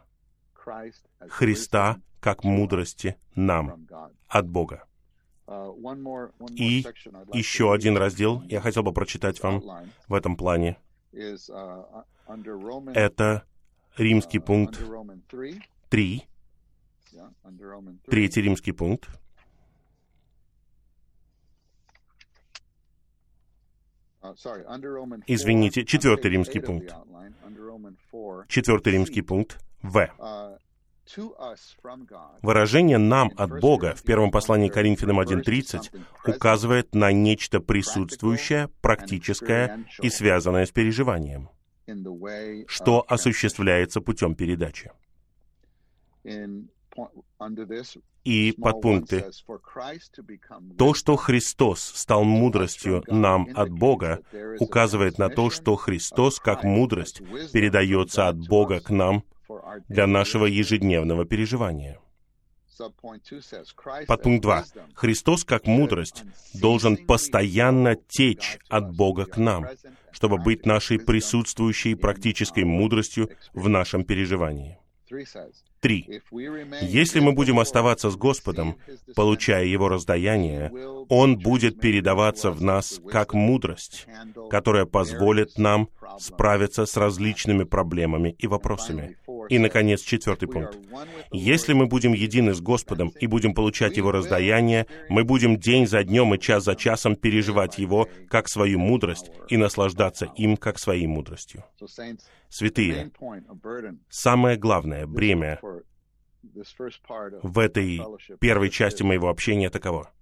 Христа 1.28 2.00
как 2.20 2.44
мудрости 2.44 3.16
нам 3.34 3.86
от 4.28 4.48
Бога. 4.48 4.84
И 6.54 6.86
еще 7.32 7.72
один 7.72 7.96
раздел 7.96 8.42
я 8.48 8.60
хотел 8.60 8.82
бы 8.84 8.92
прочитать 8.92 9.42
вам 9.42 9.62
в 10.06 10.14
этом 10.14 10.36
плане. 10.36 10.78
Это 12.94 13.44
римский 13.96 14.38
пункт 14.38 14.80
3, 15.90 16.26
третий 18.06 18.40
римский 18.42 18.72
пункт. 18.72 19.08
Извините, 25.26 25.84
четвертый 25.84 26.30
римский 26.30 26.60
пункт. 26.60 26.94
Четвертый 28.48 28.92
римский 28.92 29.22
пункт 29.22 29.58
В. 29.82 30.08
Выражение 32.42 32.98
«нам 32.98 33.32
от 33.36 33.60
Бога» 33.60 33.94
в 33.94 34.02
первом 34.02 34.30
послании 34.30 34.68
Коринфянам 34.68 35.20
1.30 35.20 36.00
указывает 36.26 36.94
на 36.94 37.12
нечто 37.12 37.60
присутствующее, 37.60 38.68
практическое 38.80 39.84
и 40.00 40.08
связанное 40.10 40.64
с 40.64 40.70
переживанием, 40.70 41.50
что 42.66 43.04
осуществляется 43.08 44.00
путем 44.00 44.34
передачи. 44.34 44.90
И 48.24 48.52
подпункты. 48.52 49.24
То, 50.78 50.94
что 50.94 51.16
Христос 51.16 51.80
стал 51.80 52.22
мудростью 52.22 53.02
нам 53.08 53.48
от 53.54 53.70
Бога, 53.70 54.20
указывает 54.60 55.18
на 55.18 55.28
то, 55.28 55.50
что 55.50 55.74
Христос, 55.74 56.38
как 56.38 56.62
мудрость, 56.62 57.20
передается 57.52 58.28
от 58.28 58.38
Бога 58.46 58.80
к 58.80 58.90
нам 58.90 59.24
для 59.88 60.06
нашего 60.06 60.46
ежедневного 60.46 61.24
переживания. 61.24 61.98
Подпункт 64.06 64.42
2. 64.42 64.64
Христос, 64.94 65.44
как 65.44 65.66
мудрость, 65.66 66.24
должен 66.54 66.96
постоянно 66.96 67.96
течь 67.96 68.58
от 68.68 68.94
Бога 68.94 69.26
к 69.26 69.36
нам, 69.36 69.66
чтобы 70.10 70.38
быть 70.38 70.66
нашей 70.66 70.98
присутствующей 70.98 71.96
практической 71.96 72.64
мудростью 72.64 73.30
в 73.52 73.68
нашем 73.68 74.04
переживании. 74.04 74.78
Три. 75.82 76.22
Если 76.80 77.18
мы 77.18 77.32
будем 77.32 77.58
оставаться 77.58 78.08
с 78.08 78.16
Господом, 78.16 78.76
получая 79.16 79.64
Его 79.64 79.88
раздаяние, 79.88 80.70
Он 81.08 81.36
будет 81.36 81.80
передаваться 81.80 82.52
в 82.52 82.62
нас 82.62 83.00
как 83.10 83.34
мудрость, 83.34 84.06
которая 84.48 84.86
позволит 84.86 85.58
нам 85.58 85.88
справиться 86.20 86.86
с 86.86 86.96
различными 86.96 87.64
проблемами 87.64 88.36
и 88.38 88.46
вопросами. 88.46 89.16
И, 89.48 89.58
наконец, 89.58 90.02
четвертый 90.02 90.46
пункт. 90.46 90.78
Если 91.32 91.72
мы 91.72 91.86
будем 91.86 92.12
едины 92.12 92.54
с 92.54 92.60
Господом 92.60 93.08
и 93.20 93.26
будем 93.26 93.52
получать 93.52 93.96
Его 93.96 94.12
раздаяние, 94.12 94.86
мы 95.08 95.24
будем 95.24 95.58
день 95.58 95.88
за 95.88 96.04
днем 96.04 96.32
и 96.32 96.38
час 96.38 96.62
за 96.62 96.76
часом 96.76 97.16
переживать 97.16 97.78
Его 97.78 98.08
как 98.30 98.48
свою 98.48 98.78
мудрость 98.78 99.32
и 99.48 99.56
наслаждаться 99.56 100.26
им 100.36 100.56
как 100.56 100.78
своей 100.78 101.08
мудростью. 101.08 101.64
Святые, 102.52 103.10
самое 104.10 104.58
главное 104.58 105.06
бремя 105.06 105.58
в 106.42 107.58
этой 107.58 108.02
первой 108.40 108.68
части 108.68 109.02
моего 109.02 109.30
общения 109.30 109.70
таково. 109.70 110.12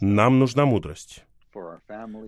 Нам 0.00 0.38
нужна 0.38 0.66
мудрость 0.66 1.24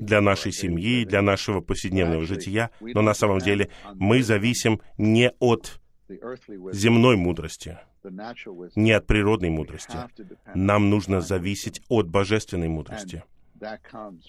для 0.01 0.23
нашей 0.23 0.53
семьи, 0.53 1.05
для 1.05 1.21
нашего 1.21 1.61
повседневного 1.61 2.25
жития, 2.25 2.71
но 2.81 3.03
на 3.03 3.13
самом 3.13 3.41
деле 3.41 3.69
мы 3.93 4.23
зависим 4.23 4.81
не 4.97 5.31
от 5.39 5.79
земной 6.73 7.17
мудрости, 7.17 7.79
не 8.75 8.93
от 8.93 9.07
природной 9.07 9.51
мудрости. 9.51 9.99
Нам 10.55 10.89
нужно 10.89 11.21
зависеть 11.21 11.83
от 11.91 12.09
божественной 12.09 12.69
мудрости. 12.69 13.23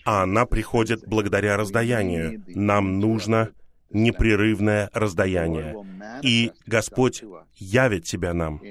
А 0.06 0.24
она 0.24 0.46
приходит 0.46 1.08
благодаря 1.08 1.58
раздаянию. 1.58 2.44
Нам 2.48 3.00
нужно 3.00 3.52
непрерывное 3.90 4.90
раздаяние. 4.94 5.76
И 6.22 6.52
Господь 6.66 7.24
явит 7.56 8.08
себя 8.08 8.34
нам 8.34 8.62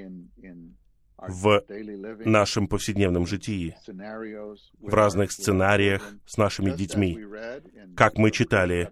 в 1.17 1.63
нашем 2.25 2.67
повседневном 2.67 3.25
житии, 3.25 3.75
в 3.87 4.93
разных 4.93 5.31
сценариях 5.31 6.13
с 6.25 6.37
нашими 6.37 6.71
детьми, 6.71 7.17
как 7.95 8.17
мы 8.17 8.31
читали 8.31 8.91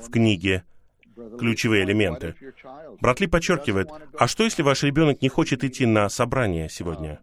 в 0.00 0.10
книге 0.10 0.64
ключевые 1.38 1.84
элементы. 1.84 2.34
Братли 3.00 3.26
подчеркивает, 3.26 3.88
а 4.18 4.26
что 4.26 4.44
если 4.44 4.62
ваш 4.62 4.82
ребенок 4.82 5.22
не 5.22 5.28
хочет 5.28 5.62
идти 5.62 5.86
на 5.86 6.08
собрание 6.08 6.68
сегодня? 6.68 7.20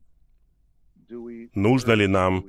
Нужно 1.54 1.92
ли 1.92 2.08
нам 2.08 2.46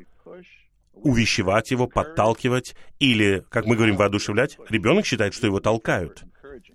увещевать 1.03 1.71
его, 1.71 1.87
подталкивать, 1.87 2.75
или, 2.99 3.45
как 3.51 3.67
мы 3.67 3.77
говорим, 3.77 3.97
воодушевлять. 3.97 4.59
Ребенок 4.69 5.07
считает, 5.07 5.35
что 5.35 5.47
его 5.47 5.61
толкают, 5.61 6.25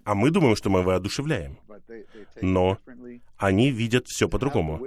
а 0.04 0.16
мы 0.16 0.32
думаем, 0.32 0.56
что 0.56 0.70
мы 0.70 0.82
его 0.82 0.92
одушевляем. 0.92 1.60
Но 2.42 2.78
они 3.38 3.72
видят 3.72 4.08
все 4.08 4.28
по-другому. 4.28 4.86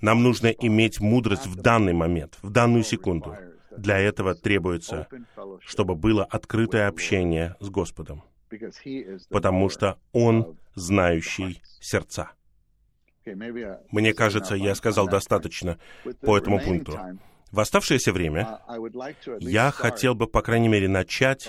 Нам 0.00 0.22
нужно 0.22 0.48
иметь 0.48 1.00
мудрость 1.00 1.46
в 1.46 1.56
данный 1.56 1.94
момент, 1.94 2.38
в 2.42 2.50
данную 2.50 2.84
секунду. 2.84 3.36
Для 3.76 3.98
этого 3.98 4.34
требуется, 4.34 5.06
чтобы 5.60 5.94
было 5.94 6.24
открытое 6.24 6.88
общение 6.88 7.56
с 7.60 7.68
Господом, 7.68 8.22
потому 9.30 9.68
что 9.68 9.98
Он 10.12 10.56
знающий 10.74 11.60
сердца. 11.80 12.30
Мне 13.90 14.14
кажется, 14.14 14.54
я 14.54 14.74
сказал 14.74 15.08
достаточно 15.08 15.78
по 16.20 16.38
этому 16.38 16.60
пункту. 16.60 16.98
В 17.52 17.60
оставшееся 17.60 18.12
время 18.12 18.60
я 19.40 19.70
хотел 19.70 20.14
бы, 20.14 20.26
по 20.26 20.42
крайней 20.42 20.68
мере, 20.68 20.88
начать 20.88 21.48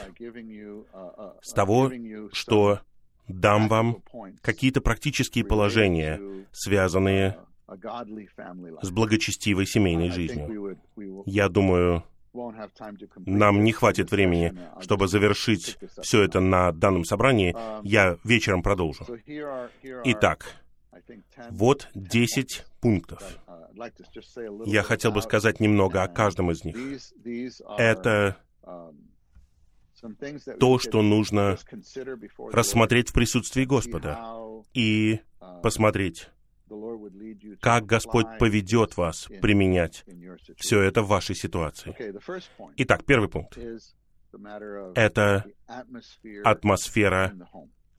с 1.42 1.54
того, 1.54 1.92
что 2.32 2.80
дам 3.28 3.68
вам 3.68 4.04
какие-то 4.42 4.82
практические 4.82 5.44
положения, 5.44 6.46
связанные 6.52 7.38
с 8.82 8.90
благочестивой 8.90 9.66
семейной 9.66 10.10
жизнью. 10.10 10.78
Я 11.26 11.50
думаю, 11.50 12.04
нам 13.26 13.64
не 13.64 13.72
хватит 13.72 14.12
времени, 14.12 14.54
чтобы 14.82 15.08
завершить 15.08 15.78
все 16.02 16.24
это 16.24 16.40
на 16.40 16.72
данном 16.72 17.04
собрании. 17.04 17.56
Я 17.84 18.18
вечером 18.24 18.62
продолжу. 18.62 19.06
Итак, 20.06 20.62
вот 21.50 21.90
10 21.96 22.66
пунктов. 22.88 23.40
Я 24.66 24.82
хотел 24.82 25.12
бы 25.12 25.22
сказать 25.22 25.60
немного 25.60 26.04
о 26.04 26.08
каждом 26.08 26.52
из 26.52 26.64
них. 26.64 26.78
Это 27.78 28.38
то, 30.60 30.80
что 30.80 31.02
нужно 31.02 31.58
рассмотреть 32.54 33.10
в 33.10 33.14
присутствии 33.14 33.66
Господа 33.66 34.18
и 34.74 35.20
посмотреть, 35.62 36.30
как 37.60 37.86
Господь 37.86 38.28
поведет 38.40 38.96
вас 38.96 39.28
применять 39.42 40.06
все 40.56 40.82
это 40.82 41.02
в 41.02 41.10
вашей 41.10 41.36
ситуации. 41.36 41.94
Итак, 42.78 43.04
первый 43.06 43.28
пункт— 43.28 43.58
это 44.96 45.46
атмосфера 46.44 47.34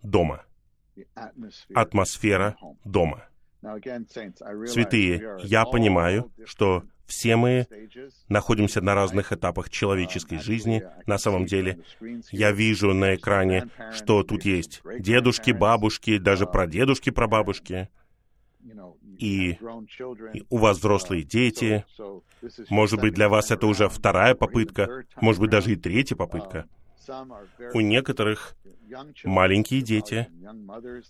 дома. 0.03 0.45
Атмосфера 1.75 2.57
дома. 2.85 3.29
Святые, 3.61 5.39
я 5.43 5.65
понимаю, 5.65 6.31
что 6.45 6.85
все 7.07 7.37
мы 7.37 7.67
находимся 8.29 8.81
на 8.81 8.95
разных 8.95 9.33
этапах 9.33 9.71
человеческой 9.71 10.39
жизни. 10.39 10.85
На 11.07 11.19
самом 11.19 11.47
деле, 11.47 11.81
я 12.31 12.53
вижу 12.53 12.93
на 12.93 13.17
экране, 13.17 13.69
что 13.93 14.23
тут 14.23 14.45
есть 14.45 14.83
дедушки, 14.99 15.51
бабушки, 15.51 16.19
даже 16.19 16.47
прадедушки, 16.47 17.11
прабабушки 17.11 17.89
и 19.19 19.59
у 20.49 20.59
вас 20.59 20.79
взрослые 20.79 21.25
дети. 21.25 21.85
Может 22.71 23.01
быть, 23.01 23.15
для 23.15 23.29
вас 23.29 23.51
это 23.51 23.67
уже 23.67 23.89
вторая 23.89 24.35
попытка, 24.35 25.05
может 25.21 25.41
быть, 25.41 25.51
даже 25.51 25.73
и 25.73 25.77
третья 25.77 26.17
попытка. 26.17 26.67
У 27.75 27.81
некоторых 27.81 28.57
маленькие 29.25 29.83
дети. 29.83 30.29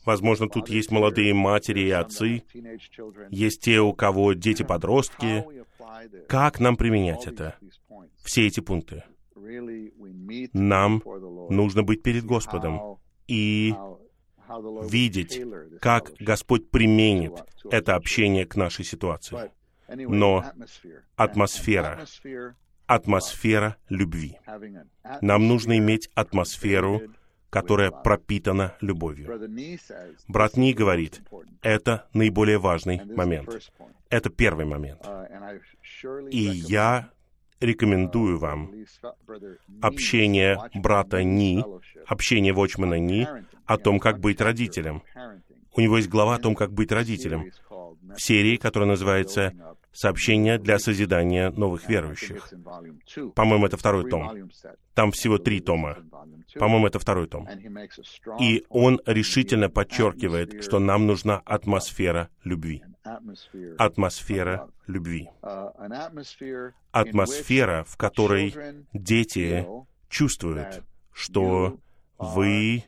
Возможно, 0.05 0.49
тут 0.49 0.69
есть 0.69 0.91
молодые 0.91 1.35
матери 1.35 1.81
и 1.81 1.91
отцы. 1.91 2.43
Есть 3.31 3.63
те, 3.63 3.81
у 3.81 3.93
кого 3.93 4.33
дети-подростки. 4.33 5.45
Как 6.29 6.61
нам 6.61 6.77
применять 6.77 7.27
это? 7.27 7.57
Все 8.23 8.47
эти 8.47 8.61
пункты. 8.61 9.05
Нам 10.53 11.03
нужно 11.51 11.83
быть 11.83 12.03
перед 12.03 12.25
Господом 12.25 12.99
и 13.27 13.75
видеть, 14.89 15.41
как 15.81 16.13
Господь 16.19 16.71
применит 16.71 17.33
это 17.71 17.95
общение 17.95 18.47
к 18.47 18.57
нашей 18.57 18.85
ситуации. 18.85 19.51
Но 19.89 20.45
атмосфера, 21.17 22.05
атмосфера 22.89 23.77
любви. 23.89 24.39
Нам 25.21 25.47
нужно 25.47 25.79
иметь 25.79 26.11
атмосферу, 26.15 27.03
которая 27.51 27.91
пропитана 27.91 28.75
любовью. 28.81 29.29
Брат 30.27 30.57
Ни 30.57 30.73
говорит, 30.73 31.23
это 31.63 32.09
наиболее 32.13 32.59
важный 32.59 33.01
момент. 33.05 33.49
Это 34.11 34.31
первый 34.31 34.65
момент. 34.65 35.07
И 36.31 36.41
я 36.41 37.11
рекомендую 37.61 38.39
вам 38.39 38.73
общение 39.83 40.59
брата 40.75 41.23
Ни, 41.23 41.65
общение 42.07 42.53
Вочмана 42.53 42.99
Ни 42.99 43.27
о 43.67 43.77
том, 43.77 44.01
как 44.01 44.19
быть 44.19 44.41
родителем. 44.41 45.03
У 45.73 45.81
него 45.81 45.99
есть 45.99 46.09
глава 46.09 46.37
о 46.37 46.39
том, 46.39 46.55
как 46.55 46.73
быть 46.73 46.91
родителем 46.91 47.51
в 47.69 48.21
серии, 48.21 48.57
которая 48.57 48.89
называется 48.89 49.53
«Сообщения 50.01 50.59
для 50.59 50.79
созидания 50.79 51.51
новых 51.51 51.89
верующих». 51.89 52.53
По-моему, 53.35 53.67
это 53.67 53.77
второй 53.77 54.09
том. 54.09 54.49
Там 54.95 55.11
всего 55.11 55.39
три 55.39 55.59
тома. 55.59 55.97
По-моему, 56.55 56.87
это 56.87 57.01
второй 57.01 57.27
том. 57.27 57.49
И 58.39 58.65
он 58.69 59.01
решительно 59.07 59.69
подчеркивает, 59.69 60.63
что 60.63 60.79
нам 60.79 61.09
нужна 61.09 61.43
атмосфера 61.45 62.29
любви. 62.45 62.85
Атмосфера 63.77 64.69
любви. 64.87 65.31
Атмосфера, 66.93 67.83
в 67.83 67.97
которой 67.97 68.55
дети 68.93 69.67
чувствуют, 70.09 70.85
что 71.13 71.81
вы 72.19 72.85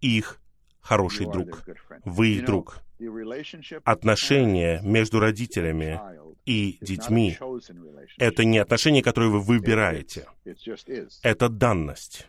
их 0.00 0.40
хороший 0.84 1.26
друг. 1.26 1.64
Вы 2.04 2.28
их 2.34 2.44
друг. 2.44 2.82
Отношения 3.84 4.80
между 4.82 5.18
родителями 5.18 6.00
и 6.44 6.78
детьми— 6.80 7.36
это 8.18 8.44
не 8.44 8.58
отношения, 8.58 9.02
которые 9.02 9.30
вы 9.30 9.40
выбираете. 9.40 10.26
Это 11.22 11.48
данность. 11.48 12.28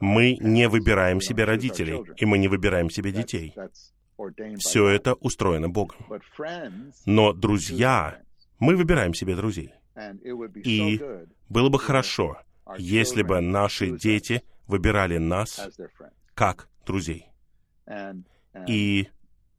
Мы 0.00 0.36
не 0.40 0.68
выбираем 0.68 1.20
себе 1.20 1.44
родителей, 1.44 2.04
и 2.16 2.26
мы 2.26 2.38
не 2.38 2.48
выбираем 2.48 2.90
себе 2.90 3.10
детей. 3.10 3.54
Все 4.58 4.88
это 4.88 5.14
устроено 5.14 5.68
Богом. 5.68 5.98
Но 7.04 7.32
друзья, 7.32 8.20
мы 8.60 8.76
выбираем 8.76 9.14
себе 9.14 9.34
друзей. 9.34 9.72
И 10.54 11.02
было 11.48 11.68
бы 11.68 11.78
хорошо, 11.78 12.38
если 12.78 13.22
бы 13.22 13.40
наши 13.40 13.90
дети 13.90 14.42
выбирали 14.66 15.18
нас 15.18 15.68
как 16.34 16.68
друзей. 16.84 17.28
И 18.66 19.08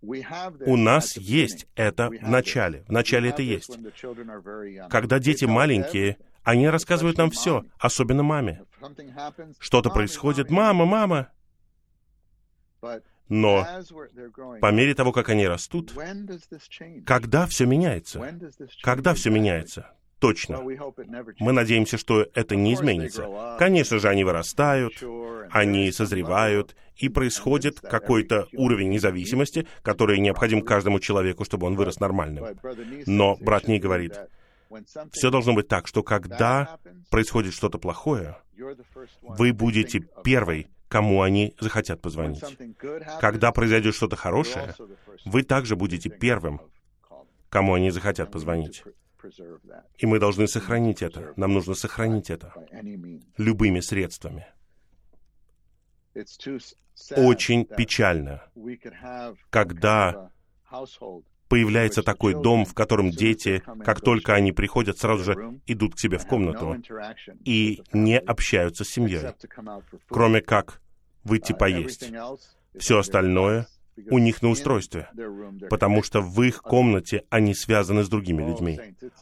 у 0.02 0.78
нас 0.78 1.18
есть 1.18 1.68
это 1.76 2.10
в 2.10 2.30
начале. 2.30 2.84
В 2.88 2.92
начале 2.92 3.30
это 3.30 3.42
есть. 3.42 3.78
Когда 4.90 5.20
дети 5.20 5.46
маленькие, 5.46 6.18
они 6.44 6.70
рассказывают 6.70 7.18
нам 7.18 7.32
все, 7.32 7.66
особенно 7.80 8.24
маме. 8.24 8.64
Что-то 9.60 9.90
происходит, 9.90 10.52
мама, 10.52 10.86
мама. 10.86 11.32
Но 13.28 13.66
по 14.62 14.72
мере 14.72 14.94
того, 14.94 15.12
как 15.12 15.30
они 15.30 15.48
растут, 15.48 15.94
когда 17.06 17.48
все 17.48 17.66
меняется? 17.66 18.40
Когда 18.84 19.16
все 19.16 19.32
меняется? 19.32 19.92
Точно. 20.26 20.64
Мы 21.40 21.52
надеемся, 21.52 22.00
что 22.00 22.26
это 22.34 22.56
не 22.56 22.74
изменится. 22.74 23.56
Конечно 23.60 24.00
же, 24.00 24.10
они 24.10 24.24
вырастают, 24.24 25.04
они 25.52 25.92
созревают, 25.92 26.76
и 26.96 27.10
происходит 27.10 27.80
какой-то 27.80 28.48
уровень 28.54 28.90
независимости, 28.90 29.68
который 29.84 30.18
необходим 30.20 30.62
каждому 30.62 31.00
человеку, 31.00 31.46
чтобы 31.46 31.68
он 31.68 31.76
вырос 31.76 32.00
нормальным. 32.00 32.58
Но 33.06 33.36
брат 33.40 33.68
Ни 33.68 33.78
говорит, 33.78 34.18
все 35.12 35.30
должно 35.30 35.54
быть 35.54 35.68
так, 35.68 35.88
что 35.88 36.02
когда 36.02 36.80
происходит 37.12 37.54
что-то 37.54 37.78
плохое, 37.78 38.38
вы 39.22 39.54
будете 39.54 40.00
первый, 40.24 40.70
кому 40.88 41.22
они 41.22 41.54
захотят 41.60 42.02
позвонить. 42.02 42.44
Когда 43.22 43.52
произойдет 43.52 43.94
что-то 43.94 44.16
хорошее, 44.16 44.74
вы 45.24 45.44
также 45.44 45.76
будете 45.76 46.10
первым, 46.10 46.62
кому 47.50 47.76
они 47.76 47.92
захотят 47.92 48.32
позвонить. 48.32 48.84
И 49.98 50.06
мы 50.06 50.20
должны 50.20 50.48
сохранить 50.48 51.02
это. 51.02 51.34
Нам 51.36 51.54
нужно 51.54 51.74
сохранить 51.74 52.30
это 52.30 52.54
любыми 53.38 53.80
средствами. 53.80 54.48
Очень 57.16 57.66
печально, 57.66 58.44
когда 59.50 60.32
появляется 61.48 62.04
такой 62.04 62.34
дом, 62.34 62.66
в 62.66 62.74
котором 62.74 63.12
дети, 63.12 63.64
как 63.84 64.02
только 64.02 64.34
они 64.34 64.52
приходят, 64.52 64.98
сразу 64.98 65.24
же 65.24 65.60
идут 65.68 65.96
к 65.96 66.00
себе 66.00 66.18
в 66.18 66.26
комнату 66.26 66.82
и 67.44 67.84
не 67.94 68.18
общаются 68.18 68.84
с 68.84 68.90
семьей, 68.90 69.34
кроме 70.08 70.42
как 70.42 70.82
выйти 71.24 71.54
поесть. 71.54 72.12
Все 72.78 73.00
остальное 73.00 73.68
у 74.10 74.18
них 74.18 74.42
на 74.42 74.50
устройстве, 74.50 75.10
потому 75.70 76.04
что 76.04 76.22
в 76.22 76.42
их 76.44 76.62
комнате 76.62 77.24
они 77.30 77.54
связаны 77.54 78.04
с 78.04 78.10
другими 78.10 78.44
людьми. 78.44 78.80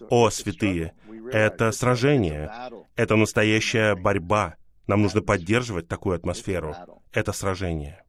О, 0.10 0.30
святые, 0.30 0.94
это 1.32 1.72
сражение, 1.72 2.52
это 2.96 3.16
настоящая 3.16 3.96
борьба. 3.96 4.56
Нам 4.88 5.02
нужно 5.02 5.22
поддерживать 5.22 5.88
такую 5.88 6.16
атмосферу. 6.16 6.76
Это 7.12 7.32
сражение. 7.32 8.04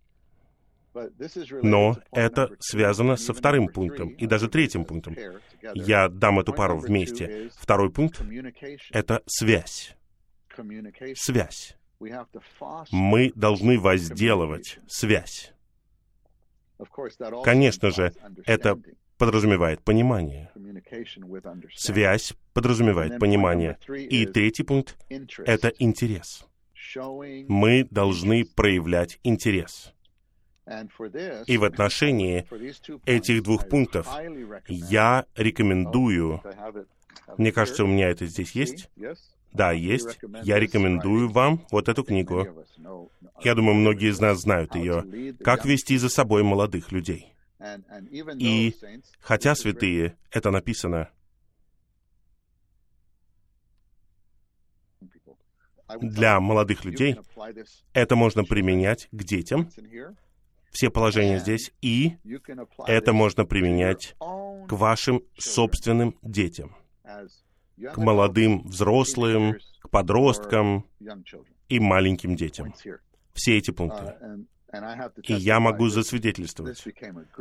Но 1.63 1.99
это 2.13 2.51
связано 2.61 3.17
со 3.17 3.35
вторым 3.35 3.69
пунктом 3.69 4.11
и 4.11 4.27
даже 4.27 4.49
третьим 4.49 4.85
пунктом. 4.85 5.17
Я 5.75 6.09
дам 6.09 6.39
эту 6.41 6.53
пару 6.53 6.79
вместе. 6.79 7.51
Второй 7.57 7.91
пункт— 7.91 8.23
это 8.93 9.23
связь. 9.27 9.97
Связь. 11.15 11.77
Мы 12.91 13.33
должны 13.35 13.79
возделывать 13.79 14.79
связь. 14.87 15.54
Конечно 17.45 17.91
же, 17.91 18.13
это 18.47 18.79
подразумевает 19.19 19.83
понимание. 19.83 20.51
Связь 21.75 22.35
подразумевает 22.53 23.19
понимание. 23.19 23.79
И 23.89 24.27
третий 24.27 24.65
пункт— 24.65 24.97
это 25.47 25.69
интерес. 25.79 26.47
Мы 27.49 27.87
должны 27.91 28.45
проявлять 28.45 29.19
интерес. 29.23 29.95
И 31.47 31.59
в 31.59 31.65
отношении 31.65 32.47
этих 33.05 33.43
двух 33.43 33.69
пунктов 33.69 34.09
я 34.69 35.27
рекомендую, 35.37 36.43
мне 37.37 37.53
кажется, 37.53 37.85
у 37.85 37.87
меня 37.87 38.09
это 38.09 38.27
здесь 38.27 38.53
есть, 38.53 38.91
да, 39.55 39.73
есть. 39.73 40.19
Я 40.43 40.59
рекомендую 40.59 41.31
вам 41.31 41.65
вот 41.71 41.89
эту 41.89 42.03
книгу. 42.03 42.47
Я 43.43 43.55
думаю, 43.55 43.77
многие 43.77 44.11
из 44.11 44.21
нас 44.21 44.41
знают 44.41 44.75
ее. 44.75 45.35
«Как 45.43 45.65
вести 45.65 45.97
за 45.97 46.09
собой 46.09 46.43
молодых 46.43 46.93
людей». 46.93 47.33
И 48.39 48.75
хотя 49.21 49.55
святые, 49.55 50.17
это 50.31 50.51
написано 50.51 51.09
для 56.01 56.41
молодых 56.41 56.85
людей, 56.85 57.17
это 57.93 58.17
можно 58.17 58.45
применять 58.45 59.09
к 59.13 59.23
детям, 59.23 59.71
все 60.71 60.91
положения 60.91 61.39
здесь, 61.39 61.73
и 61.81 62.17
это 62.87 63.13
можно 63.13 63.45
применять 63.45 64.17
к 64.19 64.73
вашим 64.73 65.23
собственным 65.39 66.19
детям, 66.23 66.77
к 67.77 67.97
молодым 67.97 68.63
взрослым, 68.63 69.57
к 69.81 69.91
подросткам 69.91 70.87
и 71.69 71.81
маленьким 71.81 72.37
детям. 72.37 72.75
Все 73.33 73.59
эти 73.59 73.71
пункты. 73.71 74.15
И 75.23 75.35
я 75.35 75.61
могу 75.61 75.89
засвидетельствовать, 75.89 76.85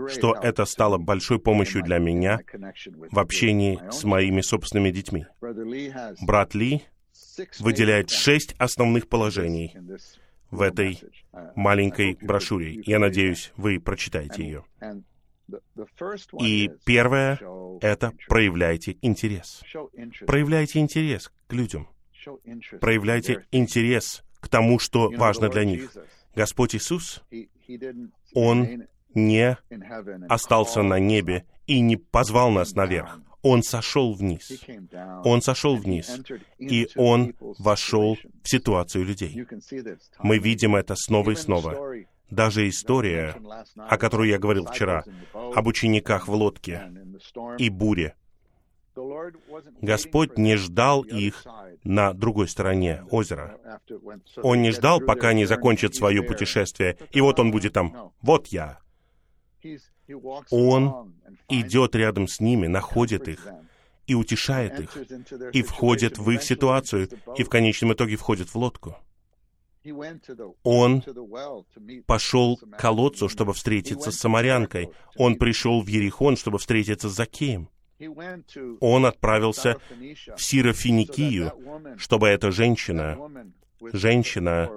что 0.07 0.35
это 0.35 0.65
стало 0.65 0.97
большой 0.97 1.39
помощью 1.39 1.83
для 1.83 1.97
меня 1.97 2.39
в 3.11 3.19
общении 3.19 3.79
с 3.91 4.03
моими 4.03 4.41
собственными 4.41 4.91
детьми. 4.91 5.25
Брат 6.21 6.53
Ли 6.53 6.83
выделяет 7.59 8.09
шесть 8.09 8.53
основных 8.59 9.07
положений 9.07 9.75
в 10.51 10.61
этой 10.61 10.99
маленькой 11.55 12.17
брошюре. 12.21 12.81
Я 12.85 12.99
надеюсь, 12.99 13.51
вы 13.57 13.79
прочитаете 13.79 14.43
ее. 14.43 14.63
И 16.39 16.71
первое— 16.85 17.39
это 17.81 18.13
проявляйте 18.27 18.97
интерес. 19.01 19.63
Проявляйте 20.25 20.79
интерес 20.79 21.31
к 21.47 21.53
людям. 21.53 21.87
Проявляйте 22.79 23.45
интерес 23.51 24.23
к 24.39 24.47
тому, 24.47 24.79
что 24.79 25.09
важно 25.09 25.49
для 25.49 25.65
них. 25.65 25.91
Господь 26.35 26.75
Иисус, 26.75 27.23
Он 28.33 28.85
не 29.13 29.57
остался 30.29 30.81
на 30.81 30.99
небе 30.99 31.45
и 31.67 31.79
не 31.79 31.97
позвал 31.97 32.51
нас 32.51 32.73
наверх. 32.73 33.19
Он 33.41 33.61
сошел 33.61 34.13
вниз. 34.13 34.51
Он 35.25 35.41
сошел 35.41 35.75
вниз, 35.75 36.21
и 36.59 36.87
он 36.95 37.35
вошел 37.39 38.17
в 38.41 38.49
ситуацию 38.49 39.03
людей. 39.03 39.45
Мы 40.19 40.39
видим 40.39 40.75
это 40.75 40.95
снова 40.95 41.31
и 41.31 41.35
снова. 41.35 41.93
Даже 42.29 42.67
история, 42.67 43.35
о 43.75 43.97
которой 43.97 44.29
я 44.29 44.39
говорил 44.39 44.65
вчера, 44.65 45.03
об 45.33 45.67
учениках 45.67 46.27
в 46.27 46.33
лодке 46.33 46.91
и 47.57 47.69
буре. 47.69 48.15
Господь 49.81 50.37
не 50.37 50.55
ждал 50.55 51.01
их 51.01 51.45
на 51.83 52.13
другой 52.13 52.47
стороне 52.47 53.03
озера. 53.09 53.59
Он 54.37 54.61
не 54.61 54.71
ждал, 54.71 54.99
пока 54.99 55.29
они 55.29 55.45
закончат 55.45 55.95
свое 55.95 56.21
путешествие, 56.23 56.97
и 57.11 57.21
вот 57.21 57.39
он 57.39 57.51
будет 57.51 57.73
там. 57.73 58.13
Вот 58.21 58.47
я. 58.47 58.79
Он 60.51 61.13
идет 61.49 61.95
рядом 61.95 62.27
с 62.27 62.39
ними, 62.39 62.67
находит 62.67 63.27
их 63.27 63.47
и 64.05 64.15
утешает 64.15 64.79
их, 64.79 64.97
и 65.53 65.61
входит 65.63 66.17
в 66.17 66.29
их 66.29 66.43
ситуацию, 66.43 67.09
и 67.37 67.43
в 67.43 67.49
конечном 67.49 67.93
итоге 67.93 68.17
входит 68.17 68.49
в 68.49 68.55
лодку. 68.55 68.97
Он 70.63 71.03
пошел 72.05 72.57
к 72.57 72.77
колодцу, 72.77 73.29
чтобы 73.29 73.53
встретиться 73.53 74.11
с 74.11 74.17
самарянкой. 74.17 74.91
Он 75.17 75.35
пришел 75.35 75.81
в 75.81 75.87
Ерихон, 75.87 76.37
чтобы 76.37 76.57
встретиться 76.59 77.09
с 77.09 77.13
Закеем. 77.13 77.69
Он 78.79 79.05
отправился 79.05 79.77
в 80.35 80.41
Сирофиникию, 80.41 81.53
чтобы 81.97 82.27
эта 82.27 82.51
женщина, 82.51 83.17
женщина, 83.81 84.69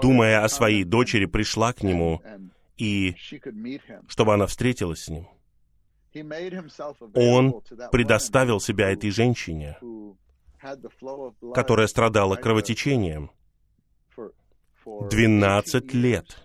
думая 0.00 0.44
о 0.44 0.48
своей 0.48 0.84
дочери, 0.84 1.26
пришла 1.26 1.72
к 1.72 1.82
нему 1.82 2.22
и 2.76 3.14
чтобы 4.08 4.34
она 4.34 4.46
встретилась 4.46 5.04
с 5.04 5.08
ним. 5.08 5.28
Он 7.14 7.62
предоставил 7.90 8.60
себя 8.60 8.90
этой 8.90 9.10
женщине, 9.10 9.78
которая 11.54 11.86
страдала 11.86 12.36
кровотечением 12.36 13.30
12 14.84 15.94
лет. 15.94 16.38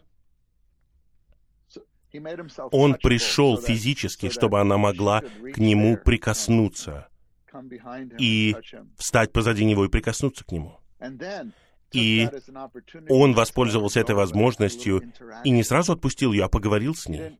Он 2.71 2.95
пришел 2.95 3.59
физически, 3.59 4.29
чтобы 4.29 4.59
она 4.59 4.77
могла 4.77 5.21
к 5.21 5.57
нему 5.57 5.97
прикоснуться 5.97 7.07
и 8.17 8.55
встать 8.97 9.31
позади 9.31 9.65
него 9.65 9.85
и 9.85 9.89
прикоснуться 9.89 10.43
к 10.45 10.51
нему. 10.51 10.79
И 11.93 12.27
он 13.09 13.33
воспользовался 13.33 14.01
этой 14.01 14.15
возможностью 14.15 15.03
и 15.43 15.49
не 15.49 15.63
сразу 15.63 15.93
отпустил 15.93 16.33
ее, 16.33 16.45
а 16.45 16.49
поговорил 16.49 16.95
с 16.95 17.07
ней. 17.07 17.37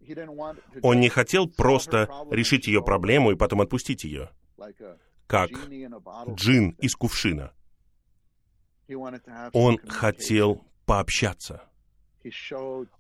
Он 0.81 0.99
не 0.99 1.09
хотел 1.09 1.47
просто 1.49 2.09
решить 2.31 2.67
ее 2.67 2.81
проблему 2.81 3.31
и 3.31 3.35
потом 3.35 3.61
отпустить 3.61 4.03
ее, 4.03 4.29
как 5.27 5.49
джин 6.29 6.69
из 6.79 6.95
кувшина. 6.95 7.51
Он 9.51 9.77
хотел 9.85 10.63
пообщаться. 10.87 11.61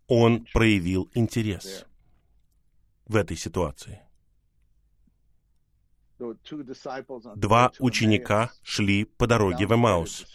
Он 0.07 0.45
проявил 0.53 1.09
интерес 1.15 1.85
в 3.07 3.15
этой 3.15 3.35
ситуации. 3.35 4.01
Два 7.35 7.71
ученика 7.79 8.51
шли 8.63 9.05
по 9.05 9.27
дороге 9.27 9.67
в 9.67 9.73
Эмаус. 9.73 10.25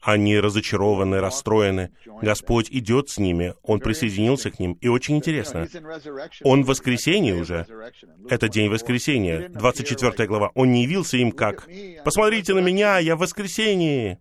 Они 0.00 0.38
разочарованы, 0.38 1.20
расстроены. 1.20 1.92
Господь 2.22 2.70
идет 2.70 3.08
с 3.08 3.18
ними, 3.18 3.54
Он 3.62 3.80
присоединился 3.80 4.50
к 4.52 4.60
ним. 4.60 4.74
И 4.74 4.88
очень 4.88 5.16
интересно, 5.16 5.68
Он 6.44 6.62
в 6.62 6.68
воскресенье 6.68 7.34
уже. 7.34 7.66
Это 8.30 8.48
день 8.48 8.70
воскресения, 8.70 9.48
24 9.48 10.28
глава. 10.28 10.52
Он 10.54 10.70
не 10.70 10.84
явился 10.84 11.16
им 11.16 11.32
как 11.32 11.68
«Посмотрите 12.04 12.54
на 12.54 12.60
меня, 12.60 12.98
я 12.98 13.16
в 13.16 13.20
воскресенье!» 13.20 14.20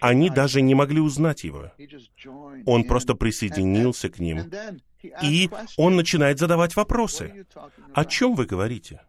Они 0.00 0.30
даже 0.30 0.60
не 0.60 0.74
могли 0.74 1.00
узнать 1.00 1.44
его. 1.44 1.72
Он 2.66 2.84
просто 2.84 3.14
присоединился 3.14 4.08
к 4.08 4.18
ним. 4.18 4.50
И 5.22 5.48
он 5.76 5.96
начинает 5.96 6.38
задавать 6.38 6.76
вопросы. 6.76 7.46
О 7.94 8.04
чем 8.04 8.34
вы 8.34 8.46
говорите? 8.46 9.00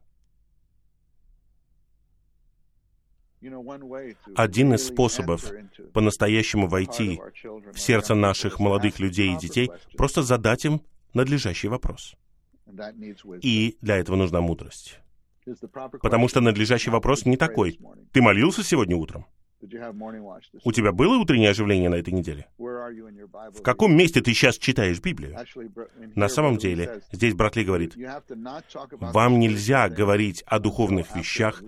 Один 4.35 4.73
из 4.73 4.87
способов 4.87 5.49
по-настоящему 5.93 6.67
войти 6.67 7.19
в 7.73 7.79
сердце 7.79 8.13
наших 8.13 8.59
молодых 8.59 8.99
людей 8.99 9.33
и 9.33 9.37
детей— 9.37 9.71
просто 9.97 10.23
задать 10.23 10.65
им 10.65 10.81
надлежащий 11.13 11.69
вопрос. 11.69 12.15
И 13.41 13.77
для 13.81 13.97
этого 13.97 14.17
нужна 14.17 14.41
мудрость. 14.41 14.99
Потому 16.01 16.27
что 16.27 16.41
надлежащий 16.41 16.89
вопрос 16.89 17.25
не 17.25 17.37
такой. 17.37 17.79
Ты 18.11 18.21
молился 18.21 18.63
сегодня 18.63 18.95
утром? 18.95 19.25
У 20.63 20.71
тебя 20.71 20.91
было 20.91 21.17
утреннее 21.17 21.49
оживление 21.49 21.89
на 21.89 21.95
этой 21.95 22.13
неделе? 22.13 22.47
В 22.57 23.61
каком 23.61 23.95
месте 23.95 24.21
ты 24.21 24.33
сейчас 24.33 24.57
читаешь 24.57 24.99
Библию? 25.01 25.35
На 26.15 26.29
самом 26.29 26.57
деле, 26.57 27.01
здесь 27.11 27.33
брат 27.33 27.55
Ли 27.55 27.63
говорит, 27.63 27.95
вам 28.99 29.39
нельзя 29.39 29.89
говорить 29.89 30.43
о 30.45 30.59
духовных 30.59 31.15
вещах, 31.15 31.61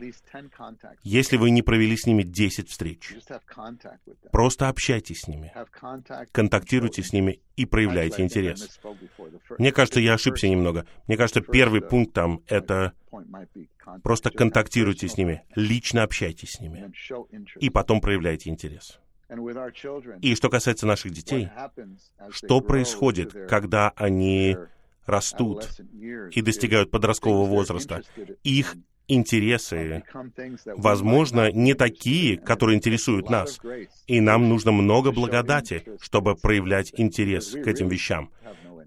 если 1.04 1.38
вы 1.38 1.50
не 1.50 1.62
провели 1.62 1.98
с 1.98 2.06
ними 2.06 2.24
10 2.24 2.70
встреч. 2.70 3.14
Просто 4.32 4.70
общайтесь 4.70 5.22
с 5.22 5.28
ними, 5.28 5.54
контактируйте 6.32 7.04
с 7.04 7.14
ними 7.14 7.42
и 7.56 7.66
проявляйте 7.66 8.24
интерес. 8.24 8.80
Мне 9.58 9.72
кажется, 9.72 10.00
я 10.00 10.14
ошибся 10.14 10.48
немного. 10.48 10.86
Мне 11.08 11.18
кажется, 11.18 11.42
первый 11.42 11.82
пункт 11.82 12.14
там— 12.14 12.42
это 12.48 12.94
Просто 14.03 14.30
контактируйте 14.30 15.07
с 15.07 15.18
ними, 15.18 15.43
лично 15.55 16.03
общайтесь 16.03 16.53
с 16.53 16.59
ними, 16.59 16.91
и 17.59 17.70
потом 17.70 18.01
проявляйте 18.01 18.49
интерес. 18.49 18.99
И 20.22 20.36
что 20.36 20.49
касается 20.49 20.86
наших 20.86 21.12
детей, 21.12 21.49
что 22.30 22.62
происходит, 22.62 23.34
когда 23.47 23.91
они 23.95 24.57
растут 25.05 25.70
и 26.32 26.41
достигают 26.41 26.91
подросткового 26.91 27.45
возраста? 27.45 28.01
Их 28.43 28.76
интересы, 29.07 30.03
возможно, 30.66 31.51
не 31.51 31.74
такие, 31.74 32.38
которые 32.38 32.78
интересуют 32.78 33.30
нас. 33.30 33.59
И 34.07 34.20
нам 34.20 34.49
нужно 34.49 34.72
много 34.72 35.12
благодати, 35.12 35.86
чтобы 36.01 36.36
проявлять 36.36 36.93
интерес 36.97 37.51
к 37.51 37.68
этим 37.68 37.88
вещам. 37.88 38.32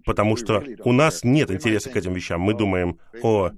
Потому 0.04 0.36
что 0.36 0.62
у 0.84 0.92
нас 0.92 1.24
нет 1.24 1.50
интереса 1.50 1.90
к 1.90 1.96
этим 1.96 2.12
вещам. 2.12 2.40
Мы 2.40 2.54
думаем, 2.54 2.98
о, 3.22 3.50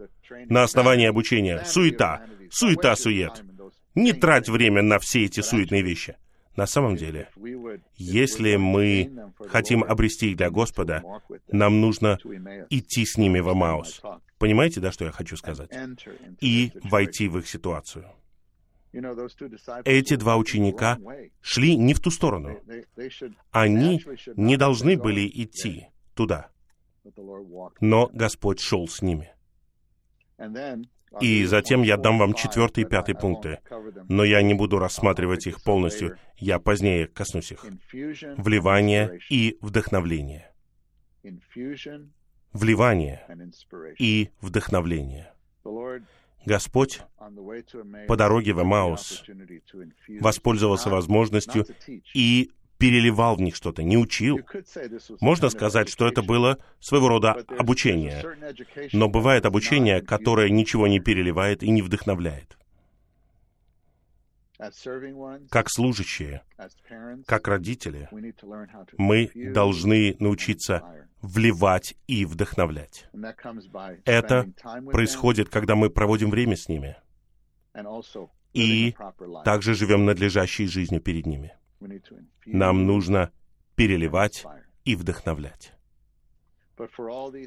на 0.49 0.63
основании 0.63 1.07
обучения, 1.07 1.65
суета, 1.65 2.27
суета-сует. 2.51 3.43
Не 3.95 4.13
трать 4.13 4.49
время 4.49 4.83
на 4.83 4.99
все 4.99 5.25
эти 5.25 5.41
суетные 5.41 5.83
вещи. 5.83 6.17
На 6.57 6.67
самом 6.67 6.97
деле, 6.97 7.29
если 7.97 8.57
мы 8.57 9.13
хотим 9.49 9.85
обрести 9.85 10.31
их 10.31 10.37
для 10.39 10.51
Господа, 10.51 11.03
нам 11.49 11.81
нужно 11.81 12.19
идти 12.71 13.05
с 13.05 13.19
ними 13.19 13.41
в 13.41 13.49
Амаус. 13.51 14.01
Понимаете, 14.39 14.81
да, 14.81 14.91
что 14.91 15.05
я 15.05 15.13
хочу 15.13 15.37
сказать? 15.37 15.71
И 16.41 16.73
войти 16.85 17.29
в 17.29 17.39
их 17.39 17.49
ситуацию. 17.49 18.07
Эти 19.85 20.17
два 20.17 20.37
ученика 20.37 20.99
шли 21.43 21.77
не 21.77 21.93
в 21.93 22.01
ту 22.01 22.11
сторону. 22.11 22.59
Они 23.51 24.03
не 24.37 24.57
должны 24.57 24.97
были 24.97 25.27
идти 25.29 25.89
туда. 26.15 26.49
Но 27.81 28.09
Господь 28.13 28.61
шел 28.61 28.89
с 28.89 29.03
ними. 29.03 29.36
И 31.21 31.45
затем 31.45 31.83
я 31.83 31.97
дам 31.97 32.19
вам 32.19 32.35
четвертый 32.35 32.85
и 32.85 32.87
пятый 32.87 33.15
пункты, 33.15 33.61
но 34.09 34.25
я 34.25 34.43
не 34.43 34.55
буду 34.55 34.79
рассматривать 34.79 35.47
их 35.47 35.63
полностью, 35.63 36.19
я 36.37 36.59
позднее 36.59 37.07
коснусь 37.07 37.53
их. 37.53 37.65
Вливание 38.37 39.21
и 39.31 39.57
вдохновление. 39.61 40.53
Вливание 42.53 43.27
и 43.99 44.31
вдохновление. 44.41 45.33
Господь 46.45 47.01
по 48.07 48.17
дороге 48.17 48.53
в 48.53 48.63
Эмаус 48.63 49.25
воспользовался 50.21 50.91
возможностью 50.91 51.67
и 52.15 52.51
переливал 52.79 53.37
в 53.37 53.41
них 53.41 53.57
что-то, 53.57 53.83
не 53.83 53.97
учил. 53.97 54.41
Можно 55.21 55.49
сказать, 55.51 55.89
что 55.89 56.07
это 56.07 56.23
было 56.23 56.59
своего 56.81 57.09
рода 57.09 57.33
обучение. 57.59 58.25
Но 58.93 59.09
бывает 59.09 59.47
обучение, 59.47 60.03
которое 60.03 60.51
ничего 60.51 60.87
не 60.87 61.01
переливает 61.01 61.63
и 61.63 61.71
не 61.71 61.83
вдохновляет. 61.83 62.57
Как 65.51 65.69
служащие, 65.69 66.43
как 67.27 67.47
родители, 67.47 68.09
мы 68.97 69.31
должны 69.35 70.17
научиться 70.19 70.83
вливать 71.21 71.95
и 72.07 72.25
вдохновлять. 72.25 73.07
Это 74.05 74.47
происходит, 74.91 75.51
когда 75.51 75.75
мы 75.75 75.91
проводим 75.91 76.31
время 76.31 76.57
с 76.57 76.69
ними 76.69 76.97
и 78.55 78.97
также 79.45 79.75
живем 79.75 80.07
надлежащей 80.07 80.67
жизнью 80.67 81.03
перед 81.03 81.27
ними. 81.27 81.53
Нам 82.47 82.87
нужно 82.87 83.31
переливать 83.75 84.45
и 84.85 84.97
вдохновлять. 84.97 85.73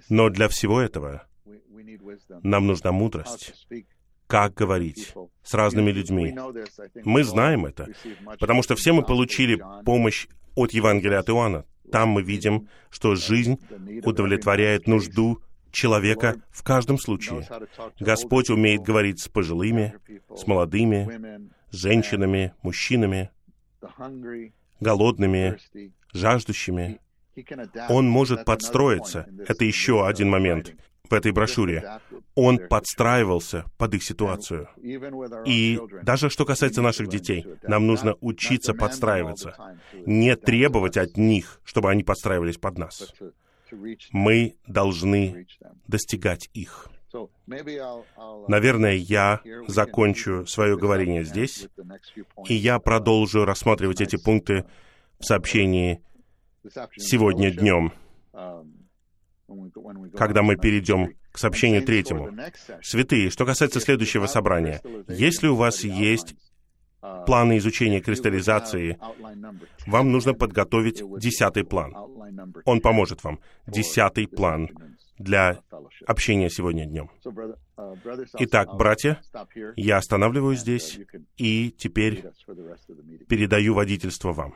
Но 0.09 0.29
для 0.29 0.47
всего 0.47 0.81
этого 0.81 1.27
нам 2.43 2.67
нужна 2.67 2.91
мудрость, 2.91 3.67
как 4.27 4.53
говорить 4.53 5.13
с 5.43 5.53
разными 5.53 5.91
людьми. 5.91 6.35
Мы 7.03 7.23
знаем 7.23 7.65
это, 7.65 7.87
потому 8.39 8.63
что 8.63 8.75
все 8.75 8.91
мы 8.91 9.03
получили 9.03 9.61
помощь 9.85 10.27
от 10.55 10.71
Евангелия 10.71 11.19
от 11.19 11.29
Иоанна. 11.29 11.65
Там 11.91 12.09
мы 12.09 12.21
видим, 12.21 12.69
что 12.89 13.15
жизнь 13.15 13.59
удовлетворяет 14.03 14.87
нужду 14.87 15.41
человека 15.71 16.41
в 16.49 16.63
каждом 16.63 16.97
случае. 16.97 17.47
Господь 17.99 18.49
умеет 18.49 18.81
говорить 18.81 19.21
с 19.21 19.27
пожилыми, 19.27 19.95
с 20.35 20.45
молодыми, 20.47 21.49
с 21.71 21.75
женщинами, 21.75 22.53
мужчинами 22.61 23.31
голодными, 24.79 25.57
жаждущими. 26.13 26.99
Он 27.89 28.07
может 28.07 28.45
подстроиться. 28.45 29.27
Это 29.47 29.63
еще 29.65 30.05
один 30.05 30.29
момент 30.29 30.75
в 31.09 31.13
этой 31.13 31.31
брошюре. 31.31 31.99
Он 32.35 32.59
подстраивался 32.69 33.65
под 33.77 33.95
их 33.95 34.03
ситуацию. 34.03 34.67
И 35.45 35.79
даже 36.03 36.29
что 36.29 36.45
касается 36.45 36.81
наших 36.81 37.07
детей, 37.07 37.45
нам 37.63 37.87
нужно 37.87 38.15
учиться 38.21 38.73
подстраиваться. 38.73 39.55
Не 40.05 40.35
требовать 40.35 40.97
от 40.97 41.17
них, 41.17 41.61
чтобы 41.63 41.89
они 41.89 42.03
подстраивались 42.03 42.57
под 42.57 42.77
нас. 42.77 43.13
Мы 44.11 44.55
должны 44.67 45.47
достигать 45.87 46.49
их. 46.53 46.89
Наверное, 48.47 48.93
я 48.93 49.41
закончу 49.67 50.45
свое 50.45 50.77
говорение 50.77 51.23
здесь, 51.23 51.67
и 52.47 52.53
я 52.53 52.79
продолжу 52.79 53.45
рассматривать 53.45 54.01
эти 54.01 54.15
пункты 54.15 54.65
в 55.19 55.25
сообщении 55.25 56.01
сегодня 56.97 57.51
днем, 57.51 57.93
когда 60.15 60.43
мы 60.43 60.55
перейдем 60.55 61.15
к 61.31 61.37
сообщению 61.37 61.83
третьему. 61.83 62.31
Святые, 62.81 63.29
что 63.29 63.45
касается 63.45 63.79
следующего 63.79 64.27
собрания, 64.27 64.81
если 65.07 65.47
у 65.47 65.55
вас 65.55 65.83
есть 65.83 66.35
планы 67.25 67.57
изучения 67.57 68.01
кристаллизации, 68.01 68.99
вам 69.87 70.11
нужно 70.11 70.33
подготовить 70.33 71.01
десятый 71.19 71.63
план. 71.63 71.95
Он 72.65 72.81
поможет 72.81 73.23
вам. 73.23 73.39
Десятый 73.65 74.27
план 74.27 74.69
для 75.19 75.61
общения 76.07 76.49
сегодня 76.49 76.85
днем. 76.85 77.11
Итак, 78.39 78.75
братья, 78.75 79.21
я 79.75 79.97
останавливаюсь 79.97 80.59
здесь 80.59 80.99
и 81.37 81.71
теперь 81.77 82.25
передаю 83.27 83.75
водительство 83.75 84.31
вам. 84.31 84.55